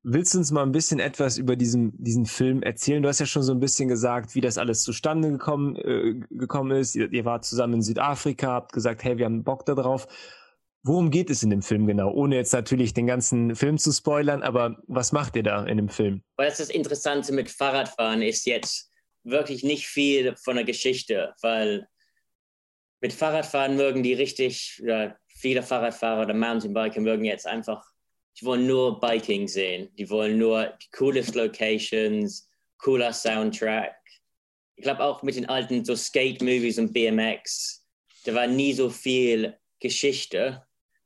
willst 0.04 0.34
du 0.34 0.38
uns 0.38 0.52
mal 0.52 0.62
ein 0.62 0.72
bisschen 0.72 1.00
etwas 1.00 1.38
über 1.38 1.56
diesen, 1.56 1.92
diesen 2.02 2.28
Film 2.28 2.62
erzählen? 2.62 3.02
Du 3.02 3.10
hast 3.10 3.20
ja 3.20 3.26
schon 3.26 3.42
so 3.42 3.52
ein 3.52 3.60
bisschen 3.60 3.90
gesagt, 3.90 4.36
wie 4.36 4.42
das 4.42 4.60
alles 4.60 4.84
zustande 4.84 5.32
gekommen, 5.32 5.76
äh, 5.78 6.14
gekommen 6.30 6.78
ist. 6.78 6.96
Ihr, 6.96 7.12
ihr 7.12 7.26
wart 7.26 7.46
zusammen 7.46 7.76
in 7.76 7.82
Südafrika, 7.82 8.48
habt 8.48 8.74
gesagt, 8.74 9.04
hey, 9.04 9.18
wir 9.18 9.26
haben 9.26 9.44
Bock 9.44 9.66
darauf. 9.66 10.08
Worum 10.88 11.10
geht 11.10 11.32
es 11.32 11.42
in 11.42 11.50
dem 11.50 11.64
Film 11.64 11.88
genau? 11.88 12.12
Ohne 12.12 12.36
jetzt 12.36 12.54
natürlich 12.54 12.94
den 12.94 13.08
ganzen 13.08 13.56
Film 13.56 13.80
zu 13.80 13.92
spoilern, 13.92 14.44
aber 14.44 14.78
was 14.86 15.12
macht 15.12 15.36
ihr 15.36 15.42
da 15.42 15.66
in 15.66 15.78
dem 15.78 15.90
Film? 15.90 16.22
Weil 16.38 16.50
das, 16.50 16.60
das 16.60 16.70
Interessante 16.70 17.34
mit 17.34 17.50
Fahrradfahren 17.50 18.22
ist 18.22 18.46
jetzt 18.46 18.92
wirklich 19.24 19.64
nicht 19.64 19.88
viel 19.88 20.36
von 20.36 20.58
der 20.58 20.64
Geschichte, 20.64 21.34
weil 21.42 21.88
mit 23.02 23.14
Fahrradfahren 23.14 23.76
mögen 23.76 24.04
die 24.04 24.14
richtig, 24.14 24.80
ja, 24.86 25.18
viele 25.28 25.64
Fahrradfahrer 25.64 26.22
oder 26.22 26.36
Mountainbiker 26.36 27.02
mögen 27.02 27.26
jetzt 27.26 27.48
einfach, 27.48 27.84
die 28.40 28.46
wollen 28.46 28.68
nur 28.68 29.00
Biking 29.00 29.48
sehen, 29.48 29.90
die 29.98 30.08
wollen 30.12 30.38
nur 30.38 30.68
die 30.68 30.90
coolest 30.96 31.34
Locations, 31.34 32.48
cooler 32.78 33.12
Soundtrack. 33.12 33.96
Ich 34.76 34.84
glaube 34.84 35.04
auch 35.04 35.24
mit 35.24 35.36
den 35.36 35.50
alten 35.50 35.84
so 35.84 35.96
Skate-Movies 35.96 36.78
und 36.78 36.94
BMX, 36.94 37.84
da 38.26 38.36
war 38.36 38.46
nie 38.46 38.74
so 38.74 38.92
viel 38.92 39.58
Geschichte 39.80 40.62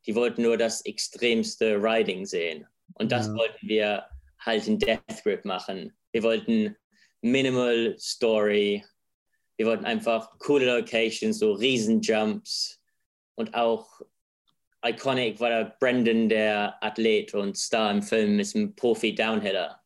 die 0.06 0.16
wollten 0.16 0.44
nur 0.44 0.58
das 0.58 0.82
extremste 0.86 1.76
Riding 1.76 2.26
sehen. 2.26 2.66
Und 2.96 3.12
das 3.12 3.28
ja. 3.28 3.34
wollten 3.36 3.68
wir 3.68 4.06
halt 4.40 4.68
in 4.68 4.80
Death 4.80 5.24
Grip 5.24 5.46
machen. 5.46 5.94
Wir 6.12 6.24
wollten 6.24 6.76
Minimal 7.22 7.96
Story. 8.00 8.84
Wir 9.58 9.66
wollten 9.66 9.86
einfach 9.86 10.38
coole 10.40 10.66
Locations, 10.78 11.38
so 11.38 11.54
Riesenjumps 11.54 12.80
und 13.36 13.54
auch 13.54 14.02
iconic 14.86 15.40
war 15.40 15.50
der 15.50 15.76
Brandon 15.80 16.28
der 16.28 16.82
Athlet 16.84 17.34
und 17.34 17.58
Star 17.58 17.92
im 17.92 18.02
Film 18.02 18.40
ist 18.40 18.56
ein 18.56 18.76
Profi-Downhiller. 18.76 19.82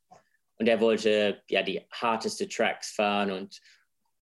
Und 0.58 0.68
er 0.68 0.80
wollte 0.80 1.42
ja 1.50 1.62
die 1.62 1.82
harteste 1.92 2.48
Tracks 2.48 2.92
fahren 2.92 3.32
und 3.32 3.62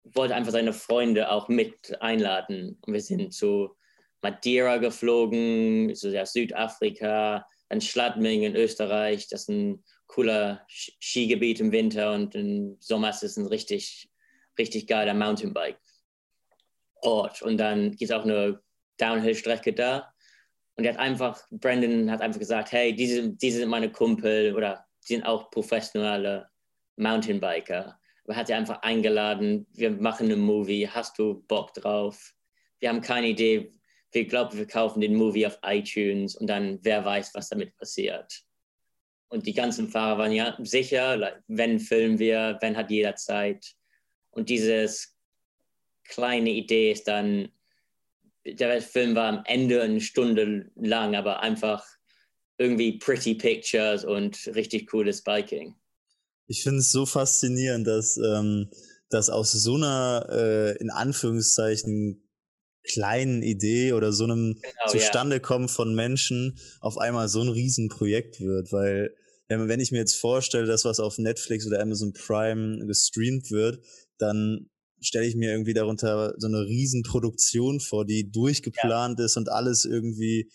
wollte 0.03 0.35
einfach 0.35 0.53
seine 0.53 0.73
Freunde 0.73 1.31
auch 1.31 1.49
mit 1.49 2.01
einladen. 2.01 2.79
Und 2.81 2.93
wir 2.93 3.01
sind 3.01 3.33
zu 3.33 3.77
Madeira 4.23 4.79
geflogen, 4.79 5.95
so 5.95 6.09
ja, 6.09 6.27
Südafrika, 6.27 7.47
dann 7.69 7.81
Schladming 7.81 8.43
in 8.43 8.57
Österreich. 8.57 9.29
Das 9.29 9.43
ist 9.43 9.49
ein 9.49 9.85
cooler 10.07 10.67
Skigebiet 10.69 11.61
im 11.61 11.71
Winter 11.73 12.13
und 12.13 12.35
im 12.35 12.77
Sommer 12.81 13.11
ist 13.11 13.23
es 13.23 13.37
ein 13.37 13.47
richtig, 13.47 14.11
richtig 14.59 14.89
geiler 14.89 15.15
Mountainbike-Ort. 15.15 17.43
Und 17.43 17.59
dann 17.59 17.91
gibt 17.93 18.11
es 18.11 18.13
auch 18.13 18.25
eine 18.25 18.61
Downhill-Strecke 18.99 19.73
da. 19.73 20.13
Und 20.77 20.85
er 20.85 20.95
hat 20.95 21.01
einfach, 21.01 21.41
Brandon 21.51 22.11
hat 22.11 22.23
einfach 22.23 22.41
gesagt, 22.41 22.73
hey, 22.73 22.93
diese, 22.95 23.31
diese 23.31 23.59
sind 23.59 23.69
meine 23.69 23.93
Kumpel 23.93 24.55
oder 24.55 24.87
die 25.03 25.09
sind 25.15 25.25
auch 25.25 25.51
professionelle 25.51 26.49
Mountainbiker. 26.97 27.99
Aber 28.25 28.37
hat 28.37 28.51
er 28.51 28.59
einfach 28.59 28.83
eingeladen, 28.83 29.67
wir 29.73 29.91
machen 29.91 30.31
einen 30.31 30.41
Movie, 30.41 30.89
hast 30.89 31.19
du 31.19 31.43
Bock 31.47 31.75
drauf? 31.75 32.35
Wir 32.79 32.89
haben 32.89 33.01
keine 33.01 33.29
Idee, 33.29 33.73
wir 34.13 34.27
glauben, 34.27 34.59
wir 34.59 34.67
kaufen 34.67 35.01
den 35.01 35.15
Movie 35.15 35.47
auf 35.47 35.59
iTunes 35.63 36.35
und 36.37 36.47
dann 36.49 36.79
wer 36.83 37.05
weiß, 37.05 37.35
was 37.35 37.49
damit 37.49 37.77
passiert. 37.77 38.43
Und 39.29 39.47
die 39.47 39.55
ganzen 39.55 39.89
Fahrer 39.89 40.19
waren 40.19 40.33
ja 40.33 40.57
sicher, 40.63 41.41
wenn 41.47 41.79
filmen 41.79 42.19
wir, 42.19 42.59
wenn 42.61 42.77
hat 42.77 42.91
jeder 42.91 43.15
Zeit. 43.15 43.65
Und 44.31 44.49
dieses 44.49 45.17
kleine 46.05 46.51
Idee 46.51 46.91
ist 46.91 47.07
dann, 47.07 47.49
der 48.45 48.83
Film 48.83 49.15
war 49.15 49.29
am 49.29 49.43
Ende 49.47 49.83
eine 49.83 50.01
Stunde 50.01 50.71
lang, 50.75 51.15
aber 51.15 51.41
einfach 51.41 51.85
irgendwie 52.59 52.99
pretty 52.99 53.35
pictures 53.35 54.05
und 54.05 54.51
richtig 54.55 54.89
cooles 54.89 55.23
Biking. 55.23 55.77
Ich 56.49 56.65
finde 56.65 56.81
es 56.81 56.91
so 56.91 57.07
faszinierend, 57.07 57.87
dass, 57.87 58.17
ähm, 58.17 58.69
dass 59.09 59.31
aus 59.31 59.53
so 59.53 59.77
einer, 59.77 60.27
äh, 60.29 60.77
in 60.79 60.91
Anführungszeichen, 60.91 62.23
kleinen 62.83 63.43
Idee 63.43 63.93
oder 63.93 64.13
so 64.13 64.25
einem 64.25 64.55
genau, 64.61 64.89
Zustandekommen 64.89 65.69
ja. 65.69 65.75
von 65.75 65.95
Menschen 65.95 66.59
auf 66.81 66.99
einmal 66.99 67.29
so 67.29 67.41
ein 67.41 67.49
Riesenprojekt 67.49 68.41
wird, 68.41 68.73
weil 68.73 69.15
wenn 69.49 69.81
ich 69.81 69.91
mir 69.91 69.99
jetzt 69.99 70.15
vorstelle, 70.15 70.67
dass 70.67 70.85
was 70.85 71.01
auf 71.01 71.19
Netflix 71.19 71.67
oder 71.67 71.81
Amazon 71.81 72.13
Prime 72.13 72.87
gestreamt 72.87 73.51
wird, 73.51 73.85
dann 74.19 74.71
stelle 75.01 75.27
ich 75.27 75.35
mir 75.35 75.51
irgendwie 75.51 75.75
darunter 75.75 76.35
so 76.39 76.47
eine 76.47 76.67
Riesenproduktion 76.67 77.81
vor, 77.81 78.05
die 78.05 78.31
durchgeplant 78.31 79.19
ja. 79.19 79.25
ist 79.25 79.37
und 79.37 79.49
alles 79.49 79.85
irgendwie 79.85 80.51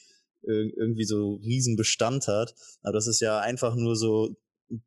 irgendwie 0.47 1.05
so 1.05 1.35
Riesenbestand 1.43 2.27
hat. 2.27 2.53
Aber 2.83 2.93
das 2.93 3.07
ist 3.07 3.19
ja 3.19 3.39
einfach 3.39 3.75
nur 3.75 3.95
so 3.95 4.35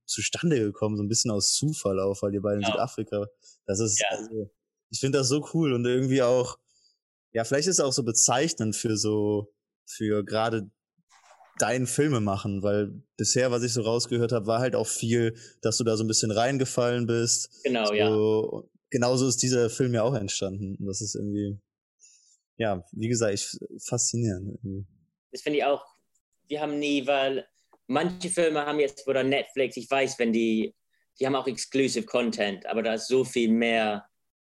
zustande 0.07 0.59
gekommen, 0.59 0.97
so 0.97 1.03
ein 1.03 1.09
bisschen 1.09 1.31
aus 1.31 1.53
Zufall 1.53 2.01
auch, 2.01 2.23
weil 2.23 2.35
ihr 2.35 2.43
beide 2.43 2.57
in 2.57 2.63
genau. 2.63 2.75
Südafrika. 2.75 3.27
Das 3.67 3.81
ist, 3.81 4.01
ja. 4.01 4.07
also, 4.11 4.51
ich 4.91 5.01
finde 5.01 5.19
das 5.19 5.29
so 5.29 5.47
cool 5.53 5.73
und 5.73 5.85
irgendwie 5.85 6.23
auch, 6.23 6.59
ja, 7.33 7.45
vielleicht 7.45 7.69
ist 7.69 7.79
es 7.79 7.85
auch 7.85 7.93
so 7.93 8.03
bezeichnend 8.03 8.77
für 8.77 8.97
so, 8.97 9.53
für 9.87 10.25
gerade 10.25 10.71
dein 11.59 11.87
Filme 11.87 12.21
machen, 12.21 12.63
weil 12.63 13.03
bisher, 13.17 13.51
was 13.51 13.63
ich 13.63 13.73
so 13.73 13.83
rausgehört 13.83 14.33
habe, 14.33 14.47
war 14.47 14.61
halt 14.61 14.75
auch 14.75 14.87
viel, 14.87 15.37
dass 15.61 15.77
du 15.77 15.85
da 15.85 15.97
so 15.97 16.05
ein 16.05 16.09
bisschen 16.09 16.31
reingefallen 16.31 17.07
bist. 17.07 17.63
Genau, 17.65 17.87
so, 17.87 17.95
ja. 17.95 18.69
Genauso 18.91 19.29
ist 19.29 19.43
dieser 19.43 19.69
Film 19.69 19.93
ja 19.93 20.03
auch 20.03 20.15
entstanden. 20.15 20.77
Und 20.77 20.87
das 20.87 21.01
ist 21.01 21.15
irgendwie, 21.15 21.59
ja, 22.57 22.85
wie 22.93 23.09
gesagt, 23.09 23.35
ich, 23.35 23.59
faszinierend. 23.85 24.59
Irgendwie. 24.63 24.87
Das 25.33 25.43
finde 25.43 25.59
ich 25.59 25.65
auch, 25.65 25.85
wir 26.47 26.61
haben 26.61 26.79
nie, 26.79 27.07
weil 27.07 27.47
manche 27.87 28.31
Filme 28.31 28.65
haben 28.65 28.81
jetzt, 28.81 29.07
oder 29.07 29.23
Netflix, 29.23 29.77
ich 29.77 29.91
weiß, 29.91 30.19
wenn 30.19 30.33
die, 30.33 30.75
die 31.19 31.27
haben 31.27 31.35
auch 31.35 31.47
Exclusive 31.47 32.07
Content, 32.07 32.65
aber 32.67 32.83
da 32.83 32.95
ist 32.95 33.09
so 33.09 33.25
viel 33.25 33.51
mehr, 33.51 34.07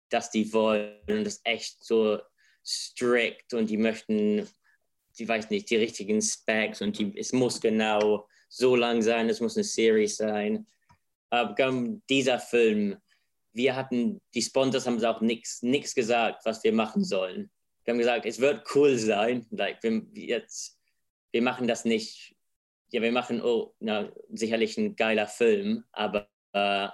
dass 0.09 0.31
die 0.31 0.53
wollen 0.53 0.99
und 1.09 1.25
das 1.25 1.41
echt 1.45 1.85
so 1.85 2.19
strict 2.65 3.55
und 3.55 3.71
die 3.71 3.77
möchten, 3.77 4.49
ich 5.17 5.29
weiß 5.29 5.51
nicht, 5.51 5.71
die 5.71 5.77
richtigen 5.77 6.21
Specs 6.21 6.81
und 6.81 6.99
die, 6.99 7.17
es 7.19 7.33
muss 7.33 7.61
genau 7.61 8.29
so 8.49 8.77
lang 8.77 9.03
sein, 9.03 9.29
es 9.29 9.41
muss 9.41 9.57
eine 9.57 9.65
Serie 9.65 10.09
sein. 10.09 10.67
Aber 11.31 11.55
dieser 12.09 12.39
Film, 12.39 12.97
wir 13.53 13.77
hatten, 13.77 14.21
die 14.35 14.43
Sponsors 14.43 14.87
haben 14.87 15.03
auch 15.05 15.21
nichts 15.21 15.95
gesagt, 15.95 16.45
was 16.45 16.63
wir 16.63 16.73
machen 16.73 17.05
sollen. 17.05 17.51
Wir 17.85 17.93
haben 17.93 17.99
gesagt, 17.99 18.27
es 18.27 18.41
wird 18.41 18.67
cool 18.75 18.97
sein. 18.97 19.47
Like, 19.51 19.83
wir, 19.83 20.03
jetzt, 20.15 20.79
wir 21.33 21.43
machen 21.43 21.67
das 21.67 21.85
nicht. 21.85 22.37
Ja, 22.91 23.01
wir 23.03 23.13
machen 23.13 23.43
oh, 23.43 23.75
na, 23.81 24.13
sicherlich 24.31 24.77
ein 24.77 24.95
geiler 24.97 25.27
Film, 25.27 25.85
aber 25.93 26.29
äh, 26.53 26.89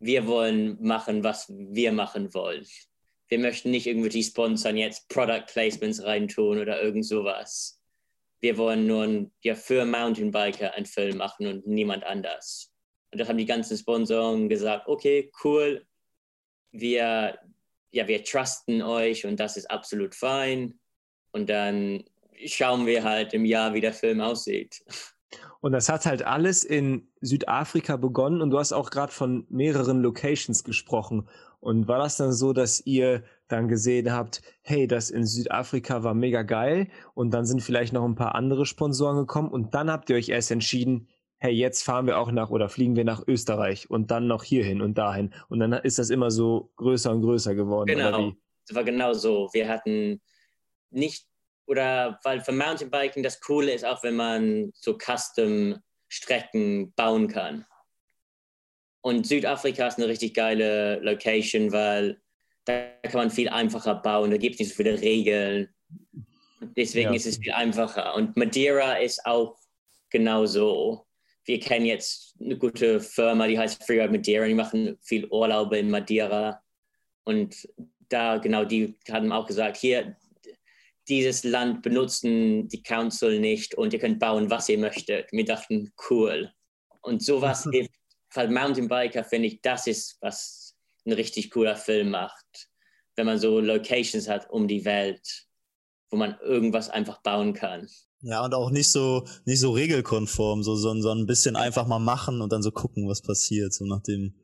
wir 0.00 0.26
wollen 0.26 0.78
machen, 0.82 1.22
was 1.22 1.48
wir 1.48 1.92
machen 1.92 2.32
wollen. 2.32 2.66
Wir 3.28 3.38
möchten 3.38 3.70
nicht 3.70 3.86
irgendwie 3.86 4.22
sponsern 4.22 4.76
jetzt 4.76 5.08
Product 5.08 5.44
Placements 5.46 6.02
reintun 6.02 6.58
oder 6.58 6.82
irgend 6.82 7.06
sowas. 7.06 7.80
Wir 8.40 8.56
wollen 8.56 8.86
nur 8.86 9.30
ja, 9.42 9.54
für 9.54 9.84
Mountainbiker 9.84 10.74
einen 10.74 10.86
Film 10.86 11.18
machen 11.18 11.46
und 11.46 11.66
niemand 11.66 12.04
anders. 12.04 12.72
Und 13.10 13.20
das 13.20 13.28
haben 13.28 13.38
die 13.38 13.46
ganzen 13.46 13.76
Sponsoren 13.76 14.48
gesagt, 14.48 14.86
okay, 14.86 15.30
cool, 15.42 15.86
wir, 16.72 17.38
ja, 17.90 18.08
wir 18.08 18.24
trusten 18.24 18.82
euch 18.82 19.26
und 19.26 19.40
das 19.40 19.56
ist 19.56 19.70
absolut 19.70 20.14
fein. 20.14 20.78
Und 21.32 21.48
dann 21.48 22.04
schauen 22.46 22.86
wir 22.86 23.04
halt 23.04 23.34
im 23.34 23.44
Jahr, 23.44 23.74
wie 23.74 23.80
der 23.80 23.92
Film 23.92 24.20
aussieht. 24.20 24.82
Und 25.60 25.72
das 25.72 25.88
hat 25.88 26.06
halt 26.06 26.22
alles 26.22 26.64
in 26.64 27.08
Südafrika 27.20 27.96
begonnen 27.96 28.42
und 28.42 28.50
du 28.50 28.58
hast 28.58 28.72
auch 28.72 28.90
gerade 28.90 29.12
von 29.12 29.46
mehreren 29.50 30.02
Locations 30.02 30.62
gesprochen. 30.62 31.28
Und 31.60 31.88
war 31.88 31.98
das 31.98 32.16
dann 32.16 32.32
so, 32.32 32.52
dass 32.52 32.80
ihr 32.86 33.24
dann 33.48 33.68
gesehen 33.68 34.12
habt, 34.12 34.42
hey, 34.62 34.86
das 34.86 35.10
in 35.10 35.26
Südafrika 35.26 36.04
war 36.04 36.14
mega 36.14 36.42
geil 36.42 36.88
und 37.14 37.32
dann 37.32 37.46
sind 37.46 37.62
vielleicht 37.62 37.92
noch 37.92 38.04
ein 38.04 38.14
paar 38.14 38.34
andere 38.34 38.64
Sponsoren 38.64 39.16
gekommen 39.16 39.50
und 39.50 39.74
dann 39.74 39.90
habt 39.90 40.08
ihr 40.10 40.16
euch 40.16 40.28
erst 40.28 40.50
entschieden, 40.50 41.08
hey, 41.38 41.52
jetzt 41.52 41.82
fahren 41.82 42.06
wir 42.06 42.18
auch 42.18 42.30
nach 42.30 42.50
oder 42.50 42.68
fliegen 42.68 42.96
wir 42.96 43.04
nach 43.04 43.26
Österreich 43.26 43.90
und 43.90 44.10
dann 44.10 44.26
noch 44.26 44.44
hierhin 44.44 44.82
und 44.82 44.98
dahin. 44.98 45.32
Und 45.48 45.60
dann 45.60 45.72
ist 45.72 45.98
das 45.98 46.10
immer 46.10 46.30
so 46.30 46.72
größer 46.76 47.10
und 47.12 47.22
größer 47.22 47.54
geworden. 47.54 47.88
Genau, 47.88 48.32
das 48.66 48.76
war 48.76 48.84
genau 48.84 49.12
so. 49.12 49.48
Wir 49.52 49.68
hatten 49.68 50.20
nicht, 50.90 51.26
oder 51.66 52.18
weil 52.24 52.40
für 52.40 52.52
Mountainbiking 52.52 53.22
das 53.22 53.40
Coole 53.40 53.72
ist 53.72 53.84
auch, 53.84 54.02
wenn 54.02 54.16
man 54.16 54.72
so 54.74 54.98
Custom-Strecken 54.98 56.92
bauen 56.94 57.28
kann. 57.28 57.64
Und 59.00 59.26
Südafrika 59.26 59.86
ist 59.86 59.98
eine 59.98 60.08
richtig 60.08 60.34
geile 60.34 61.00
Location, 61.00 61.72
weil 61.72 62.20
da 62.64 62.90
kann 63.02 63.14
man 63.14 63.30
viel 63.30 63.48
einfacher 63.48 63.94
bauen, 63.94 64.30
da 64.30 64.36
gibt 64.36 64.54
es 64.54 64.60
nicht 64.60 64.70
so 64.70 64.76
viele 64.76 65.00
Regeln. 65.00 65.68
Deswegen 66.76 67.10
ja. 67.10 67.16
ist 67.16 67.26
es 67.26 67.38
viel 67.38 67.52
einfacher. 67.52 68.14
Und 68.14 68.36
Madeira 68.36 68.94
ist 68.94 69.24
auch 69.24 69.56
genauso 70.10 71.08
wir 71.48 71.58
kennen 71.58 71.86
jetzt 71.86 72.36
eine 72.40 72.58
gute 72.58 73.00
Firma, 73.00 73.46
die 73.46 73.58
heißt 73.58 73.82
Freeride 73.82 74.12
Madeira, 74.12 74.46
die 74.46 74.54
machen 74.54 74.98
viel 75.00 75.26
Urlaube 75.30 75.78
in 75.78 75.90
Madeira. 75.90 76.62
Und 77.24 77.66
da, 78.10 78.36
genau, 78.36 78.64
die 78.64 78.98
haben 79.10 79.32
auch 79.32 79.46
gesagt, 79.46 79.78
hier, 79.78 80.14
dieses 81.08 81.44
Land 81.44 81.80
benutzen 81.80 82.68
die 82.68 82.82
Council 82.82 83.40
nicht 83.40 83.74
und 83.74 83.94
ihr 83.94 83.98
könnt 83.98 84.18
bauen, 84.18 84.50
was 84.50 84.68
ihr 84.68 84.78
möchtet. 84.78 85.32
Wir 85.32 85.46
dachten, 85.46 85.90
cool. 86.10 86.52
Und 87.00 87.22
sowas 87.22 87.66
weil 88.34 88.48
Mountainbiker 88.48 89.24
finde 89.24 89.48
ich, 89.48 89.60
das 89.62 89.86
ist, 89.86 90.18
was 90.20 90.76
ein 91.06 91.12
richtig 91.12 91.50
cooler 91.50 91.76
Film 91.76 92.10
macht. 92.10 92.68
Wenn 93.16 93.26
man 93.26 93.38
so 93.38 93.60
Locations 93.60 94.28
hat 94.28 94.48
um 94.50 94.68
die 94.68 94.84
Welt, 94.84 95.46
wo 96.10 96.16
man 96.16 96.38
irgendwas 96.40 96.88
einfach 96.88 97.20
bauen 97.22 97.52
kann. 97.52 97.88
Ja, 98.20 98.44
und 98.44 98.54
auch 98.54 98.70
nicht 98.70 98.90
so, 98.90 99.26
nicht 99.44 99.60
so 99.60 99.72
regelkonform, 99.72 100.62
so, 100.62 100.74
so, 100.74 101.00
so 101.00 101.10
ein 101.10 101.26
bisschen 101.26 101.56
einfach 101.56 101.86
mal 101.86 101.98
machen 101.98 102.40
und 102.40 102.52
dann 102.52 102.62
so 102.62 102.72
gucken, 102.72 103.08
was 103.08 103.22
passiert, 103.22 103.72
so 103.72 103.84
nach 103.84 104.02
dem 104.02 104.34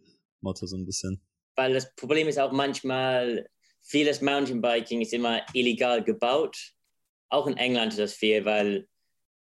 Motto 0.41 0.67
so 0.67 0.77
ein 0.77 0.87
bisschen. 0.87 1.21
Weil 1.57 1.73
das 1.73 1.95
Problem 1.97 2.29
ist 2.29 2.39
auch 2.39 2.53
manchmal, 2.53 3.49
vieles 3.83 4.21
Mountainbiking 4.21 5.01
ist 5.01 5.13
immer 5.13 5.41
illegal 5.55 6.03
gebaut. 6.03 6.57
Auch 7.29 7.47
in 7.47 7.57
England 7.57 7.93
ist 7.93 7.99
das 7.99 8.13
viel, 8.15 8.45
weil 8.45 8.89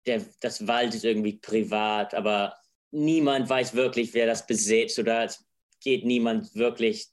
der, 0.06 0.24
das 0.40 0.66
Wald 0.66 0.94
ist 0.94 1.04
irgendwie 1.04 1.36
privat, 1.36 2.14
aber 2.14 2.54
niemand 2.90 3.48
weiß 3.48 3.74
wirklich, 3.74 4.14
wer 4.14 4.26
das 4.26 4.46
besitzt 4.46 4.98
oder 4.98 5.24
es 5.24 5.44
geht 5.80 6.04
niemand 6.04 6.54
wirklich, 6.54 7.06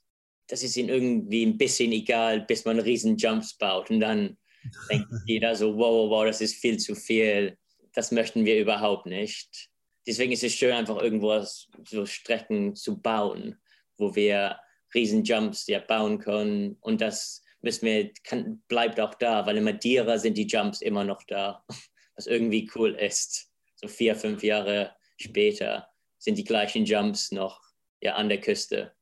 das 0.48 0.62
ist 0.62 0.76
ihnen 0.76 0.88
irgendwie 0.88 1.44
ein 1.44 1.58
bisschen 1.58 1.92
egal, 1.92 2.40
bis 2.40 2.64
man 2.64 2.78
riesen 2.78 3.16
Jumps 3.16 3.56
baut 3.56 3.90
und 3.90 4.00
dann 4.00 4.36
denkt 4.90 5.08
jeder 5.26 5.54
so, 5.54 5.76
wow, 5.76 5.92
wow, 5.92 6.10
wow, 6.10 6.24
das 6.24 6.40
ist 6.40 6.56
viel 6.56 6.78
zu 6.78 6.94
viel, 6.94 7.56
das 7.92 8.12
möchten 8.12 8.44
wir 8.44 8.58
überhaupt 8.58 9.06
nicht. 9.06 9.70
Deswegen 10.06 10.32
ist 10.32 10.44
es 10.44 10.54
schön, 10.54 10.72
einfach 10.72 11.00
irgendwo 11.02 11.44
so 11.84 12.06
Strecken 12.06 12.76
zu 12.76 13.00
bauen, 13.00 13.56
wo 13.98 14.14
wir 14.14 14.58
riesen 14.94 15.24
Jumps 15.24 15.66
ja 15.66 15.80
bauen 15.80 16.18
können 16.18 16.76
und 16.80 17.00
das 17.00 17.42
müssen 17.60 17.86
wir, 17.86 18.12
kann, 18.22 18.62
bleibt 18.68 19.00
auch 19.00 19.14
da, 19.14 19.44
weil 19.46 19.56
in 19.56 19.64
Madeira 19.64 20.18
sind 20.18 20.36
die 20.38 20.46
Jumps 20.46 20.80
immer 20.80 21.04
noch 21.04 21.22
da, 21.24 21.64
was 22.16 22.26
irgendwie 22.26 22.70
cool 22.74 22.94
ist. 22.94 23.50
So 23.74 23.88
vier, 23.88 24.16
fünf 24.16 24.42
Jahre 24.42 24.94
später 25.16 25.88
sind 26.18 26.38
die 26.38 26.44
gleichen 26.44 26.84
Jumps 26.84 27.32
noch 27.32 27.60
ja, 28.00 28.14
an 28.14 28.28
der 28.28 28.40
Küste. 28.40 28.92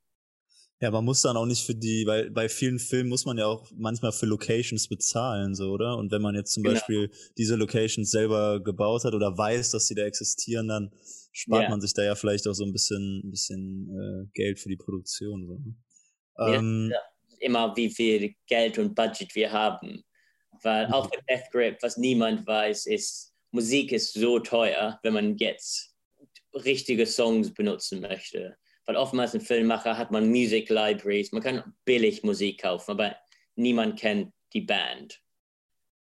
Ja, 0.80 0.90
man 0.90 1.04
muss 1.04 1.22
dann 1.22 1.36
auch 1.36 1.46
nicht 1.46 1.64
für 1.64 1.74
die, 1.74 2.04
weil 2.06 2.30
bei 2.30 2.48
vielen 2.48 2.78
Filmen 2.78 3.08
muss 3.08 3.24
man 3.24 3.38
ja 3.38 3.46
auch 3.46 3.70
manchmal 3.74 4.12
für 4.12 4.26
Locations 4.26 4.88
bezahlen, 4.88 5.54
so, 5.54 5.70
oder? 5.70 5.96
Und 5.96 6.10
wenn 6.12 6.20
man 6.20 6.34
jetzt 6.34 6.52
zum 6.52 6.62
genau. 6.62 6.74
Beispiel 6.74 7.10
diese 7.38 7.56
Locations 7.56 8.10
selber 8.10 8.62
gebaut 8.62 9.04
hat 9.04 9.14
oder 9.14 9.38
weiß, 9.38 9.70
dass 9.70 9.86
sie 9.86 9.94
da 9.94 10.02
existieren, 10.02 10.68
dann 10.68 10.92
spart 11.32 11.62
yeah. 11.62 11.70
man 11.70 11.80
sich 11.80 11.94
da 11.94 12.04
ja 12.04 12.14
vielleicht 12.14 12.46
auch 12.48 12.52
so 12.52 12.64
ein 12.64 12.72
bisschen, 12.72 13.22
ein 13.24 13.30
bisschen 13.30 13.88
äh, 13.90 14.30
Geld 14.34 14.58
für 14.58 14.68
die 14.68 14.76
Produktion. 14.76 15.46
So. 15.46 15.54
Ne? 15.54 16.56
Ähm, 16.56 16.90
ja, 16.92 17.00
immer 17.40 17.74
wie 17.76 17.90
viel 17.90 18.34
Geld 18.46 18.78
und 18.78 18.94
Budget 18.94 19.34
wir 19.34 19.52
haben. 19.52 20.02
Weil 20.62 20.86
auch 20.86 21.06
für 21.06 21.22
Death 21.28 21.50
Grip, 21.50 21.78
was 21.82 21.96
niemand 21.96 22.46
weiß, 22.46 22.86
ist, 22.86 23.32
Musik 23.52 23.92
ist 23.92 24.12
so 24.12 24.38
teuer, 24.38 24.98
wenn 25.02 25.14
man 25.14 25.36
jetzt 25.36 25.93
richtige 26.54 27.06
Songs 27.06 27.52
benutzen 27.52 28.00
möchte 28.00 28.56
weil 28.86 28.96
oftmals 28.96 29.34
ein 29.34 29.40
Filmmacher 29.40 29.96
hat 29.96 30.10
man 30.10 30.28
Music 30.28 30.68
Libraries, 30.68 31.32
man 31.32 31.42
kann 31.42 31.74
billig 31.84 32.22
Musik 32.22 32.62
kaufen, 32.62 32.92
aber 32.92 33.16
niemand 33.56 33.98
kennt 33.98 34.32
die 34.52 34.60
Band. 34.60 35.20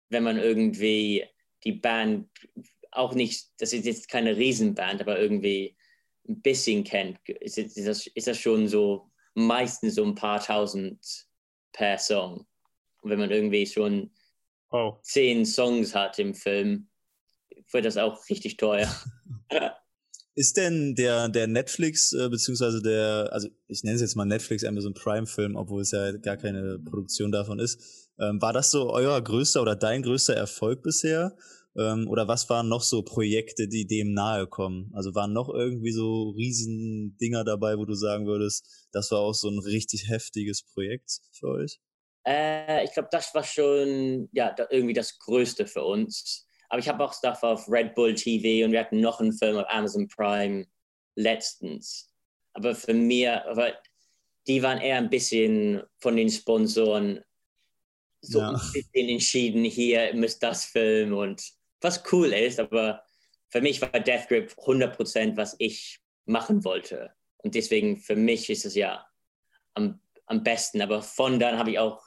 Wenn 0.09 0.24
man 0.24 0.38
irgendwie 0.38 1.24
die 1.64 1.72
Band 1.72 2.28
auch 2.90 3.14
nicht, 3.14 3.48
das 3.59 3.72
ist 3.72 3.84
jetzt 3.84 4.09
keine 4.09 4.36
Riesenband, 4.36 5.01
aber 5.01 5.18
irgendwie 5.18 5.76
ein 6.28 6.40
bisschen 6.40 6.84
kennt, 6.84 7.18
ist, 7.28 7.59
ist, 7.59 7.86
das, 7.86 8.07
ist 8.07 8.26
das 8.26 8.38
schon 8.38 8.66
so 8.66 9.11
meistens 9.34 9.94
so 9.96 10.05
ein 10.05 10.14
paar 10.14 10.42
tausend 10.42 11.26
per 11.72 11.98
Song. 11.98 12.46
Und 13.03 13.11
wenn 13.11 13.18
man 13.18 13.30
irgendwie 13.30 13.66
schon 13.66 14.12
oh. 14.70 14.98
zehn 15.03 15.44
Songs 15.44 15.94
hat 15.94 16.18
im 16.18 16.34
Film, 16.34 16.88
wird 17.72 17.84
das 17.84 17.96
auch 17.96 18.28
richtig 18.28 18.57
teuer. 18.57 18.90
Ist 20.41 20.57
denn 20.57 20.95
der, 20.95 21.28
der 21.28 21.47
Netflix, 21.47 22.14
äh, 22.14 22.30
beziehungsweise 22.30 22.80
der, 22.80 23.28
also 23.30 23.49
ich 23.66 23.84
nenne 23.84 23.97
es 23.97 24.01
jetzt 24.01 24.16
mal 24.16 24.24
Netflix 24.24 24.64
Amazon 24.64 24.95
Prime 24.95 25.26
Film, 25.26 25.55
obwohl 25.55 25.82
es 25.82 25.91
ja 25.91 26.12
gar 26.12 26.38
keine 26.38 26.78
Produktion 26.78 27.30
davon 27.30 27.59
ist, 27.59 28.09
ähm, 28.18 28.41
war 28.41 28.55
das 28.55 28.70
so 28.70 28.91
euer 28.91 29.20
größter 29.20 29.61
oder 29.61 29.76
dein 29.76 30.01
größter 30.01 30.34
Erfolg 30.34 30.82
bisher? 30.82 31.36
Ähm, 31.76 32.09
oder 32.09 32.26
was 32.26 32.49
waren 32.49 32.70
noch 32.70 32.80
so 32.80 33.03
Projekte, 33.03 33.68
die 33.68 33.86
dem 33.86 34.14
nahe 34.14 34.47
kommen? 34.47 34.91
Also 34.95 35.14
waren 35.14 35.34
noch 35.34 35.51
irgendwie 35.51 35.93
so 35.93 36.30
riesen 36.30 37.18
Dinger 37.20 37.45
dabei, 37.45 37.76
wo 37.76 37.84
du 37.84 37.93
sagen 37.93 38.26
würdest, 38.26 38.88
das 38.93 39.11
war 39.11 39.18
auch 39.18 39.34
so 39.34 39.51
ein 39.51 39.59
richtig 39.59 40.09
heftiges 40.09 40.62
Projekt 40.62 41.20
für 41.32 41.49
euch? 41.49 41.80
Äh, 42.26 42.82
ich 42.86 42.95
glaube, 42.95 43.11
das 43.12 43.34
war 43.34 43.45
schon 43.45 44.30
ja 44.32 44.57
irgendwie 44.70 44.95
das 44.95 45.18
Größte 45.18 45.66
für 45.66 45.84
uns. 45.84 46.47
Aber 46.71 46.79
ich 46.79 46.89
habe 46.89 47.05
auch 47.05 47.12
Stuff 47.12 47.43
auf 47.43 47.68
Red 47.68 47.95
Bull 47.95 48.14
TV 48.14 48.64
und 48.64 48.73
wir 48.73 48.81
hatten 48.81 49.01
noch 49.01 49.21
einen 49.21 49.33
Film 49.33 49.59
auf 49.59 49.66
Amazon 49.68 50.09
Prime 50.09 50.66
letztens. 51.16 52.11
Aber 52.55 52.75
für 52.75 52.95
mir, 52.95 53.45
aber 53.47 53.75
die 54.47 54.62
waren 54.62 54.79
eher 54.79 54.97
ein 54.97 55.11
bisschen 55.11 55.83
von 55.99 56.16
den 56.16 56.31
Sponsoren 56.31 57.23
so 58.23 58.41
ja. 58.41 58.51
ein 58.51 58.61
bisschen 58.73 59.09
entschieden, 59.09 59.64
hier 59.64 60.14
müsst 60.14 60.43
das 60.43 60.64
filmen 60.64 61.12
und 61.12 61.43
was 61.81 62.03
cool 62.12 62.33
ist, 62.33 62.61
aber 62.61 63.03
für 63.49 63.61
mich 63.61 63.81
war 63.81 63.91
Death 63.91 64.29
Grip 64.29 64.53
100% 64.53 65.37
was 65.37 65.57
ich 65.59 65.99
machen 66.27 66.64
wollte. 66.64 67.12
Und 67.39 67.55
deswegen 67.55 67.97
für 67.99 68.16
mich 68.16 68.49
ist 68.51 68.64
es 68.64 68.75
ja 68.75 69.07
am, 69.75 70.01
am 70.27 70.43
besten. 70.43 70.83
Aber 70.83 71.03
von 71.03 71.39
dann 71.39 71.59
habe 71.59 71.73
ich 71.73 71.79
auch 71.79 72.03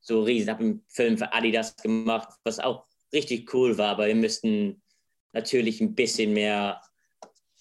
so 0.00 0.22
riesen, 0.22 0.50
habe 0.50 0.64
einen 0.64 0.84
Film 0.88 1.18
für 1.18 1.32
Adidas 1.32 1.74
gemacht, 1.76 2.28
was 2.44 2.60
auch 2.60 2.86
richtig 3.12 3.52
cool 3.54 3.78
war, 3.78 3.88
aber 3.88 4.06
wir 4.06 4.14
müssten 4.14 4.82
natürlich 5.32 5.80
ein 5.80 5.94
bisschen 5.94 6.32
mehr 6.32 6.80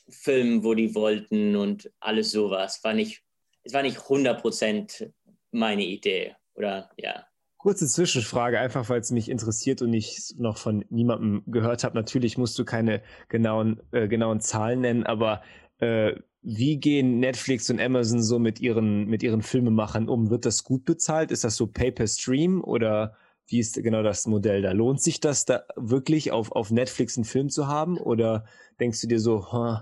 filmen, 0.10 0.64
wo 0.64 0.74
die 0.74 0.96
wollten 0.96 1.56
und 1.56 1.92
alles 2.00 2.32
sowas. 2.32 2.84
War 2.84 2.94
nicht, 2.94 3.24
es 3.64 3.74
war 3.74 3.82
nicht 3.82 3.98
100% 3.98 5.12
meine 5.52 5.86
Idee, 5.86 6.36
oder 6.56 6.90
ja. 6.98 7.26
Kurze 7.58 7.88
Zwischenfrage, 7.88 8.60
einfach 8.60 8.90
weil 8.90 9.00
es 9.00 9.12
mich 9.12 9.30
interessiert 9.30 9.82
und 9.82 9.92
ich 9.94 10.36
noch 10.38 10.58
von 10.58 10.86
niemandem 10.90 11.44
gehört 11.48 11.84
habe. 11.84 11.96
Natürlich 11.96 12.38
musst 12.38 12.60
du 12.60 12.66
keine 12.66 13.02
genauen, 13.28 13.82
äh, 13.92 14.08
genauen 14.08 14.40
Zahlen 14.40 14.82
nennen, 14.82 15.04
aber 15.04 15.42
äh, 15.80 16.14
wie 16.44 16.78
gehen 16.78 17.20
Netflix 17.20 17.72
und 17.72 17.82
Amazon 17.82 18.22
so 18.22 18.38
mit 18.38 18.60
ihren, 18.60 19.08
mit 19.08 19.24
ihren 19.24 19.42
Filmemachern 19.42 20.08
um? 20.08 20.30
Wird 20.30 20.46
das 20.46 20.64
gut 20.64 20.86
bezahlt? 20.86 21.32
Ist 21.32 21.44
das 21.44 21.56
so 21.56 21.66
Pay-per-Stream 21.66 22.64
oder 22.64 23.18
wie 23.48 23.60
ist 23.60 23.76
genau 23.82 24.04
das 24.04 24.26
Modell 24.26 24.62
da? 24.62 24.72
Lohnt 24.72 25.02
sich 25.02 25.20
das 25.20 25.46
da 25.46 25.66
wirklich 25.76 26.32
auf, 26.32 26.52
auf 26.52 26.72
Netflix 26.72 27.18
einen 27.18 27.26
Film 27.26 27.50
zu 27.50 27.68
haben 27.68 27.98
oder 27.98 28.46
denkst 28.80 29.02
du 29.02 29.08
dir 29.08 29.20
so, 29.20 29.52
huh, 29.52 29.80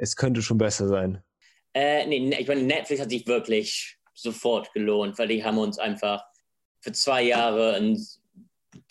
es 0.00 0.16
könnte 0.16 0.42
schon 0.42 0.58
besser 0.58 0.88
sein? 0.88 1.22
Äh, 1.74 2.06
nee, 2.06 2.34
ich 2.38 2.48
meine, 2.48 2.62
Netflix 2.62 3.00
hat 3.00 3.10
sich 3.10 3.26
wirklich 3.26 3.98
sofort 4.14 4.72
gelohnt, 4.72 5.18
weil 5.18 5.28
die 5.28 5.44
haben 5.44 5.58
uns 5.58 5.78
einfach 5.78 6.24
für 6.80 6.92
zwei 6.92 7.22
Jahre 7.22 7.74
ein 7.74 7.98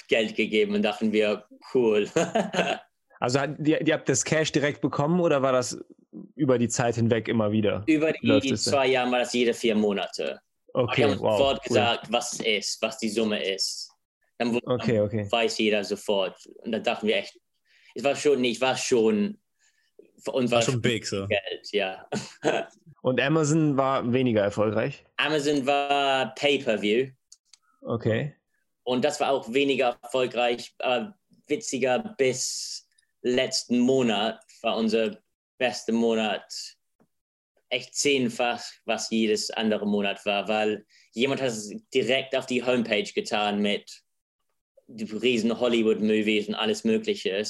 Geld 0.07 0.35
gegeben 0.35 0.75
und 0.75 0.83
dachten 0.83 1.11
wir, 1.11 1.45
cool. 1.73 2.07
also 3.19 3.39
die, 3.57 3.83
die 3.83 3.93
habt 3.93 4.07
das 4.07 4.23
Cash 4.23 4.51
direkt 4.51 4.81
bekommen 4.81 5.19
oder 5.19 5.41
war 5.41 5.51
das 5.51 5.77
über 6.35 6.57
die 6.57 6.69
Zeit 6.69 6.95
hinweg 6.95 7.27
immer 7.27 7.51
wieder? 7.51 7.83
Über 7.87 8.13
die 8.13 8.55
zwei 8.55 8.87
Jahre 8.87 9.11
war 9.11 9.19
das 9.19 9.33
jede 9.33 9.53
vier 9.53 9.75
Monate. 9.75 10.39
Okay, 10.77 10.97
wir 10.97 11.09
haben 11.09 11.19
wow, 11.19 11.37
sofort 11.37 11.57
cool. 11.57 11.67
gesagt, 11.67 12.11
was 12.11 12.33
es 12.33 12.39
ist, 12.41 12.81
was 12.81 12.99
die 12.99 13.09
Summe 13.09 13.43
ist. 13.43 13.91
Dann, 14.37 14.59
okay, 14.65 14.99
okay. 14.99 15.27
weiß 15.29 15.57
jeder 15.57 15.83
sofort. 15.83 16.45
Und 16.63 16.71
dann 16.71 16.83
dachten 16.83 17.07
wir 17.07 17.15
echt, 17.17 17.39
es 17.95 18.03
war 18.03 18.15
schon, 18.15 18.43
ich 18.43 18.61
war 18.61 18.77
schon, 18.77 19.39
für 20.23 20.31
uns 20.33 20.51
war, 20.51 20.59
war 20.59 20.65
schon 20.65 20.79
big, 20.79 21.07
so. 21.07 21.25
Geld, 21.25 21.71
ja. 21.71 22.07
Und 23.01 23.19
Amazon 23.19 23.75
war 23.75 24.11
weniger 24.13 24.41
erfolgreich? 24.41 25.03
Amazon 25.17 25.65
war 25.65 26.35
Pay-Per-View. 26.35 27.09
Okay. 27.81 28.35
Und 28.83 29.03
das 29.03 29.19
war 29.19 29.31
auch 29.31 29.51
weniger 29.51 29.97
erfolgreich, 30.03 30.75
aber 30.79 31.17
witziger 31.47 31.99
bis 32.17 32.87
letzten 33.23 33.79
Monat 33.79 34.39
war 34.61 34.77
unser 34.77 35.17
bester 35.57 35.93
Monat 35.93 36.76
echt 37.69 37.95
zehnfach, 37.95 38.63
was 38.85 39.09
jedes 39.09 39.51
andere 39.51 39.85
Monat 39.85 40.25
war, 40.25 40.47
weil 40.47 40.85
jemand 41.13 41.41
hat 41.41 41.49
es 41.49 41.73
direkt 41.93 42.35
auf 42.35 42.45
die 42.45 42.63
Homepage 42.63 43.11
getan 43.13 43.61
mit 43.61 44.03
riesen 44.89 45.59
Hollywood-Movies 45.59 46.47
und 46.47 46.55
alles 46.55 46.83
Mögliche. 46.83 47.43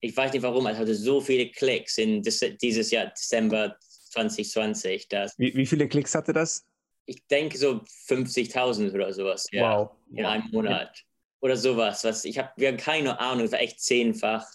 Ich 0.00 0.16
weiß 0.16 0.32
nicht 0.32 0.42
warum, 0.42 0.66
es 0.66 0.76
hatte 0.76 0.94
so 0.94 1.20
viele 1.20 1.50
Klicks 1.50 1.98
in 1.98 2.22
dieses 2.22 2.90
Jahr, 2.90 3.06
Dezember 3.06 3.76
2020. 3.80 5.08
Dass 5.08 5.38
wie, 5.38 5.54
wie 5.54 5.66
viele 5.66 5.88
Klicks 5.88 6.14
hatte 6.14 6.32
das? 6.32 6.66
Ich 7.06 7.26
denke 7.26 7.56
so 7.58 7.82
50.000 8.08 8.92
oder 8.92 9.12
sowas. 9.12 9.46
Ja, 9.52 9.78
wow. 9.78 9.90
In 10.12 10.24
einem 10.24 10.50
Monat. 10.50 11.04
Oder 11.40 11.56
sowas. 11.56 12.02
Was, 12.04 12.24
ich 12.24 12.38
hab, 12.38 12.56
wir 12.56 12.68
haben 12.68 12.78
keine 12.78 13.20
Ahnung, 13.20 13.44
es 13.44 13.52
war 13.52 13.60
echt 13.60 13.80
zehnfach. 13.80 14.46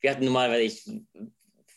Wir 0.00 0.10
hatten 0.10 0.24
normalerweise, 0.24 0.62
ich, 0.62 0.84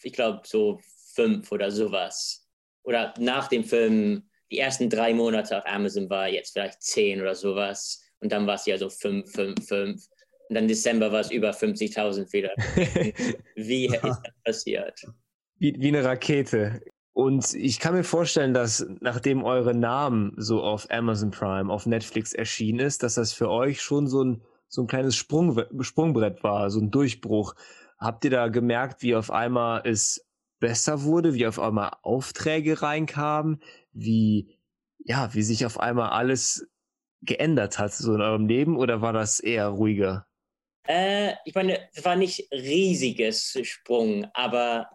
ich 0.03 0.13
glaube, 0.13 0.41
so 0.45 0.81
fünf 1.13 1.51
oder 1.51 1.71
sowas. 1.71 2.46
Oder 2.87 3.13
nach 3.19 3.49
dem 3.49 3.65
Film, 3.65 4.23
die 4.49 4.59
ersten 4.59 4.89
drei 4.89 5.13
Monate 5.13 5.57
auf 5.57 5.65
Amazon 5.65 6.09
war 6.09 6.29
jetzt 6.29 6.53
vielleicht 6.53 6.81
zehn 6.81 7.19
oder 7.19 7.35
sowas. 7.35 8.01
Und 8.21 8.31
dann 8.31 8.47
war 8.47 8.55
es 8.55 8.65
ja 8.65 8.77
so 8.77 8.89
fünf, 8.89 9.29
fünf, 9.33 9.67
fünf. 9.67 10.07
Und 10.47 10.55
dann 10.55 10.69
Dezember 10.69 11.11
war 11.11 11.19
es 11.19 11.29
über 11.29 11.51
50.000 11.51 12.31
wieder. 12.31 12.51
wie 13.55 13.87
ist 13.87 14.01
das 14.01 14.21
passiert? 14.45 15.05
Wie, 15.59 15.75
wie 15.77 15.89
eine 15.89 16.05
Rakete. 16.05 16.79
Und 17.11 17.53
ich 17.55 17.81
kann 17.81 17.93
mir 17.93 18.05
vorstellen, 18.05 18.53
dass 18.53 18.87
nachdem 19.01 19.43
eure 19.43 19.75
Namen 19.75 20.33
so 20.37 20.61
auf 20.61 20.89
Amazon 20.89 21.31
Prime, 21.31 21.69
auf 21.69 21.87
Netflix 21.87 22.31
erschienen 22.31 22.79
ist, 22.79 23.03
dass 23.03 23.15
das 23.15 23.33
für 23.33 23.49
euch 23.49 23.81
schon 23.81 24.07
so 24.07 24.23
ein, 24.23 24.41
so 24.69 24.83
ein 24.83 24.87
kleines 24.87 25.17
Sprung, 25.17 25.61
Sprungbrett 25.81 26.41
war, 26.41 26.69
so 26.69 26.79
ein 26.79 26.89
Durchbruch. 26.89 27.53
Habt 27.99 28.23
ihr 28.23 28.31
da 28.31 28.47
gemerkt, 28.47 29.01
wie 29.01 29.15
auf 29.15 29.29
einmal 29.29 29.81
es 29.83 30.26
besser 30.59 31.03
wurde, 31.03 31.33
wie 31.33 31.47
auf 31.47 31.59
einmal 31.59 31.91
Aufträge 32.01 32.81
reinkamen, 32.81 33.61
wie, 33.91 34.57
ja, 34.99 35.33
wie 35.33 35.43
sich 35.43 35.65
auf 35.65 35.79
einmal 35.79 36.09
alles 36.09 36.67
geändert 37.21 37.79
hat, 37.79 37.93
so 37.93 38.13
in 38.13 38.21
eurem 38.21 38.47
Leben, 38.47 38.77
oder 38.77 39.01
war 39.01 39.13
das 39.13 39.39
eher 39.39 39.67
ruhiger? 39.67 40.27
Äh, 40.87 41.33
ich 41.45 41.53
meine, 41.53 41.79
es 41.93 42.03
war 42.05 42.15
nicht 42.15 42.47
riesiges 42.51 43.57
Sprung, 43.63 44.27
aber 44.33 44.89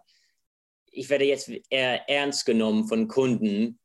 ich 0.91 1.09
werde 1.09 1.25
jetzt 1.25 1.51
eher 1.69 2.09
ernst 2.09 2.45
genommen 2.45 2.87
von 2.87 3.07
Kunden 3.07 3.79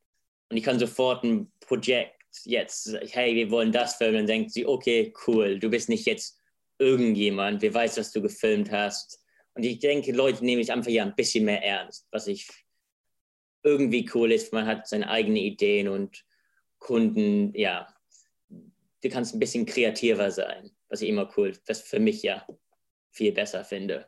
und 0.51 0.57
ich 0.57 0.63
kann 0.63 0.79
sofort 0.79 1.25
ein 1.25 1.53
Projekt 1.61 2.15
jetzt, 2.45 2.97
hey, 3.11 3.35
wir 3.35 3.51
wollen 3.51 3.73
das 3.73 3.97
filmen, 3.97 4.19
dann 4.19 4.27
denkt 4.27 4.53
sie, 4.53 4.67
okay, 4.67 5.13
cool, 5.27 5.59
du 5.59 5.71
bist 5.71 5.89
nicht 5.89 6.07
jetzt 6.07 6.39
irgendjemand, 6.79 7.63
wir 7.63 7.75
weiß, 7.75 7.99
was 7.99 8.13
du 8.13 8.23
gefilmt 8.23 8.71
hast. 8.71 9.18
Und 9.59 9.65
ich 9.65 9.81
denke, 9.81 10.13
Leute 10.13 10.45
nehmen 10.45 10.61
mich 10.61 10.71
einfach 10.71 10.89
ja 10.89 11.03
ein 11.03 11.17
bisschen 11.17 11.45
mehr 11.45 11.61
ernst, 11.65 12.07
was 12.13 12.29
ich 12.29 12.49
irgendwie 13.65 14.09
cool 14.15 14.31
ist. 14.31 14.53
Man 14.53 14.67
hat 14.67 14.87
seine 14.87 15.11
eigenen 15.11 15.39
Ideen 15.39 15.89
und 15.89 16.25
Kunden, 16.79 17.53
ja, 17.57 17.93
du 18.49 19.09
kannst 19.09 19.35
ein 19.35 19.41
bisschen 19.41 19.67
kreativer 19.67 20.31
sein, 20.31 20.71
was 20.89 21.03
ich 21.03 21.09
immer 21.09 21.29
cool, 21.37 21.59
was 21.67 21.81
für 21.81 21.99
mich 21.99 22.23
ja 22.23 22.47
viel 23.11 23.33
besser 23.33 23.65
finde. 23.65 24.07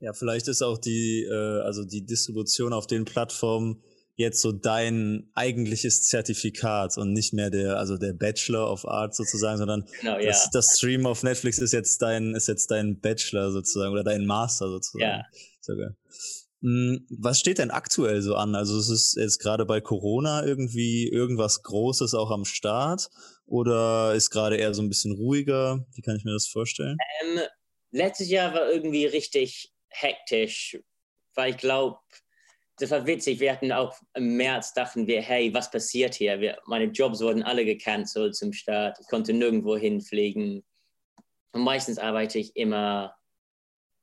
Ja, 0.00 0.12
vielleicht 0.12 0.46
ist 0.48 0.60
auch 0.60 0.76
die, 0.76 1.24
äh, 1.24 1.62
also 1.62 1.86
die 1.86 2.04
Distribution 2.04 2.74
auf 2.74 2.86
den 2.86 3.06
Plattformen 3.06 3.82
jetzt 4.16 4.40
so 4.40 4.52
dein 4.52 5.30
eigentliches 5.34 6.02
Zertifikat 6.02 6.98
und 6.98 7.12
nicht 7.12 7.32
mehr 7.32 7.50
der, 7.50 7.78
also 7.78 7.96
der 7.96 8.12
Bachelor 8.12 8.70
of 8.70 8.86
Art 8.86 9.14
sozusagen, 9.14 9.58
sondern 9.58 9.84
genau, 10.00 10.18
das, 10.18 10.44
ja. 10.44 10.50
das 10.52 10.76
Stream 10.76 11.06
auf 11.06 11.22
Netflix 11.22 11.58
ist 11.58 11.72
jetzt 11.72 12.02
dein, 12.02 12.34
ist 12.34 12.48
jetzt 12.48 12.70
dein 12.70 13.00
Bachelor 13.00 13.52
sozusagen 13.52 13.92
oder 13.92 14.04
dein 14.04 14.26
Master 14.26 14.68
sozusagen. 14.68 15.02
Ja. 15.02 15.24
Sogar. 15.60 15.96
Was 16.62 17.40
steht 17.40 17.58
denn 17.58 17.72
aktuell 17.72 18.22
so 18.22 18.36
an? 18.36 18.54
Also 18.54 18.78
es 18.78 18.88
ist 18.88 19.16
jetzt 19.16 19.40
gerade 19.40 19.66
bei 19.66 19.80
Corona 19.80 20.44
irgendwie 20.44 21.08
irgendwas 21.08 21.62
Großes 21.64 22.14
auch 22.14 22.30
am 22.30 22.44
Start 22.44 23.10
oder 23.46 24.14
ist 24.14 24.30
gerade 24.30 24.56
eher 24.56 24.72
so 24.72 24.82
ein 24.82 24.88
bisschen 24.88 25.12
ruhiger? 25.12 25.84
Wie 25.94 26.02
kann 26.02 26.16
ich 26.16 26.24
mir 26.24 26.32
das 26.32 26.46
vorstellen? 26.46 26.98
Ähm, 27.22 27.40
letztes 27.90 28.28
Jahr 28.28 28.54
war 28.54 28.70
irgendwie 28.70 29.06
richtig 29.06 29.72
hektisch, 29.88 30.78
weil 31.34 31.50
ich 31.50 31.56
glaube, 31.56 31.98
das 32.78 32.90
war 32.90 33.06
witzig. 33.06 33.40
Wir 33.40 33.52
hatten 33.52 33.72
auch 33.72 33.96
im 34.14 34.36
März 34.36 34.72
dachten 34.72 35.06
wir, 35.06 35.20
hey, 35.20 35.52
was 35.52 35.70
passiert 35.70 36.14
hier? 36.14 36.40
Wir, 36.40 36.58
meine 36.66 36.86
Jobs 36.86 37.20
wurden 37.20 37.42
alle 37.42 37.64
gecancelt 37.64 38.34
zum 38.34 38.52
Start. 38.52 38.98
Ich 39.00 39.06
konnte 39.08 39.32
nirgendwo 39.32 39.76
hinfliegen. 39.76 40.64
Und 41.52 41.62
meistens 41.62 41.98
arbeite 41.98 42.38
ich 42.38 42.56
immer 42.56 43.14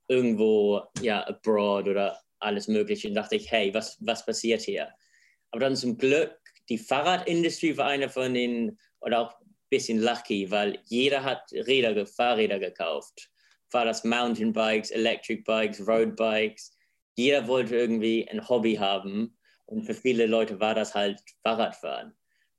irgendwo, 0.07 0.83
ja, 1.01 1.21
abroad 1.21 1.87
oder 1.87 2.19
alles 2.39 2.67
Mögliche. 2.67 3.07
Und 3.07 3.15
dachte 3.15 3.35
ich, 3.35 3.51
hey, 3.51 3.73
was, 3.73 3.97
was 4.01 4.25
passiert 4.25 4.61
hier? 4.61 4.89
Aber 5.51 5.61
dann 5.61 5.75
zum 5.75 5.97
Glück, 5.97 6.37
die 6.69 6.77
Fahrradindustrie 6.77 7.75
war 7.77 7.87
eine 7.87 8.09
von 8.09 8.33
den, 8.33 8.77
oder 9.01 9.19
auch 9.19 9.41
ein 9.41 9.55
bisschen 9.69 9.99
lucky, 9.99 10.49
weil 10.51 10.79
jeder 10.85 11.23
hat 11.23 11.51
Räder, 11.51 12.05
Fahrräder 12.05 12.59
gekauft. 12.59 13.31
War 13.71 13.85
das 13.85 14.03
Mountainbikes, 14.03 14.91
Electric 14.91 15.43
Bikes, 15.43 15.85
Road 15.87 16.15
Bikes. 16.15 16.75
Jeder 17.19 17.49
wollte 17.49 17.75
irgendwie 17.75 18.25
ein 18.29 18.47
Hobby 18.47 18.75
haben. 18.75 19.37
Und 19.65 19.83
für 19.83 19.93
viele 19.93 20.25
Leute 20.25 20.57
war 20.61 20.73
das 20.73 20.95
halt 20.95 21.21
Fahrradfahren. 21.43 22.13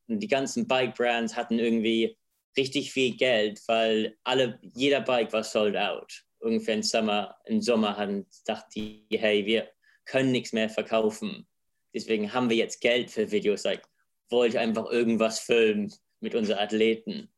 Und 0.07 0.21
die 0.21 0.29
ganzen 0.29 0.69
Bike-Brands 0.69 1.35
hatten 1.35 1.59
irgendwie 1.59 2.19
richtig 2.59 2.93
viel 2.93 3.17
Geld, 3.17 3.59
weil 3.69 4.19
alle, 4.23 4.61
jeder 4.75 5.01
Bike 5.01 5.33
war 5.33 5.45
sold 5.45 5.79
out. 5.79 6.13
Ungefähr 6.41 6.75
im 6.75 6.83
Sommer, 6.83 7.39
im 7.47 7.63
Sommer 7.63 7.97
hatten, 7.97 8.27
dachten 8.45 8.71
die, 8.75 9.07
hey, 9.13 9.47
wir 9.47 9.67
können 10.05 10.31
nichts 10.31 10.53
mehr 10.53 10.69
verkaufen. 10.69 11.47
Deswegen 11.95 12.31
haben 12.31 12.51
wir 12.51 12.57
jetzt 12.59 12.83
Geld 12.83 13.11
für 13.11 13.31
Videos. 13.31 13.65
Like, 13.65 13.89
wollte 14.29 14.61
einfach 14.61 14.91
irgendwas 14.91 15.41
filmen 15.41 15.91
mit 16.21 16.35
unseren 16.35 16.59
Athleten. 16.59 17.31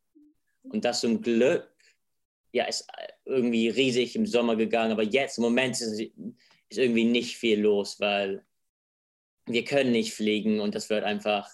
Und 0.64 0.84
das 0.84 1.00
zum 1.00 1.22
Glück, 1.22 1.72
ja, 2.50 2.64
ist 2.64 2.84
irgendwie 3.24 3.68
riesig 3.68 4.16
im 4.16 4.26
Sommer 4.26 4.56
gegangen. 4.56 4.90
Aber 4.90 5.04
jetzt 5.04 5.38
im 5.38 5.44
Moment 5.44 5.80
ist, 5.80 6.12
ist 6.72 6.78
irgendwie 6.78 7.04
nicht 7.04 7.36
viel 7.36 7.60
los, 7.60 8.00
weil 8.00 8.44
wir 9.46 9.64
können 9.64 9.92
nicht 9.92 10.14
fliegen 10.14 10.60
und 10.60 10.74
das 10.74 10.90
wird 10.90 11.04
einfach 11.04 11.48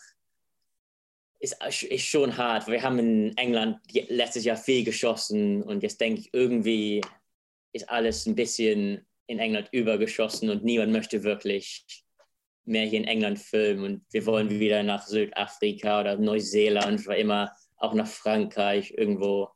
ist, 1.40 1.56
ist 1.84 2.04
schon 2.04 2.36
hart. 2.36 2.66
Wir 2.66 2.82
haben 2.82 2.98
in 2.98 3.36
England 3.36 3.78
letztes 4.08 4.44
Jahr 4.44 4.56
viel 4.56 4.84
geschossen 4.84 5.62
und 5.62 5.82
jetzt 5.82 6.00
denke 6.00 6.20
ich, 6.20 6.34
irgendwie 6.34 7.00
ist 7.72 7.88
alles 7.88 8.26
ein 8.26 8.34
bisschen 8.34 9.06
in 9.26 9.38
England 9.38 9.68
übergeschossen 9.72 10.50
und 10.50 10.64
niemand 10.64 10.92
möchte 10.92 11.22
wirklich 11.22 12.04
mehr 12.64 12.86
hier 12.86 12.98
in 12.98 13.06
England 13.06 13.38
filmen 13.38 13.84
und 13.84 14.04
wir 14.10 14.26
wollen 14.26 14.50
wieder 14.50 14.82
nach 14.82 15.06
Südafrika 15.06 16.00
oder 16.00 16.16
Neuseeland 16.16 17.06
oder 17.06 17.16
immer 17.16 17.52
auch 17.76 17.94
nach 17.94 18.08
Frankreich 18.08 18.92
irgendwo 18.96 19.48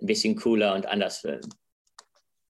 ein 0.00 0.06
bisschen 0.06 0.36
cooler 0.36 0.74
und 0.74 0.86
anders 0.86 1.18
filmen. 1.18 1.52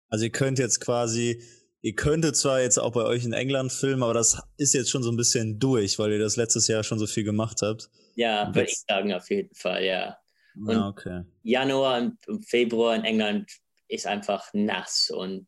Also 0.09 0.27
ihr 0.27 0.33
könnt 0.33 0.59
jetzt 0.59 0.81
quasi, 0.81 1.43
ihr 1.85 1.95
könntet 1.95 2.35
zwar 2.35 2.63
jetzt 2.63 2.79
auch 2.79 2.93
bei 2.93 3.03
euch 3.03 3.27
in 3.27 3.35
England 3.35 3.71
filmen, 3.71 4.03
aber 4.03 4.15
das 4.15 4.43
ist 4.57 4.73
jetzt 4.73 4.91
schon 4.91 5.03
so 5.03 5.11
ein 5.13 5.19
bisschen 5.19 5.59
durch, 5.59 5.99
weil 5.99 6.13
ihr 6.13 6.19
das 6.19 6.37
letztes 6.37 6.67
Jahr 6.67 6.83
schon 6.83 6.99
so 6.99 7.07
viel 7.07 7.25
gemacht 7.25 7.61
habt. 7.61 7.91
Ja, 8.15 8.47
würde 8.55 8.71
ich 8.71 8.83
sagen, 8.89 9.13
auf 9.13 9.29
jeden 9.29 9.55
Fall, 9.55 9.85
ja. 9.85 10.17
Und 10.57 10.71
ja, 10.71 10.89
okay. 10.89 11.25
Januar 11.43 12.11
und 12.27 12.49
Februar 12.49 12.97
in 12.97 13.05
England 13.05 13.51
ist 13.89 14.07
einfach 14.07 14.49
nass 14.55 15.11
und 15.11 15.47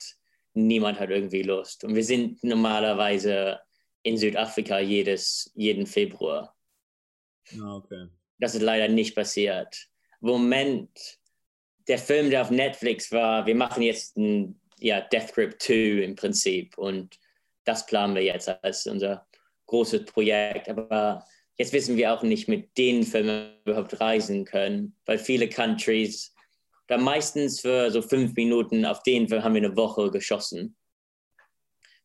niemand 0.52 1.00
hat 1.00 1.08
irgendwie 1.08 1.42
Lust. 1.42 1.84
Und 1.84 1.94
wir 1.94 2.04
sind 2.04 2.44
normalerweise 2.44 3.58
in 4.02 4.18
Südafrika 4.18 4.78
jedes, 4.78 5.50
jeden 5.54 5.86
Februar. 5.86 6.54
Ah, 7.58 7.76
okay. 7.76 8.08
Das 8.38 8.54
ist 8.54 8.62
leider 8.62 8.88
nicht 8.88 9.14
passiert. 9.14 9.88
Moment, 10.20 10.90
der 11.88 11.98
Film, 11.98 12.28
der 12.28 12.42
auf 12.42 12.50
Netflix 12.50 13.10
war, 13.10 13.46
wir 13.46 13.54
machen 13.54 13.82
jetzt 13.82 14.18
ein 14.18 14.60
ja, 14.78 15.00
Death 15.00 15.32
Grip 15.34 15.60
2 15.60 16.04
im 16.04 16.16
Prinzip 16.16 16.76
und 16.78 17.18
das 17.64 17.86
planen 17.86 18.14
wir 18.14 18.22
jetzt 18.22 18.48
als 18.62 18.86
unser 18.86 19.26
großes 19.66 20.04
Projekt. 20.04 20.68
Aber 20.68 21.24
jetzt 21.56 21.72
wissen 21.72 21.96
wir 21.96 22.12
auch 22.12 22.22
nicht, 22.22 22.48
mit 22.48 22.76
den 22.78 23.02
Filmen 23.02 23.52
überhaupt 23.64 24.00
reisen 24.00 24.44
können, 24.44 24.96
weil 25.04 25.18
viele 25.18 25.48
Countries 25.48 26.32
da 26.86 26.98
meistens 26.98 27.60
für 27.60 27.90
so 27.90 28.00
fünf 28.00 28.34
Minuten 28.34 28.84
auf 28.84 29.02
den 29.02 29.28
Film 29.28 29.42
haben 29.42 29.54
wir 29.54 29.64
eine 29.64 29.76
Woche 29.76 30.10
geschossen. 30.10 30.76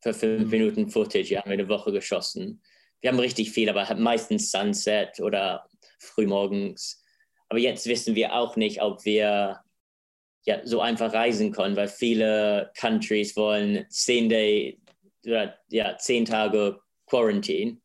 Für 0.02 0.14
fünf 0.14 0.46
mhm. 0.46 0.50
Minuten 0.50 0.90
Footage 0.90 1.38
haben 1.38 1.50
wir 1.50 1.60
eine 1.60 1.70
Woche 1.70 1.92
geschossen. 1.92 2.62
Wir 3.02 3.12
haben 3.12 3.20
richtig 3.20 3.52
viel, 3.52 3.70
aber 3.70 3.94
meistens 3.96 4.50
Sunset 4.52 5.20
oder 5.20 5.68
frühmorgens. 6.00 7.04
Aber 7.50 7.60
jetzt 7.60 7.86
wissen 7.86 8.16
wir 8.16 8.34
auch 8.34 8.56
nicht, 8.56 8.82
ob 8.82 9.06
wir 9.06 9.60
ja, 10.46 10.66
so 10.66 10.82
einfach 10.82 11.14
reisen 11.14 11.52
können, 11.52 11.76
weil 11.76 11.88
viele 11.88 12.72
Countries 12.80 13.36
wollen 13.36 13.86
zehn, 13.90 14.30
Day, 14.30 14.82
oder, 15.26 15.58
ja, 15.70 15.98
zehn 15.98 16.26
Tage 16.26 16.80
Quarantine 17.06 17.78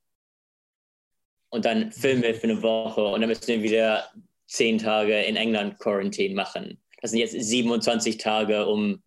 und 1.50 1.64
dann 1.64 1.92
filmen 1.92 2.22
wir 2.22 2.34
für 2.34 2.44
eine 2.44 2.62
Woche 2.62 3.04
und 3.04 3.20
dann 3.20 3.28
müssen 3.28 3.46
wir 3.46 3.62
wieder 3.62 4.10
zehn 4.46 4.78
Tage 4.78 5.22
in 5.22 5.36
England 5.36 5.78
Quarantine 5.78 6.34
machen. 6.34 6.80
Das 7.00 7.10
sind 7.10 7.20
jetzt 7.20 7.32
27 7.32 8.18
Tage, 8.18 8.66
um 8.66 9.02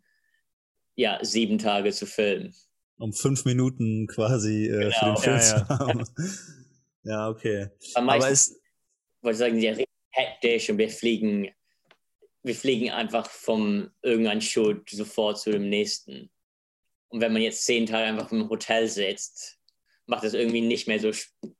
ja, 0.95 1.20
sieben 1.22 1.58
Tage 1.58 1.91
zu 1.91 2.06
filmen. 2.06 2.54
Um 2.97 3.14
fünf 3.14 3.45
Minuten 3.45 4.08
quasi 4.08 4.66
äh, 4.66 4.91
genau. 4.91 4.91
für 4.91 5.06
den 5.06 5.18
Film 5.18 5.36
ja, 5.36 5.41
zu 5.41 5.70
haben. 5.70 6.04
ja, 7.04 7.30
okay. 7.30 7.70
Aber, 7.95 8.14
Aber 8.14 8.30
es 8.30 8.60
wollte 9.22 9.36
ich 9.36 9.39
sagen, 9.39 9.62
sehr 9.62 9.86
hektisch 10.10 10.70
und 10.70 10.78
wir 10.78 10.89
fliegen, 10.89 11.50
wir 12.43 12.55
fliegen 12.55 12.91
einfach 12.91 13.29
vom 13.29 13.89
irgendeinem 14.01 14.41
Shoot 14.41 14.89
sofort 14.89 15.39
zu 15.39 15.51
dem 15.51 15.69
nächsten. 15.69 16.29
Und 17.09 17.21
wenn 17.21 17.33
man 17.33 17.41
jetzt 17.41 17.65
zehn 17.65 17.85
Tage 17.85 18.05
einfach 18.05 18.31
im 18.31 18.49
Hotel 18.49 18.87
sitzt, 18.87 19.59
macht 20.05 20.23
das 20.23 20.33
irgendwie 20.33 20.61
nicht 20.61 20.87
mehr 20.87 20.99
so 20.99 21.11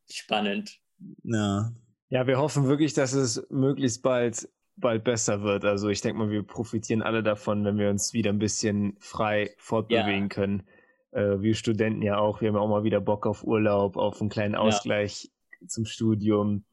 spannend. 0.10 0.80
Ja. 1.24 1.72
Ja, 2.12 2.26
wir 2.26 2.40
hoffen 2.40 2.68
wirklich, 2.68 2.94
dass 2.94 3.14
es 3.14 3.46
möglichst 3.52 4.02
bald, 4.02 4.50
bald 4.78 5.04
besser 5.04 5.44
wird. 5.44 5.64
Also 5.64 5.90
ich 5.90 6.02
denke 6.02 6.18
mal, 6.18 6.32
wir 6.32 6.42
profitieren 6.42 7.04
alle 7.04 7.22
davon, 7.22 7.64
wenn 7.66 7.78
wir 7.78 7.90
uns 7.90 8.14
wieder 8.14 8.32
ein 8.32 8.40
bisschen 8.40 8.96
frei 9.00 9.54
fortbewegen 9.58 10.24
ja. 10.24 10.28
können. 10.28 10.64
Äh, 11.12 11.42
wir 11.42 11.54
Studenten 11.54 12.02
ja 12.02 12.18
auch. 12.18 12.42
Wir 12.42 12.48
haben 12.48 12.56
ja 12.56 12.62
auch 12.62 12.68
mal 12.68 12.84
wieder 12.84 13.00
Bock 13.00 13.28
auf 13.28 13.44
Urlaub, 13.44 13.96
auf 13.96 14.22
einen 14.22 14.32
kleinen 14.32 14.56
Ausgleich 14.56 15.30
ja. 15.62 15.68
zum 15.68 15.86
Studium. 15.86 16.64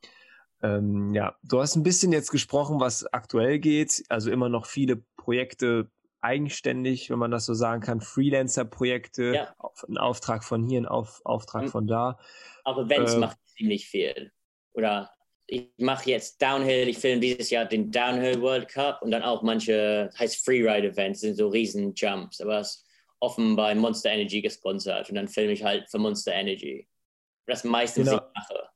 Ähm, 0.62 1.14
ja, 1.14 1.36
du 1.42 1.60
hast 1.60 1.76
ein 1.76 1.82
bisschen 1.82 2.12
jetzt 2.12 2.30
gesprochen, 2.30 2.80
was 2.80 3.06
aktuell 3.12 3.58
geht. 3.58 4.04
Also 4.08 4.30
immer 4.30 4.48
noch 4.48 4.66
viele 4.66 5.02
Projekte 5.16 5.90
eigenständig, 6.20 7.10
wenn 7.10 7.18
man 7.18 7.30
das 7.30 7.46
so 7.46 7.54
sagen 7.54 7.82
kann, 7.82 8.00
Freelancer-Projekte, 8.00 9.34
ja. 9.34 9.54
ein 9.88 9.98
Auftrag 9.98 10.42
von 10.44 10.66
hier, 10.66 10.80
ein 10.80 10.86
Auf, 10.86 11.20
Auftrag 11.24 11.64
mhm. 11.64 11.68
von 11.68 11.86
da. 11.86 12.18
Auch 12.64 12.78
Events 12.78 13.14
äh, 13.14 13.18
mache 13.18 13.36
ich 13.44 13.54
ziemlich 13.54 13.86
viel. 13.86 14.32
Oder 14.72 15.10
ich 15.46 15.70
mache 15.78 16.10
jetzt 16.10 16.42
Downhill, 16.42 16.88
ich 16.88 16.98
filme 16.98 17.20
dieses 17.20 17.50
Jahr 17.50 17.64
den 17.64 17.92
Downhill 17.92 18.40
World 18.40 18.68
Cup 18.68 19.02
und 19.02 19.12
dann 19.12 19.22
auch 19.22 19.42
manche, 19.42 20.10
heißt 20.18 20.44
Freeride-Events, 20.44 21.20
sind 21.20 21.36
so 21.36 21.48
riesen 21.48 21.94
Jumps, 21.94 22.40
aber 22.40 22.60
es 22.60 22.68
ist 22.68 22.86
offen 23.20 23.56
bei 23.56 23.74
Monster 23.74 24.10
Energy 24.10 24.42
gesponsert 24.42 25.08
und 25.08 25.14
dann 25.14 25.28
filme 25.28 25.52
ich 25.52 25.62
halt 25.62 25.88
für 25.88 25.98
Monster 25.98 26.32
Energy. 26.32 26.88
Das 27.46 27.62
meistens 27.62 28.08
genau. 28.08 28.18
ich 28.18 28.34
mache. 28.34 28.68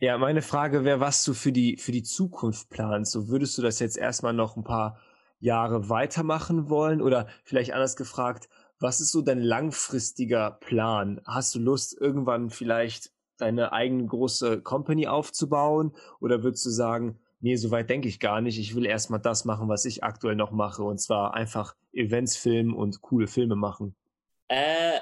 Ja, 0.00 0.16
meine 0.16 0.42
Frage 0.42 0.84
wäre, 0.84 1.00
was 1.00 1.24
du 1.24 1.34
für 1.34 1.50
die, 1.50 1.76
für 1.76 1.90
die 1.90 2.04
Zukunft 2.04 2.70
planst. 2.70 3.10
So 3.10 3.28
würdest 3.28 3.58
du 3.58 3.62
das 3.62 3.80
jetzt 3.80 3.98
erstmal 3.98 4.32
noch 4.32 4.56
ein 4.56 4.62
paar 4.62 5.00
Jahre 5.40 5.88
weitermachen 5.88 6.70
wollen? 6.70 7.02
Oder 7.02 7.26
vielleicht 7.42 7.72
anders 7.72 7.96
gefragt, 7.96 8.48
was 8.78 9.00
ist 9.00 9.10
so 9.10 9.22
dein 9.22 9.40
langfristiger 9.40 10.52
Plan? 10.52 11.20
Hast 11.26 11.56
du 11.56 11.58
Lust, 11.58 12.00
irgendwann 12.00 12.50
vielleicht 12.50 13.10
deine 13.38 13.72
eigene 13.72 14.06
große 14.06 14.62
Company 14.62 15.08
aufzubauen? 15.08 15.96
Oder 16.20 16.44
würdest 16.44 16.64
du 16.66 16.70
sagen, 16.70 17.18
nee, 17.40 17.56
so 17.56 17.72
weit 17.72 17.90
denke 17.90 18.06
ich 18.06 18.20
gar 18.20 18.40
nicht. 18.40 18.58
Ich 18.60 18.76
will 18.76 18.86
erstmal 18.86 19.20
das 19.20 19.44
machen, 19.44 19.68
was 19.68 19.84
ich 19.84 20.04
aktuell 20.04 20.36
noch 20.36 20.52
mache. 20.52 20.84
Und 20.84 20.98
zwar 20.98 21.34
einfach 21.34 21.74
Events 21.92 22.36
filmen 22.36 22.72
und 22.72 23.00
coole 23.00 23.26
Filme 23.26 23.56
machen. 23.56 23.96
Äh, 24.46 25.00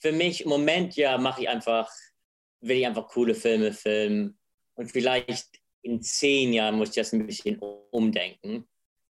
für 0.00 0.10
mich 0.10 0.42
im 0.42 0.50
Moment, 0.50 0.96
ja, 0.96 1.18
mache 1.18 1.42
ich 1.42 1.48
einfach, 1.48 1.88
will 2.68 2.78
ich 2.78 2.86
einfach 2.86 3.08
coole 3.08 3.34
Filme 3.34 3.72
filmen. 3.72 4.38
Und 4.74 4.90
vielleicht 4.90 5.60
in 5.82 6.02
zehn 6.02 6.52
Jahren 6.52 6.76
muss 6.76 6.90
ich 6.90 6.94
das 6.96 7.12
ein 7.12 7.26
bisschen 7.26 7.58
umdenken. 7.90 8.66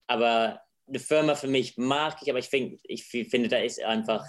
Aber 0.06 0.60
eine 0.86 0.98
Firma 0.98 1.34
für 1.34 1.46
mich 1.46 1.76
mag 1.76 2.18
ich, 2.22 2.30
aber 2.30 2.38
ich, 2.38 2.48
find, 2.48 2.80
ich 2.84 3.04
finde, 3.04 3.48
da 3.48 3.58
ist 3.58 3.82
einfach 3.82 4.26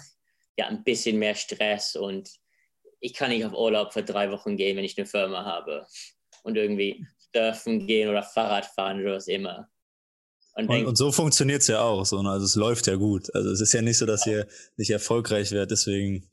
ja, 0.58 0.66
ein 0.68 0.84
bisschen 0.84 1.18
mehr 1.18 1.34
Stress 1.34 1.96
und 1.96 2.30
ich 3.00 3.14
kann 3.14 3.30
nicht 3.30 3.44
auf 3.44 3.52
Urlaub 3.52 3.92
für 3.92 4.02
drei 4.02 4.30
Wochen 4.30 4.56
gehen, 4.56 4.76
wenn 4.76 4.84
ich 4.84 4.96
eine 4.96 5.06
Firma 5.06 5.44
habe 5.44 5.86
und 6.44 6.56
irgendwie 6.56 7.06
surfen 7.34 7.86
gehen 7.86 8.08
oder 8.08 8.22
Fahrrad 8.22 8.66
fahren 8.66 9.00
oder 9.02 9.16
was 9.16 9.28
immer. 9.28 9.68
Und, 10.54 10.70
und, 10.70 10.86
und 10.86 10.96
so 10.96 11.12
funktioniert 11.12 11.60
es 11.60 11.68
ja 11.68 11.82
auch. 11.82 12.06
So, 12.06 12.22
ne? 12.22 12.30
Also 12.30 12.46
es 12.46 12.54
läuft 12.54 12.86
ja 12.86 12.94
gut. 12.96 13.34
Also 13.34 13.50
es 13.50 13.60
ist 13.60 13.74
ja 13.74 13.82
nicht 13.82 13.98
so, 13.98 14.06
dass 14.06 14.26
ihr 14.26 14.46
nicht 14.78 14.90
erfolgreich 14.90 15.52
werdet. 15.52 15.72
Deswegen, 15.72 16.30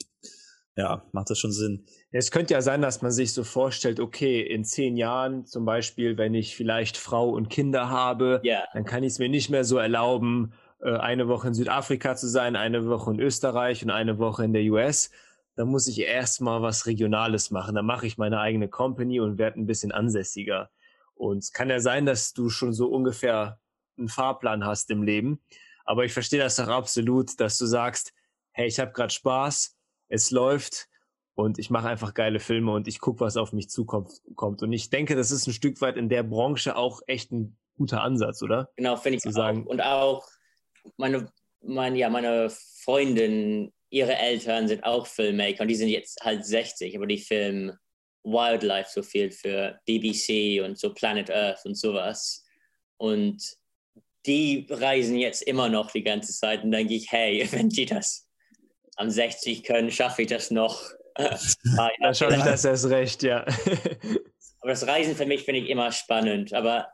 ja, 0.75 1.03
macht 1.11 1.29
das 1.29 1.37
schon 1.39 1.51
Sinn. 1.51 1.85
Es 2.11 2.31
könnte 2.31 2.53
ja 2.53 2.61
sein, 2.61 2.81
dass 2.81 3.01
man 3.01 3.11
sich 3.11 3.33
so 3.33 3.43
vorstellt, 3.43 3.99
okay, 3.99 4.41
in 4.41 4.65
zehn 4.65 4.97
Jahren 4.97 5.45
zum 5.45 5.65
Beispiel, 5.65 6.17
wenn 6.17 6.33
ich 6.33 6.55
vielleicht 6.55 6.97
Frau 6.97 7.29
und 7.29 7.49
Kinder 7.49 7.89
habe, 7.89 8.41
yeah. 8.43 8.63
dann 8.73 8.85
kann 8.85 9.03
ich 9.03 9.13
es 9.13 9.19
mir 9.19 9.29
nicht 9.29 9.49
mehr 9.49 9.65
so 9.65 9.77
erlauben, 9.77 10.53
äh, 10.81 10.97
eine 10.97 11.27
Woche 11.27 11.47
in 11.47 11.53
Südafrika 11.53 12.15
zu 12.15 12.27
sein, 12.27 12.55
eine 12.55 12.87
Woche 12.87 13.11
in 13.11 13.19
Österreich 13.19 13.83
und 13.83 13.91
eine 13.91 14.17
Woche 14.17 14.45
in 14.45 14.53
der 14.53 14.63
US. 14.63 15.11
Da 15.55 15.65
muss 15.65 15.87
ich 15.87 15.99
erstmal 15.99 16.63
was 16.63 16.87
Regionales 16.87 17.51
machen. 17.51 17.75
Dann 17.75 17.85
mache 17.85 18.07
ich 18.07 18.17
meine 18.17 18.39
eigene 18.39 18.67
Company 18.67 19.19
und 19.19 19.37
werde 19.37 19.59
ein 19.59 19.67
bisschen 19.67 19.91
ansässiger. 19.91 20.71
Und 21.13 21.39
es 21.39 21.51
kann 21.51 21.69
ja 21.69 21.79
sein, 21.79 22.07
dass 22.07 22.33
du 22.33 22.49
schon 22.49 22.73
so 22.73 22.87
ungefähr 22.87 23.59
einen 23.97 24.07
Fahrplan 24.07 24.65
hast 24.65 24.89
im 24.89 25.03
Leben. 25.03 25.39
Aber 25.85 26.05
ich 26.05 26.13
verstehe 26.13 26.39
das 26.39 26.55
doch 26.55 26.67
absolut, 26.67 27.39
dass 27.39 27.59
du 27.59 27.67
sagst, 27.67 28.13
hey, 28.51 28.67
ich 28.67 28.79
habe 28.79 28.91
gerade 28.91 29.13
Spaß, 29.13 29.77
es 30.13 30.31
läuft, 30.31 30.87
und 31.35 31.57
ich 31.57 31.69
mache 31.69 31.89
einfach 31.89 32.13
geile 32.13 32.39
Filme 32.39 32.71
und 32.73 32.87
ich 32.87 32.99
gucke, 32.99 33.21
was 33.21 33.37
auf 33.37 33.53
mich 33.53 33.69
zukommt. 33.69 34.21
Kommt. 34.35 34.61
Und 34.61 34.71
ich 34.71 34.89
denke, 34.89 35.15
das 35.15 35.31
ist 35.31 35.47
ein 35.47 35.53
Stück 35.53 35.81
weit 35.81 35.97
in 35.97 36.09
der 36.09 36.23
Branche 36.23 36.75
auch 36.75 37.01
echt 37.07 37.31
ein 37.31 37.57
guter 37.75 38.03
Ansatz, 38.03 38.43
oder? 38.43 38.69
Genau, 38.75 38.97
finde 38.97 39.17
ich 39.17 39.23
Zu 39.23 39.31
sagen. 39.31 39.65
Auch. 39.65 39.71
Und 39.71 39.81
auch 39.81 40.27
meine, 40.97 41.31
meine, 41.61 41.97
ja, 41.97 42.09
meine 42.09 42.51
Freundin, 42.83 43.73
ihre 43.89 44.15
Eltern 44.15 44.67
sind 44.67 44.83
auch 44.83 45.07
Filmmaker 45.07 45.61
und 45.61 45.69
die 45.69 45.75
sind 45.75 45.89
jetzt 45.89 46.21
halt 46.23 46.45
60, 46.45 46.95
aber 46.95 47.07
die 47.07 47.17
filmen 47.17 47.77
Wildlife 48.23 48.89
so 48.91 49.01
viel 49.01 49.31
für 49.31 49.79
BBC 49.85 50.63
und 50.63 50.77
so 50.77 50.93
Planet 50.93 51.31
Earth 51.31 51.65
und 51.65 51.75
sowas. 51.75 52.45
Und 52.97 53.41
die 54.27 54.67
reisen 54.69 55.17
jetzt 55.17 55.41
immer 55.41 55.67
noch 55.67 55.91
die 55.91 56.03
ganze 56.03 56.31
Zeit 56.31 56.63
und 56.63 56.71
dann 56.71 56.81
denke 56.81 56.93
ich, 56.93 57.11
hey, 57.11 57.47
wenn 57.51 57.69
die 57.69 57.85
das 57.85 58.27
am 58.95 59.09
60 59.09 59.63
können, 59.63 59.91
schaffe 59.91 60.23
ich 60.23 60.27
das 60.27 60.51
noch 60.51 60.81
ja. 61.17 61.39
Da 61.99 62.13
schaffe 62.13 62.35
ich 62.35 62.43
das 62.43 62.65
erst 62.65 62.85
recht, 62.89 63.23
ja. 63.23 63.45
aber 64.61 64.71
das 64.71 64.87
Reisen 64.87 65.15
für 65.15 65.25
mich 65.25 65.43
finde 65.43 65.61
ich 65.61 65.69
immer 65.69 65.91
spannend. 65.91 66.53
Aber 66.53 66.87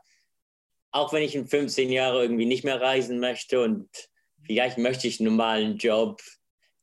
auch 0.92 1.12
wenn 1.12 1.22
ich 1.22 1.34
in 1.34 1.46
15 1.46 1.90
Jahren 1.90 2.22
irgendwie 2.22 2.46
nicht 2.46 2.64
mehr 2.64 2.80
reisen 2.80 3.20
möchte 3.20 3.62
und 3.62 3.88
vielleicht 4.44 4.78
möchte 4.78 5.06
ich 5.06 5.20
einen 5.20 5.30
normalen 5.30 5.78
Job, 5.78 6.20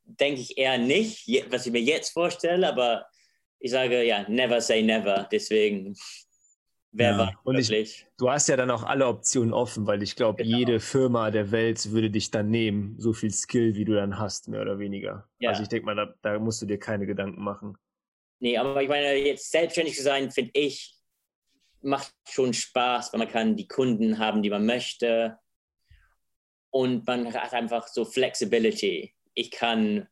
denke 0.03 0.41
ich 0.41 0.57
eher 0.57 0.77
nicht, 0.77 1.27
was 1.49 1.65
ich 1.65 1.73
mir 1.73 1.81
jetzt 1.81 2.11
vorstelle, 2.11 2.67
aber 2.67 3.05
ich 3.59 3.71
sage 3.71 4.03
ja, 4.03 4.27
never 4.29 4.61
say 4.61 4.81
never. 4.81 5.27
Deswegen 5.31 5.95
Wer 6.97 7.11
ja. 7.11 7.31
Und 7.43 7.59
ich, 7.59 8.07
du 8.17 8.31
hast 8.31 8.49
ja 8.49 8.57
dann 8.57 8.71
auch 8.71 8.81
alle 8.81 9.05
Optionen 9.05 9.53
offen, 9.53 9.85
weil 9.85 10.01
ich 10.01 10.15
glaube, 10.15 10.43
genau. 10.43 10.57
jede 10.57 10.79
Firma 10.79 11.29
der 11.29 11.51
Welt 11.51 11.91
würde 11.91 12.09
dich 12.09 12.31
dann 12.31 12.49
nehmen, 12.49 12.95
so 12.97 13.13
viel 13.13 13.29
Skill, 13.29 13.75
wie 13.75 13.85
du 13.85 13.93
dann 13.93 14.17
hast, 14.17 14.47
mehr 14.47 14.63
oder 14.63 14.79
weniger. 14.79 15.29
Ja. 15.37 15.51
Also 15.51 15.61
ich 15.61 15.69
denke 15.69 15.85
mal, 15.85 15.95
da, 15.95 16.11
da, 16.23 16.39
musst 16.39 16.59
du 16.63 16.65
dir 16.65 16.79
keine 16.79 17.05
Gedanken 17.05 17.43
machen. 17.43 17.77
Nee, 18.39 18.57
aber 18.57 18.81
ich 18.81 18.89
meine, 18.89 19.13
jetzt 19.13 19.51
selbstständig 19.51 19.95
zu 19.95 20.01
sein, 20.01 20.31
finde 20.31 20.49
ich, 20.55 20.95
macht 21.83 22.11
schon 22.27 22.55
Spaß, 22.55 23.13
weil 23.13 23.19
man 23.19 23.29
kann 23.29 23.55
die 23.55 23.67
Kunden 23.67 24.17
haben, 24.17 24.41
die 24.41 24.49
man 24.49 24.65
möchte. 24.65 25.37
Und 26.71 27.05
man 27.05 27.31
hat 27.31 27.53
einfach 27.53 27.87
so 27.87 28.05
Flexibility. 28.05 29.13
Ich 29.35 29.51
kann 29.51 30.07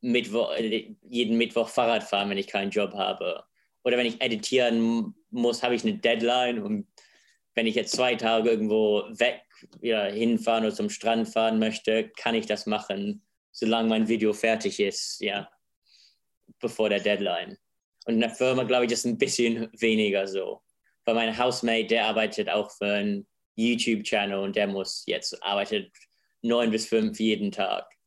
Mittwoch, 0.00 0.52
jeden 0.56 1.36
Mittwoch 1.36 1.68
Fahrrad 1.68 2.04
fahren, 2.04 2.30
wenn 2.30 2.38
ich 2.38 2.46
keinen 2.46 2.70
Job 2.70 2.94
habe. 2.94 3.42
Oder 3.84 3.96
wenn 3.96 4.06
ich 4.06 4.20
editieren 4.20 5.14
muss, 5.30 5.62
habe 5.62 5.74
ich 5.74 5.82
eine 5.84 5.98
Deadline 5.98 6.62
und 6.62 6.86
wenn 7.54 7.66
ich 7.66 7.74
jetzt 7.74 7.96
zwei 7.96 8.14
Tage 8.14 8.50
irgendwo 8.50 9.04
weg 9.10 9.42
ja, 9.80 10.04
hinfahren 10.04 10.64
oder 10.64 10.74
zum 10.74 10.90
Strand 10.90 11.28
fahren 11.28 11.58
möchte, 11.58 12.08
kann 12.10 12.34
ich 12.34 12.46
das 12.46 12.66
machen, 12.66 13.22
solange 13.50 13.88
mein 13.88 14.08
Video 14.08 14.32
fertig 14.32 14.78
ist, 14.78 15.20
ja. 15.20 15.50
bevor 16.60 16.88
der 16.88 17.00
Deadline. 17.00 17.58
Und 18.06 18.14
in 18.14 18.20
der 18.20 18.30
Firma, 18.30 18.62
glaube 18.62 18.86
ich, 18.86 18.92
ist 18.92 19.04
ein 19.04 19.18
bisschen 19.18 19.68
weniger 19.72 20.26
so. 20.26 20.62
Weil 21.04 21.14
mein 21.14 21.36
Housemate, 21.36 21.88
der 21.88 22.06
arbeitet 22.06 22.48
auch 22.48 22.70
für 22.70 22.92
einen 22.92 23.26
YouTube-Channel 23.56 24.38
und 24.38 24.54
der 24.54 24.68
muss 24.68 25.02
jetzt, 25.06 25.42
arbeitet 25.42 25.90
neun 26.42 26.70
bis 26.70 26.86
fünf 26.86 27.18
jeden 27.18 27.50
Tag. 27.50 27.97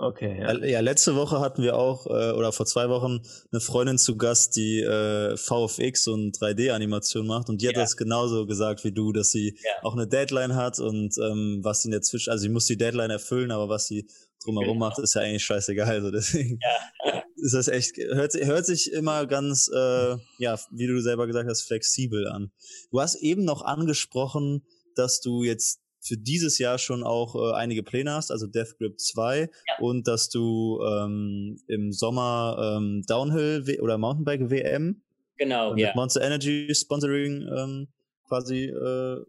Okay. 0.00 0.38
Ja. 0.40 0.64
ja, 0.64 0.80
letzte 0.80 1.16
Woche 1.16 1.40
hatten 1.40 1.60
wir 1.60 1.76
auch, 1.76 2.06
äh, 2.06 2.30
oder 2.30 2.52
vor 2.52 2.66
zwei 2.66 2.88
Wochen, 2.88 3.20
eine 3.50 3.60
Freundin 3.60 3.98
zu 3.98 4.16
Gast, 4.16 4.54
die 4.54 4.80
äh, 4.80 5.36
VFX 5.36 6.06
und 6.06 6.38
3D-Animation 6.38 7.26
macht. 7.26 7.48
Und 7.48 7.60
die 7.60 7.68
hat 7.68 7.74
ja. 7.74 7.82
das 7.82 7.96
genauso 7.96 8.46
gesagt 8.46 8.84
wie 8.84 8.92
du, 8.92 9.12
dass 9.12 9.32
sie 9.32 9.58
ja. 9.64 9.70
auch 9.82 9.94
eine 9.94 10.06
Deadline 10.06 10.54
hat 10.54 10.78
und 10.78 11.18
ähm, 11.18 11.58
was 11.62 11.84
in 11.84 11.90
der 11.90 12.02
Zwischen, 12.02 12.30
also 12.30 12.42
sie 12.42 12.48
muss 12.48 12.66
die 12.66 12.76
Deadline 12.76 13.10
erfüllen, 13.10 13.50
aber 13.50 13.68
was 13.68 13.88
sie 13.88 14.06
drumherum 14.44 14.74
genau. 14.74 14.86
macht, 14.86 15.00
ist 15.00 15.14
ja 15.14 15.22
eigentlich 15.22 15.44
scheißegal. 15.44 15.90
Also 15.90 16.12
deswegen 16.12 16.60
ja. 16.62 17.22
ist 17.34 17.54
das 17.54 17.66
echt, 17.66 17.96
hört, 17.96 18.34
hört 18.34 18.66
sich 18.66 18.92
immer 18.92 19.26
ganz, 19.26 19.68
äh, 19.74 20.16
ja, 20.38 20.60
wie 20.70 20.86
du 20.86 21.00
selber 21.00 21.26
gesagt 21.26 21.50
hast, 21.50 21.62
flexibel 21.62 22.28
an. 22.28 22.52
Du 22.92 23.00
hast 23.00 23.16
eben 23.16 23.44
noch 23.44 23.62
angesprochen, 23.62 24.64
dass 24.94 25.20
du 25.20 25.42
jetzt 25.42 25.80
für 26.00 26.16
dieses 26.16 26.58
Jahr 26.58 26.78
schon 26.78 27.02
auch 27.02 27.34
äh, 27.34 27.54
einige 27.54 27.82
Pläne 27.82 28.12
hast, 28.12 28.30
also 28.30 28.46
Death 28.46 28.78
Grip 28.78 28.98
2 28.98 29.40
ja. 29.40 29.48
und 29.80 30.06
dass 30.06 30.28
du 30.28 30.80
ähm, 30.82 31.60
im 31.66 31.92
Sommer 31.92 32.76
ähm, 32.76 33.02
Downhill 33.06 33.66
w 33.66 33.80
oder 33.80 33.98
Mountainbike 33.98 34.50
WM 34.50 35.02
genau, 35.36 35.72
äh, 35.72 35.86
mit 35.86 35.94
Monster 35.94 36.22
Energy 36.22 36.72
Sponsoring 36.74 37.48
ähm, 37.56 37.88
quasi 38.26 38.66
äh, 38.66 39.24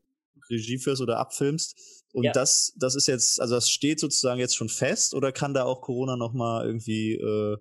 Regie 0.49 0.78
führst 0.78 1.01
oder 1.01 1.17
abfilmst. 1.17 2.05
Und 2.13 2.26
ja. 2.26 2.32
das, 2.32 2.74
das 2.78 2.95
ist 2.95 3.07
jetzt, 3.07 3.39
also 3.39 3.55
das 3.55 3.70
steht 3.70 3.99
sozusagen 3.99 4.39
jetzt 4.39 4.55
schon 4.55 4.70
fest 4.70 5.13
oder 5.13 5.32
kann 5.32 5.53
da 5.53 5.63
auch 5.63 5.82
Corona 5.82 6.15
nochmal 6.15 6.65
irgendwie, 6.65 7.13
äh, 7.13 7.57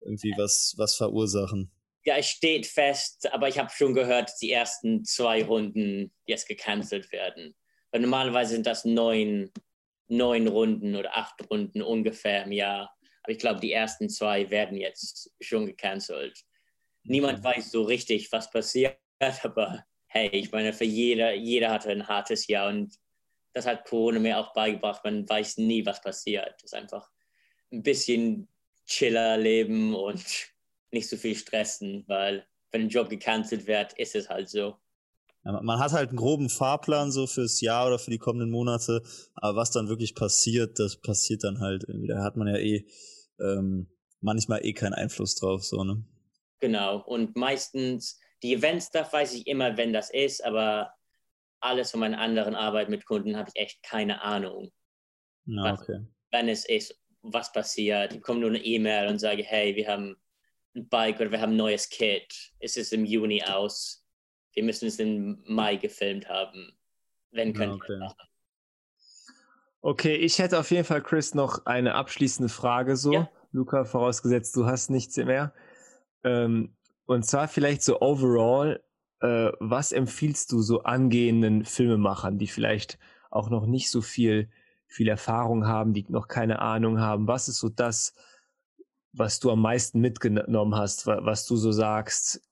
irgendwie 0.00 0.34
was, 0.36 0.74
was 0.76 0.96
verursachen? 0.96 1.70
Ja, 2.04 2.16
es 2.16 2.26
steht 2.26 2.66
fest, 2.66 3.30
aber 3.32 3.48
ich 3.48 3.58
habe 3.58 3.70
schon 3.70 3.94
gehört, 3.94 4.30
dass 4.30 4.38
die 4.38 4.50
ersten 4.50 5.04
zwei 5.04 5.44
Runden 5.44 6.12
jetzt 6.24 6.48
gecancelt 6.48 7.12
werden. 7.12 7.54
Weil 7.90 8.00
normalerweise 8.00 8.54
sind 8.54 8.66
das 8.66 8.84
neun, 8.84 9.50
neun 10.08 10.48
Runden 10.48 10.96
oder 10.96 11.16
acht 11.16 11.48
Runden 11.50 11.82
ungefähr 11.82 12.44
im 12.44 12.52
Jahr. 12.52 12.94
Aber 13.22 13.32
ich 13.32 13.38
glaube, 13.38 13.60
die 13.60 13.72
ersten 13.72 14.08
zwei 14.08 14.50
werden 14.50 14.76
jetzt 14.76 15.32
schon 15.40 15.66
gecancelt. 15.66 16.44
Niemand 17.04 17.42
weiß 17.42 17.70
so 17.70 17.82
richtig, 17.82 18.30
was 18.32 18.50
passiert, 18.50 18.98
aber 19.42 19.84
hey, 20.08 20.30
ich 20.30 20.50
meine, 20.52 20.72
für 20.72 20.84
jeder, 20.84 21.34
jeder 21.34 21.70
hatte 21.70 21.90
ein 21.90 22.08
hartes 22.08 22.46
Jahr 22.46 22.68
und 22.68 22.94
das 23.52 23.66
hat 23.66 23.84
Corona 23.84 24.18
mir 24.18 24.38
auch 24.38 24.52
beigebracht. 24.52 25.04
Man 25.04 25.28
weiß 25.28 25.58
nie, 25.58 25.84
was 25.84 26.00
passiert. 26.00 26.54
Das 26.54 26.64
ist 26.64 26.74
einfach 26.74 27.10
ein 27.72 27.82
bisschen 27.82 28.48
chiller 28.86 29.36
leben 29.36 29.94
und 29.94 30.24
nicht 30.90 31.08
so 31.08 31.16
viel 31.16 31.36
stressen, 31.36 32.04
weil 32.06 32.46
wenn 32.70 32.82
ein 32.82 32.88
Job 32.88 33.08
gecancelt 33.08 33.66
wird, 33.66 33.92
ist 33.94 34.14
es 34.14 34.28
halt 34.28 34.48
so. 34.48 34.78
Man 35.50 35.78
hat 35.78 35.92
halt 35.92 36.10
einen 36.10 36.18
groben 36.18 36.50
Fahrplan 36.50 37.10
so 37.10 37.26
fürs 37.26 37.60
Jahr 37.62 37.86
oder 37.86 37.98
für 37.98 38.10
die 38.10 38.18
kommenden 38.18 38.50
Monate, 38.50 39.02
aber 39.34 39.56
was 39.56 39.70
dann 39.70 39.88
wirklich 39.88 40.14
passiert, 40.14 40.78
das 40.78 40.96
passiert 40.96 41.42
dann 41.42 41.60
halt 41.60 41.84
irgendwie. 41.88 42.08
Da 42.08 42.22
hat 42.22 42.36
man 42.36 42.48
ja 42.48 42.56
eh 42.56 42.86
ähm, 43.40 43.88
manchmal 44.20 44.64
eh 44.64 44.74
keinen 44.74 44.94
Einfluss 44.94 45.36
drauf, 45.36 45.64
so, 45.64 45.84
ne? 45.84 46.04
Genau. 46.60 47.02
Und 47.02 47.36
meistens, 47.36 48.18
die 48.42 48.54
Event-Stuff 48.54 49.12
weiß 49.12 49.34
ich 49.34 49.46
immer, 49.46 49.76
wenn 49.76 49.92
das 49.92 50.10
ist, 50.10 50.44
aber 50.44 50.92
alles 51.60 51.90
von 51.92 52.00
meiner 52.00 52.20
anderen 52.20 52.54
Arbeit 52.54 52.88
mit 52.88 53.06
Kunden 53.06 53.36
habe 53.36 53.50
ich 53.52 53.60
echt 53.60 53.82
keine 53.82 54.22
Ahnung. 54.22 54.70
Ja, 55.46 55.72
okay. 55.72 56.00
Was, 56.00 56.06
wenn 56.30 56.48
es 56.48 56.64
ist, 56.68 56.94
was 57.22 57.52
passiert. 57.52 58.12
Ich 58.12 58.18
bekomme 58.18 58.40
nur 58.40 58.50
eine 58.50 58.62
E-Mail 58.62 59.08
und 59.08 59.18
sage, 59.18 59.42
hey, 59.42 59.74
wir 59.74 59.88
haben 59.88 60.16
ein 60.74 60.88
Bike 60.88 61.20
oder 61.20 61.30
wir 61.30 61.40
haben 61.40 61.52
ein 61.52 61.56
neues 61.56 61.88
Kit. 61.88 62.52
Es 62.60 62.76
ist 62.76 62.92
im 62.92 63.04
Juni 63.04 63.42
aus 63.42 64.04
wir 64.58 64.64
müssen 64.64 64.88
es 64.88 64.98
im 64.98 65.38
Mai 65.46 65.76
gefilmt 65.76 66.28
haben. 66.28 66.72
Wenn 67.30 67.52
können 67.52 67.74
okay. 67.74 67.90
wir 67.90 67.98
machen. 67.98 68.28
Okay, 69.82 70.16
ich 70.16 70.40
hätte 70.40 70.58
auf 70.58 70.72
jeden 70.72 70.82
Fall, 70.82 71.00
Chris, 71.00 71.32
noch 71.32 71.64
eine 71.64 71.94
abschließende 71.94 72.48
Frage 72.48 72.96
so. 72.96 73.12
Ja. 73.12 73.30
Luca, 73.52 73.84
vorausgesetzt, 73.84 74.56
du 74.56 74.66
hast 74.66 74.90
nichts 74.90 75.16
mehr. 75.16 75.54
Ähm, 76.24 76.74
und 77.06 77.24
zwar 77.24 77.46
vielleicht 77.46 77.84
so 77.84 78.00
overall, 78.00 78.82
äh, 79.20 79.52
was 79.60 79.92
empfiehlst 79.92 80.50
du 80.50 80.60
so 80.60 80.82
angehenden 80.82 81.64
Filmemachern, 81.64 82.38
die 82.38 82.48
vielleicht 82.48 82.98
auch 83.30 83.50
noch 83.50 83.64
nicht 83.64 83.90
so 83.90 84.00
viel, 84.00 84.50
viel 84.88 85.06
Erfahrung 85.06 85.68
haben, 85.68 85.94
die 85.94 86.04
noch 86.08 86.26
keine 86.26 86.58
Ahnung 86.58 86.98
haben? 86.98 87.28
Was 87.28 87.46
ist 87.46 87.60
so 87.60 87.68
das, 87.68 88.12
was 89.12 89.38
du 89.38 89.52
am 89.52 89.62
meisten 89.62 90.00
mitgenommen 90.00 90.74
hast, 90.74 91.06
was 91.06 91.46
du 91.46 91.54
so 91.54 91.70
sagst, 91.70 92.42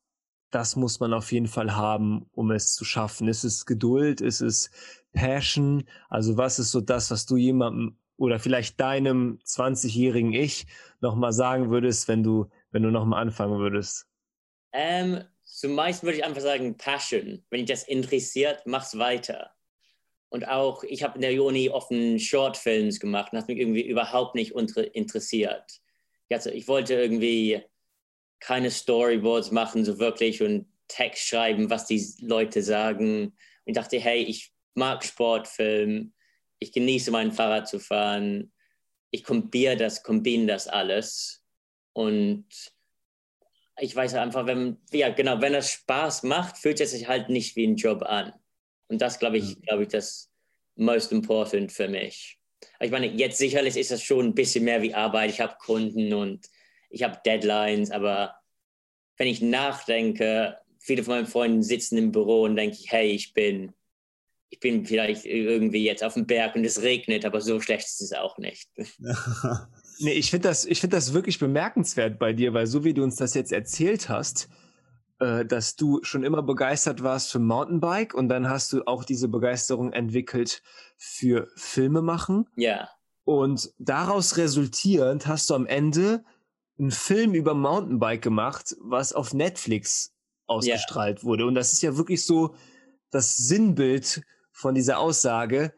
das 0.50 0.76
muss 0.76 1.00
man 1.00 1.12
auf 1.12 1.32
jeden 1.32 1.48
Fall 1.48 1.74
haben, 1.74 2.26
um 2.32 2.50
es 2.50 2.74
zu 2.74 2.84
schaffen. 2.84 3.28
Ist 3.28 3.44
es 3.44 3.66
Geduld? 3.66 4.20
Ist 4.20 4.40
es 4.40 4.70
Passion? 5.12 5.84
Also 6.08 6.36
was 6.36 6.58
ist 6.58 6.70
so 6.70 6.80
das, 6.80 7.10
was 7.10 7.26
du 7.26 7.36
jemandem 7.36 7.96
oder 8.16 8.38
vielleicht 8.38 8.80
deinem 8.80 9.38
20-jährigen 9.44 10.32
Ich 10.32 10.66
nochmal 11.00 11.32
sagen 11.32 11.70
würdest, 11.70 12.08
wenn 12.08 12.22
du, 12.22 12.46
wenn 12.70 12.82
du 12.82 12.90
nochmal 12.90 13.22
anfangen 13.22 13.58
würdest? 13.58 14.06
Ähm, 14.72 15.22
zumeist 15.44 16.02
würde 16.02 16.18
ich 16.18 16.24
einfach 16.24 16.40
sagen 16.40 16.76
Passion. 16.76 17.44
Wenn 17.50 17.60
dich 17.60 17.70
das 17.70 17.82
interessiert, 17.82 18.62
mach's 18.66 18.96
weiter. 18.98 19.50
Und 20.28 20.48
auch, 20.48 20.82
ich 20.84 21.02
habe 21.02 21.16
in 21.16 21.22
der 21.22 21.42
Uni 21.42 21.70
offen 21.70 22.18
Shortfilms 22.18 23.00
gemacht 23.00 23.32
und 23.32 23.36
das 23.38 23.48
mich 23.48 23.58
irgendwie 23.58 23.86
überhaupt 23.86 24.34
nicht 24.34 24.52
interessiert. 24.52 25.80
Also 26.30 26.50
ich 26.50 26.66
wollte 26.66 26.94
irgendwie 26.94 27.62
keine 28.40 28.70
Storyboards 28.70 29.50
machen, 29.50 29.84
so 29.84 29.98
wirklich 29.98 30.42
und 30.42 30.66
Text 30.88 31.26
schreiben, 31.26 31.70
was 31.70 31.86
die 31.86 32.04
Leute 32.20 32.62
sagen. 32.62 33.26
Und 33.26 33.34
ich 33.64 33.74
dachte, 33.74 33.98
hey, 33.98 34.22
ich 34.22 34.52
mag 34.74 35.04
Sportfilm, 35.04 36.12
ich 36.58 36.72
genieße 36.72 37.10
mein 37.10 37.32
Fahrrad 37.32 37.68
zu 37.68 37.80
fahren, 37.80 38.52
ich 39.10 39.24
kombiniere 39.24 39.76
das, 39.76 40.02
kombiniere 40.02 40.48
das 40.48 40.68
alles. 40.68 41.42
Und 41.92 42.46
ich 43.78 43.94
weiß 43.94 44.14
einfach, 44.14 44.46
wenn, 44.46 44.78
ja, 44.92 45.10
genau, 45.10 45.40
wenn 45.40 45.54
es 45.54 45.70
Spaß 45.70 46.22
macht, 46.24 46.58
fühlt 46.58 46.80
es 46.80 46.92
sich 46.92 47.08
halt 47.08 47.28
nicht 47.28 47.56
wie 47.56 47.66
ein 47.66 47.76
Job 47.76 48.02
an. 48.02 48.32
Und 48.88 49.02
das, 49.02 49.18
glaube 49.18 49.38
ich, 49.38 49.60
glaube 49.62 49.84
ich, 49.84 49.88
das 49.88 50.30
most 50.76 51.12
important 51.12 51.72
für 51.72 51.88
mich. 51.88 52.38
Ich 52.80 52.90
meine, 52.90 53.06
jetzt 53.06 53.38
sicherlich 53.38 53.76
ist 53.76 53.90
das 53.90 54.02
schon 54.02 54.26
ein 54.26 54.34
bisschen 54.34 54.64
mehr 54.64 54.82
wie 54.82 54.94
Arbeit. 54.94 55.30
Ich 55.30 55.40
habe 55.40 55.56
Kunden 55.58 56.12
und 56.12 56.46
ich 56.96 57.02
habe 57.02 57.20
Deadlines, 57.24 57.90
aber 57.90 58.36
wenn 59.18 59.28
ich 59.28 59.42
nachdenke, 59.42 60.56
viele 60.78 61.04
von 61.04 61.16
meinen 61.16 61.26
Freunden 61.26 61.62
sitzen 61.62 61.98
im 61.98 62.10
Büro 62.10 62.44
und 62.44 62.56
denke 62.56 62.76
ich, 62.80 62.90
hey, 62.90 63.10
ich 63.10 63.34
bin, 63.34 63.74
ich 64.48 64.60
bin 64.60 64.86
vielleicht 64.86 65.26
irgendwie 65.26 65.84
jetzt 65.84 66.02
auf 66.02 66.14
dem 66.14 66.26
Berg 66.26 66.56
und 66.56 66.64
es 66.64 66.80
regnet, 66.80 67.26
aber 67.26 67.42
so 67.42 67.60
schlecht 67.60 67.86
ist 67.86 68.00
es 68.00 68.12
auch 68.14 68.38
nicht. 68.38 68.70
nee, 69.98 70.12
ich 70.12 70.30
finde 70.30 70.48
das, 70.48 70.64
find 70.64 70.92
das 70.94 71.12
wirklich 71.12 71.38
bemerkenswert 71.38 72.18
bei 72.18 72.32
dir, 72.32 72.54
weil 72.54 72.66
so 72.66 72.82
wie 72.82 72.94
du 72.94 73.02
uns 73.02 73.16
das 73.16 73.34
jetzt 73.34 73.52
erzählt 73.52 74.08
hast, 74.08 74.48
äh, 75.18 75.44
dass 75.44 75.76
du 75.76 76.02
schon 76.02 76.24
immer 76.24 76.42
begeistert 76.42 77.02
warst 77.02 77.30
für 77.30 77.40
Mountainbike 77.40 78.14
und 78.14 78.30
dann 78.30 78.48
hast 78.48 78.72
du 78.72 78.86
auch 78.86 79.04
diese 79.04 79.28
Begeisterung 79.28 79.92
entwickelt 79.92 80.62
für 80.96 81.48
Filme 81.56 82.00
machen. 82.00 82.48
Ja. 82.56 82.88
Und 83.24 83.74
daraus 83.78 84.38
resultierend 84.38 85.26
hast 85.26 85.50
du 85.50 85.54
am 85.54 85.66
Ende 85.66 86.24
einen 86.78 86.90
Film 86.90 87.34
über 87.34 87.54
Mountainbike 87.54 88.22
gemacht, 88.22 88.76
was 88.80 89.12
auf 89.12 89.32
Netflix 89.32 90.14
ausgestrahlt 90.46 91.18
yeah. 91.18 91.24
wurde. 91.24 91.46
Und 91.46 91.54
das 91.54 91.72
ist 91.72 91.82
ja 91.82 91.96
wirklich 91.96 92.24
so 92.24 92.54
das 93.10 93.36
Sinnbild 93.36 94.22
von 94.52 94.74
dieser 94.74 94.98
Aussage, 94.98 95.72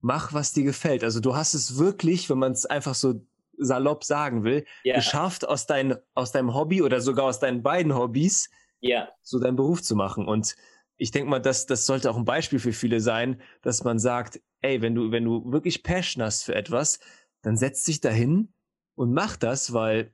mach, 0.00 0.32
was 0.32 0.52
dir 0.52 0.64
gefällt. 0.64 1.04
Also 1.04 1.20
du 1.20 1.36
hast 1.36 1.54
es 1.54 1.78
wirklich, 1.78 2.28
wenn 2.28 2.38
man 2.38 2.52
es 2.52 2.66
einfach 2.66 2.94
so 2.94 3.24
salopp 3.56 4.04
sagen 4.04 4.44
will, 4.44 4.64
yeah. 4.84 4.96
geschafft, 4.96 5.46
aus, 5.46 5.66
dein, 5.66 5.96
aus 6.14 6.32
deinem 6.32 6.54
Hobby 6.54 6.82
oder 6.82 7.00
sogar 7.00 7.26
aus 7.26 7.38
deinen 7.38 7.62
beiden 7.62 7.94
Hobbys 7.94 8.50
yeah. 8.82 9.08
so 9.22 9.38
deinen 9.38 9.56
Beruf 9.56 9.82
zu 9.82 9.94
machen. 9.94 10.26
Und 10.26 10.56
ich 10.96 11.10
denke 11.10 11.30
mal, 11.30 11.40
das, 11.40 11.66
das 11.66 11.86
sollte 11.86 12.10
auch 12.10 12.16
ein 12.16 12.24
Beispiel 12.24 12.58
für 12.58 12.72
viele 12.72 13.00
sein, 13.00 13.40
dass 13.62 13.84
man 13.84 13.98
sagt, 13.98 14.40
ey, 14.60 14.82
wenn 14.82 14.94
du, 14.94 15.10
wenn 15.10 15.24
du 15.24 15.50
wirklich 15.52 15.82
Passion 15.82 16.22
hast 16.22 16.44
für 16.44 16.54
etwas, 16.54 17.00
dann 17.42 17.56
setz 17.56 17.84
dich 17.84 18.00
dahin 18.00 18.52
und 18.94 19.12
mach 19.12 19.36
das, 19.36 19.72
weil 19.72 20.12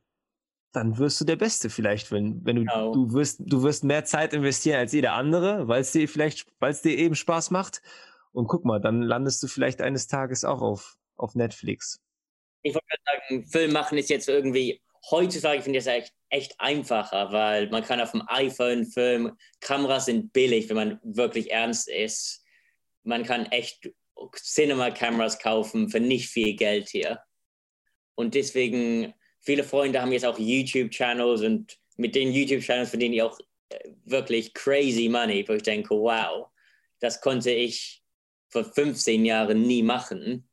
dann 0.73 0.99
wirst 0.99 1.21
du 1.21 1.25
der 1.25 1.37
Beste 1.37 1.71
vielleicht, 1.71 2.13
wenn, 2.13 2.45
wenn 2.45 2.57
du, 2.57 2.63
genau. 2.63 2.93
du 2.93 3.13
wirst, 3.13 3.41
du 3.41 3.63
wirst 3.63 3.85
mehr 3.85 4.05
Zeit 4.05 4.35
investieren 4.35 4.79
als 4.79 4.93
jeder 4.93 5.15
andere, 5.15 5.67
weil 5.67 5.81
es 5.81 5.93
dir 5.93 6.09
vielleicht, 6.09 6.47
weil 6.59 6.73
es 6.73 6.83
dir 6.83 6.97
eben 6.97 7.15
Spaß 7.15 7.51
macht. 7.51 7.81
Und 8.33 8.47
guck 8.47 8.65
mal, 8.65 8.81
dann 8.81 9.03
landest 9.03 9.43
du 9.43 9.47
vielleicht 9.47 9.81
eines 9.81 10.07
Tages 10.07 10.45
auch 10.45 10.61
auf, 10.61 10.97
auf 11.17 11.35
Netflix. 11.35 12.01
Ich 12.63 12.75
wollte 12.75 12.87
sagen, 13.05 13.47
Film 13.47 13.73
machen 13.73 13.97
ist 13.99 14.11
jetzt 14.11 14.29
irgendwie, 14.29 14.83
heutzutage 15.11 15.63
finde 15.63 15.79
ich 15.79 15.85
das 15.85 15.95
echt, 15.95 16.15
echt 16.29 16.55
einfacher, 16.61 17.33
weil 17.33 17.71
man 17.71 17.83
kann 17.83 18.01
auf 18.01 18.13
dem 18.13 18.23
iPhone 18.27 18.85
filmen, 18.85 19.33
Kameras 19.61 20.05
sind 20.05 20.33
billig, 20.33 20.69
wenn 20.69 20.77
man 20.77 21.01
wirklich 21.03 21.51
ernst 21.51 21.89
ist. 21.89 22.45
Man 23.05 23.25
kann 23.25 23.47
echt 23.47 23.91
Cinema-Kameras 24.37 25.39
kaufen 25.39 25.89
für 25.89 26.01
nicht 26.01 26.29
viel 26.29 26.55
Geld 26.57 26.89
hier. 26.89 27.21
Und 28.15 28.35
deswegen 28.35 29.15
viele 29.41 29.65
Freunde 29.65 30.01
haben 30.01 30.13
jetzt 30.13 30.27
auch 30.27 30.39
YouTube-Channels 30.39 31.43
und 31.43 31.79
mit 31.97 32.15
den 32.15 32.33
YouTube-Channels 32.33 32.91
verdienen 32.91 33.13
die 33.13 33.23
auch 33.23 33.39
äh, 33.71 33.91
wirklich 34.05 34.55
crazy 34.55 35.09
money, 35.09 35.45
wo 35.49 35.55
ich 35.55 35.63
denke, 35.63 35.91
wow, 35.91 36.49
das 37.01 37.21
konnte 37.21 37.51
ich 37.51 38.03
vor 38.49 38.65
15 38.65 39.25
Jahren 39.25 39.63
nie 39.63 39.83
machen. 39.83 40.49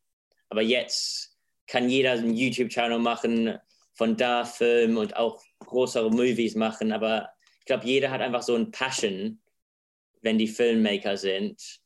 Aber 0.50 0.62
jetzt 0.62 1.38
kann 1.68 1.90
jeder 1.90 2.12
einen 2.12 2.34
YouTube-Channel 2.34 3.00
machen, 3.00 3.58
von 3.94 4.18
da 4.18 4.44
filmen 4.44 4.98
und 4.98 5.16
auch 5.16 5.42
größere 5.60 6.12
Movies 6.12 6.56
machen. 6.56 6.92
Aber 6.92 7.30
ich 7.60 7.66
glaube, 7.66 7.86
jeder 7.86 8.12
hat 8.12 8.22
einfach 8.22 8.44
so 8.44 8.56
ein 8.56 8.72
Passion, 8.72 9.42
wenn 10.22 10.38
die 10.38 10.48
Filmmaker 10.48 11.18
sind, 11.18 11.80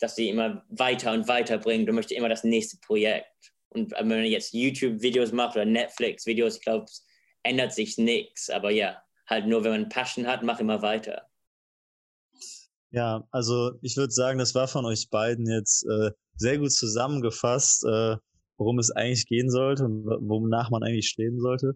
dass 0.00 0.16
sie 0.16 0.28
immer 0.28 0.64
weiter 0.68 1.12
und 1.12 1.26
weiter 1.28 1.58
bringen. 1.58 1.86
Du 1.86 1.92
möchtest 1.92 2.18
immer 2.18 2.28
das 2.28 2.44
nächste 2.44 2.76
Projekt. 2.78 3.52
Und 3.70 3.92
wenn 3.92 4.08
man 4.08 4.24
jetzt 4.24 4.54
YouTube-Videos 4.54 5.32
macht 5.32 5.56
oder 5.56 5.64
Netflix-Videos, 5.64 6.56
ich 6.56 6.62
glaube, 6.62 6.86
ändert 7.42 7.72
sich 7.72 7.98
nichts. 7.98 8.50
Aber 8.50 8.70
ja, 8.70 9.02
halt 9.26 9.46
nur, 9.46 9.64
wenn 9.64 9.72
man 9.72 9.88
Passion 9.88 10.26
hat, 10.26 10.42
mach 10.42 10.60
immer 10.60 10.82
weiter. 10.82 11.28
Ja, 12.90 13.26
also 13.30 13.72
ich 13.82 13.96
würde 13.96 14.12
sagen, 14.12 14.38
das 14.38 14.54
war 14.54 14.68
von 14.68 14.86
euch 14.86 15.10
beiden 15.10 15.46
jetzt 15.50 15.84
äh, 15.84 16.10
sehr 16.36 16.58
gut 16.58 16.72
zusammengefasst, 16.72 17.84
äh, 17.84 18.16
worum 18.58 18.78
es 18.78 18.90
eigentlich 18.90 19.26
gehen 19.26 19.50
sollte 19.50 19.84
und 19.84 20.06
wonach 20.06 20.70
man 20.70 20.82
eigentlich 20.82 21.08
streben 21.08 21.40
sollte. 21.40 21.74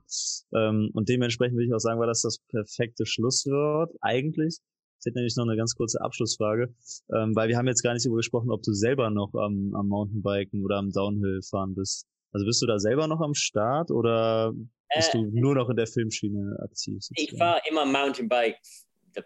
Ähm, 0.54 0.90
und 0.94 1.08
dementsprechend 1.08 1.56
würde 1.56 1.66
ich 1.66 1.74
auch 1.74 1.80
sagen, 1.80 2.00
war 2.00 2.06
das 2.06 2.22
das 2.22 2.38
perfekte 2.48 3.04
Schlusswort 3.04 3.92
eigentlich. 4.00 4.58
Ich 5.00 5.06
hätte 5.06 5.18
nämlich 5.18 5.34
noch 5.36 5.46
eine 5.46 5.56
ganz 5.56 5.74
kurze 5.74 6.00
Abschlussfrage, 6.00 6.74
ähm, 7.16 7.34
weil 7.34 7.48
wir 7.48 7.56
haben 7.56 7.66
jetzt 7.66 7.82
gar 7.82 7.94
nicht 7.94 8.04
darüber 8.04 8.18
gesprochen, 8.18 8.50
ob 8.50 8.62
du 8.62 8.72
selber 8.72 9.10
noch 9.10 9.34
am, 9.34 9.74
am 9.74 9.88
Mountainbiken 9.88 10.62
oder 10.64 10.76
am 10.76 10.92
Downhill 10.92 11.40
fahren 11.42 11.74
bist. 11.74 12.06
Also 12.32 12.46
bist 12.46 12.62
du 12.62 12.66
da 12.66 12.78
selber 12.78 13.08
noch 13.08 13.20
am 13.20 13.34
Start 13.34 13.90
oder 13.90 14.52
bist 14.94 15.14
äh, 15.14 15.18
du 15.18 15.30
nur 15.32 15.54
noch 15.54 15.68
in 15.70 15.76
der 15.76 15.86
Filmschiene 15.86 16.56
aktiv? 16.62 16.98
Ich 17.16 17.36
fahre 17.36 17.60
immer 17.68 17.86
Mountainbike 17.86 18.58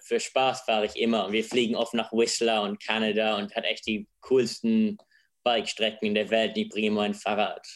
für 0.01 0.20
Spaß 0.20 0.62
fahre 0.62 0.87
ich 0.87 0.97
immer. 0.97 1.27
Und 1.27 1.33
wir 1.33 1.45
fliegen 1.45 1.75
oft 1.75 1.95
nach 1.95 2.12
Whistler 2.12 2.62
und 2.62 2.83
Kanada 2.83 3.37
und 3.37 3.55
hat 3.55 3.64
echt 3.64 3.87
die 3.87 4.09
coolsten 4.20 4.99
Bike-Strecken 5.43 6.07
in 6.07 6.14
der 6.14 6.31
Welt. 6.31 6.57
Ich 6.57 6.68
bringe 6.68 6.89
immer 6.89 7.03
ein 7.03 7.14
Fahrrad. 7.14 7.66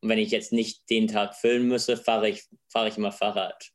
Und 0.00 0.08
wenn 0.08 0.18
ich 0.18 0.30
jetzt 0.30 0.52
nicht 0.52 0.88
den 0.90 1.08
Tag 1.08 1.34
filmen 1.34 1.68
müsse, 1.68 1.96
fahre 1.96 2.28
ich, 2.28 2.44
fahre 2.68 2.88
ich 2.88 2.96
immer 2.96 3.12
Fahrrad. 3.12 3.70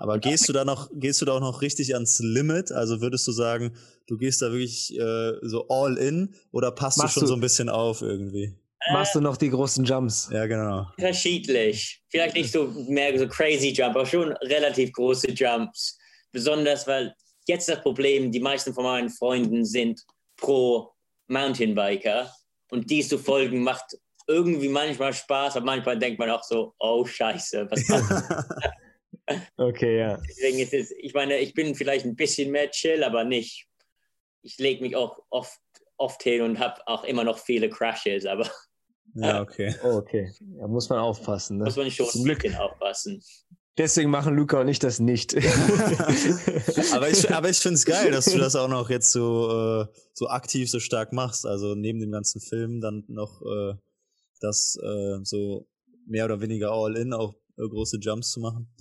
Aber 0.00 0.18
gehst 0.18 0.48
du 0.48 0.52
da 0.52 0.64
noch, 0.64 0.88
gehst 0.92 1.20
du 1.20 1.24
da 1.24 1.32
auch 1.32 1.40
noch 1.40 1.60
richtig 1.60 1.94
ans 1.94 2.20
Limit? 2.20 2.72
Also 2.72 3.00
würdest 3.00 3.26
du 3.26 3.32
sagen, 3.32 3.72
du 4.06 4.16
gehst 4.16 4.40
da 4.42 4.50
wirklich 4.52 4.96
äh, 4.98 5.32
so 5.42 5.66
all 5.68 5.96
in 5.96 6.34
oder 6.52 6.70
passt 6.70 6.98
Machst 6.98 7.16
du 7.16 7.20
schon 7.20 7.26
du, 7.26 7.28
so 7.28 7.34
ein 7.34 7.40
bisschen 7.40 7.68
auf 7.68 8.02
irgendwie? 8.02 8.54
Machst 8.92 9.14
du 9.14 9.20
noch 9.20 9.36
die 9.36 9.50
großen 9.50 9.84
Jumps? 9.84 10.30
Ja, 10.32 10.46
genau. 10.46 10.86
Unterschiedlich. 10.96 12.00
Vielleicht 12.08 12.34
nicht 12.34 12.52
so 12.52 12.68
mehr 12.88 13.18
so 13.18 13.26
crazy 13.26 13.72
Jump, 13.72 13.96
aber 13.96 14.06
schon 14.06 14.32
relativ 14.32 14.92
große 14.92 15.32
Jumps. 15.32 15.98
Besonders, 16.32 16.86
weil 16.86 17.14
Jetzt 17.48 17.66
das 17.66 17.80
Problem, 17.80 18.30
die 18.30 18.40
meisten 18.40 18.74
von 18.74 18.84
meinen 18.84 19.08
Freunden 19.08 19.64
sind 19.64 20.04
pro 20.36 20.92
Mountainbiker 21.28 22.30
und 22.70 22.90
dies 22.90 23.08
zu 23.08 23.16
folgen 23.16 23.62
macht 23.62 23.96
irgendwie 24.26 24.68
manchmal 24.68 25.14
Spaß, 25.14 25.56
aber 25.56 25.64
manchmal 25.64 25.98
denkt 25.98 26.18
man 26.18 26.28
auch 26.28 26.42
so, 26.42 26.74
oh 26.78 27.06
Scheiße, 27.06 27.66
was 27.70 27.88
macht 27.88 28.74
Okay, 29.56 29.98
ja. 29.98 30.18
Deswegen 30.28 30.58
ist 30.58 30.74
es, 30.74 30.90
ich 30.90 31.14
meine, 31.14 31.38
ich 31.38 31.54
bin 31.54 31.74
vielleicht 31.74 32.04
ein 32.04 32.16
bisschen 32.16 32.50
mehr 32.50 32.70
chill, 32.70 33.02
aber 33.04 33.24
nicht. 33.24 33.66
Ich 34.42 34.58
lege 34.58 34.82
mich 34.82 34.96
auch 34.96 35.22
oft, 35.30 35.60
oft 35.96 36.22
hin 36.22 36.42
und 36.42 36.58
habe 36.58 36.80
auch 36.86 37.04
immer 37.04 37.24
noch 37.24 37.38
viele 37.38 37.68
Crashes, 37.68 38.26
aber. 38.26 38.50
Ja, 39.14 39.40
okay. 39.40 39.74
Oh, 39.82 39.96
okay. 39.96 40.32
Da 40.58 40.66
muss 40.68 40.88
man 40.88 40.98
aufpassen. 40.98 41.58
Ne? 41.58 41.64
Muss 41.64 41.76
man 41.76 41.90
schon 41.90 42.06
Zum 42.06 42.22
ein 42.22 42.36
bisschen 42.36 42.54
aufpassen. 42.56 43.22
Deswegen 43.78 44.10
machen 44.10 44.34
Luca 44.34 44.60
und 44.60 44.68
ich 44.68 44.80
das 44.80 44.98
nicht. 44.98 45.36
aber 46.92 47.08
ich, 47.08 47.32
aber 47.32 47.48
ich 47.48 47.58
finde 47.58 47.76
es 47.76 47.84
geil, 47.84 48.10
dass 48.10 48.24
du 48.24 48.36
das 48.36 48.56
auch 48.56 48.68
noch 48.68 48.90
jetzt 48.90 49.12
so, 49.12 49.82
äh, 49.82 49.86
so 50.14 50.28
aktiv, 50.28 50.68
so 50.68 50.80
stark 50.80 51.12
machst. 51.12 51.46
Also 51.46 51.76
neben 51.76 52.00
dem 52.00 52.10
ganzen 52.10 52.40
Film 52.40 52.80
dann 52.80 53.04
noch 53.06 53.40
äh, 53.42 53.74
das 54.40 54.76
äh, 54.82 55.18
so 55.22 55.68
mehr 56.06 56.24
oder 56.24 56.40
weniger 56.40 56.72
all 56.72 56.96
in, 56.96 57.12
auch 57.12 57.34
große 57.66 57.98
Jumps 58.00 58.30
zu 58.30 58.40
machen. 58.40 58.72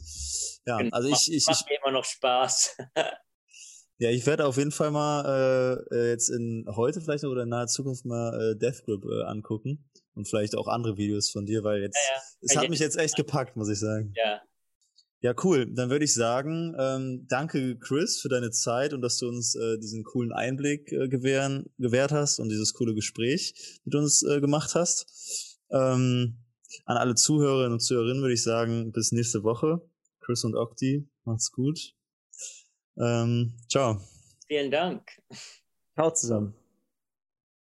Ja, 0.65 0.77
genau. 0.77 0.95
also 0.95 1.09
ich, 1.09 1.31
ich, 1.31 1.47
macht 1.47 1.65
mir 1.69 1.77
immer 1.83 1.91
noch 1.93 2.05
Spaß. 2.05 2.77
ja, 3.97 4.09
ich 4.09 4.25
werde 4.25 4.45
auf 4.45 4.57
jeden 4.57 4.71
Fall 4.71 4.91
mal 4.91 5.85
äh, 5.91 5.95
äh, 5.95 6.09
jetzt 6.09 6.29
in 6.29 6.65
heute 6.75 7.01
vielleicht 7.01 7.23
oder 7.23 7.43
in 7.43 7.49
naher 7.49 7.67
Zukunft 7.67 8.05
mal 8.05 8.51
äh, 8.51 8.57
Death 8.57 8.83
Grip 8.85 9.05
äh, 9.05 9.23
angucken 9.23 9.89
und 10.13 10.27
vielleicht 10.27 10.57
auch 10.57 10.67
andere 10.67 10.97
Videos 10.97 11.29
von 11.29 11.45
dir, 11.45 11.63
weil 11.63 11.81
jetzt 11.81 11.97
ja, 11.97 12.15
ja. 12.15 12.21
es 12.41 12.57
hat 12.57 12.69
mich 12.69 12.79
jetzt 12.79 12.97
echt 12.97 13.15
gepackt, 13.15 13.55
muss 13.55 13.69
ich 13.69 13.79
sagen. 13.79 14.13
Ja, 14.15 14.41
ja, 15.21 15.33
cool. 15.43 15.65
Dann 15.73 15.89
würde 15.89 16.05
ich 16.05 16.13
sagen, 16.13 16.75
ähm, 16.77 17.25
danke 17.27 17.77
Chris 17.79 18.21
für 18.21 18.29
deine 18.29 18.51
Zeit 18.51 18.93
und 18.93 19.01
dass 19.01 19.17
du 19.17 19.27
uns 19.27 19.55
äh, 19.55 19.79
diesen 19.79 20.03
coolen 20.03 20.31
Einblick 20.31 20.91
äh, 20.91 21.07
gewähren, 21.07 21.65
gewährt 21.79 22.11
hast 22.11 22.39
und 22.39 22.49
dieses 22.49 22.73
coole 22.73 22.93
Gespräch 22.93 23.79
mit 23.83 23.95
uns 23.95 24.21
äh, 24.21 24.39
gemacht 24.39 24.75
hast. 24.75 25.59
Ähm, 25.71 26.37
an 26.85 26.97
alle 26.97 27.15
Zuhörerinnen 27.15 27.73
und 27.73 27.79
Zuhörerinnen 27.79 28.21
würde 28.21 28.33
ich 28.33 28.43
sagen, 28.43 28.91
bis 28.91 29.11
nächste 29.11 29.43
Woche. 29.43 29.81
Chris 30.19 30.43
und 30.43 30.55
Okti, 30.55 31.07
macht's 31.23 31.51
gut. 31.51 31.93
Ähm, 32.97 33.53
ciao. 33.69 34.01
Vielen 34.47 34.71
Dank. 34.71 35.03
Ciao 35.95 36.11
zusammen. 36.13 36.53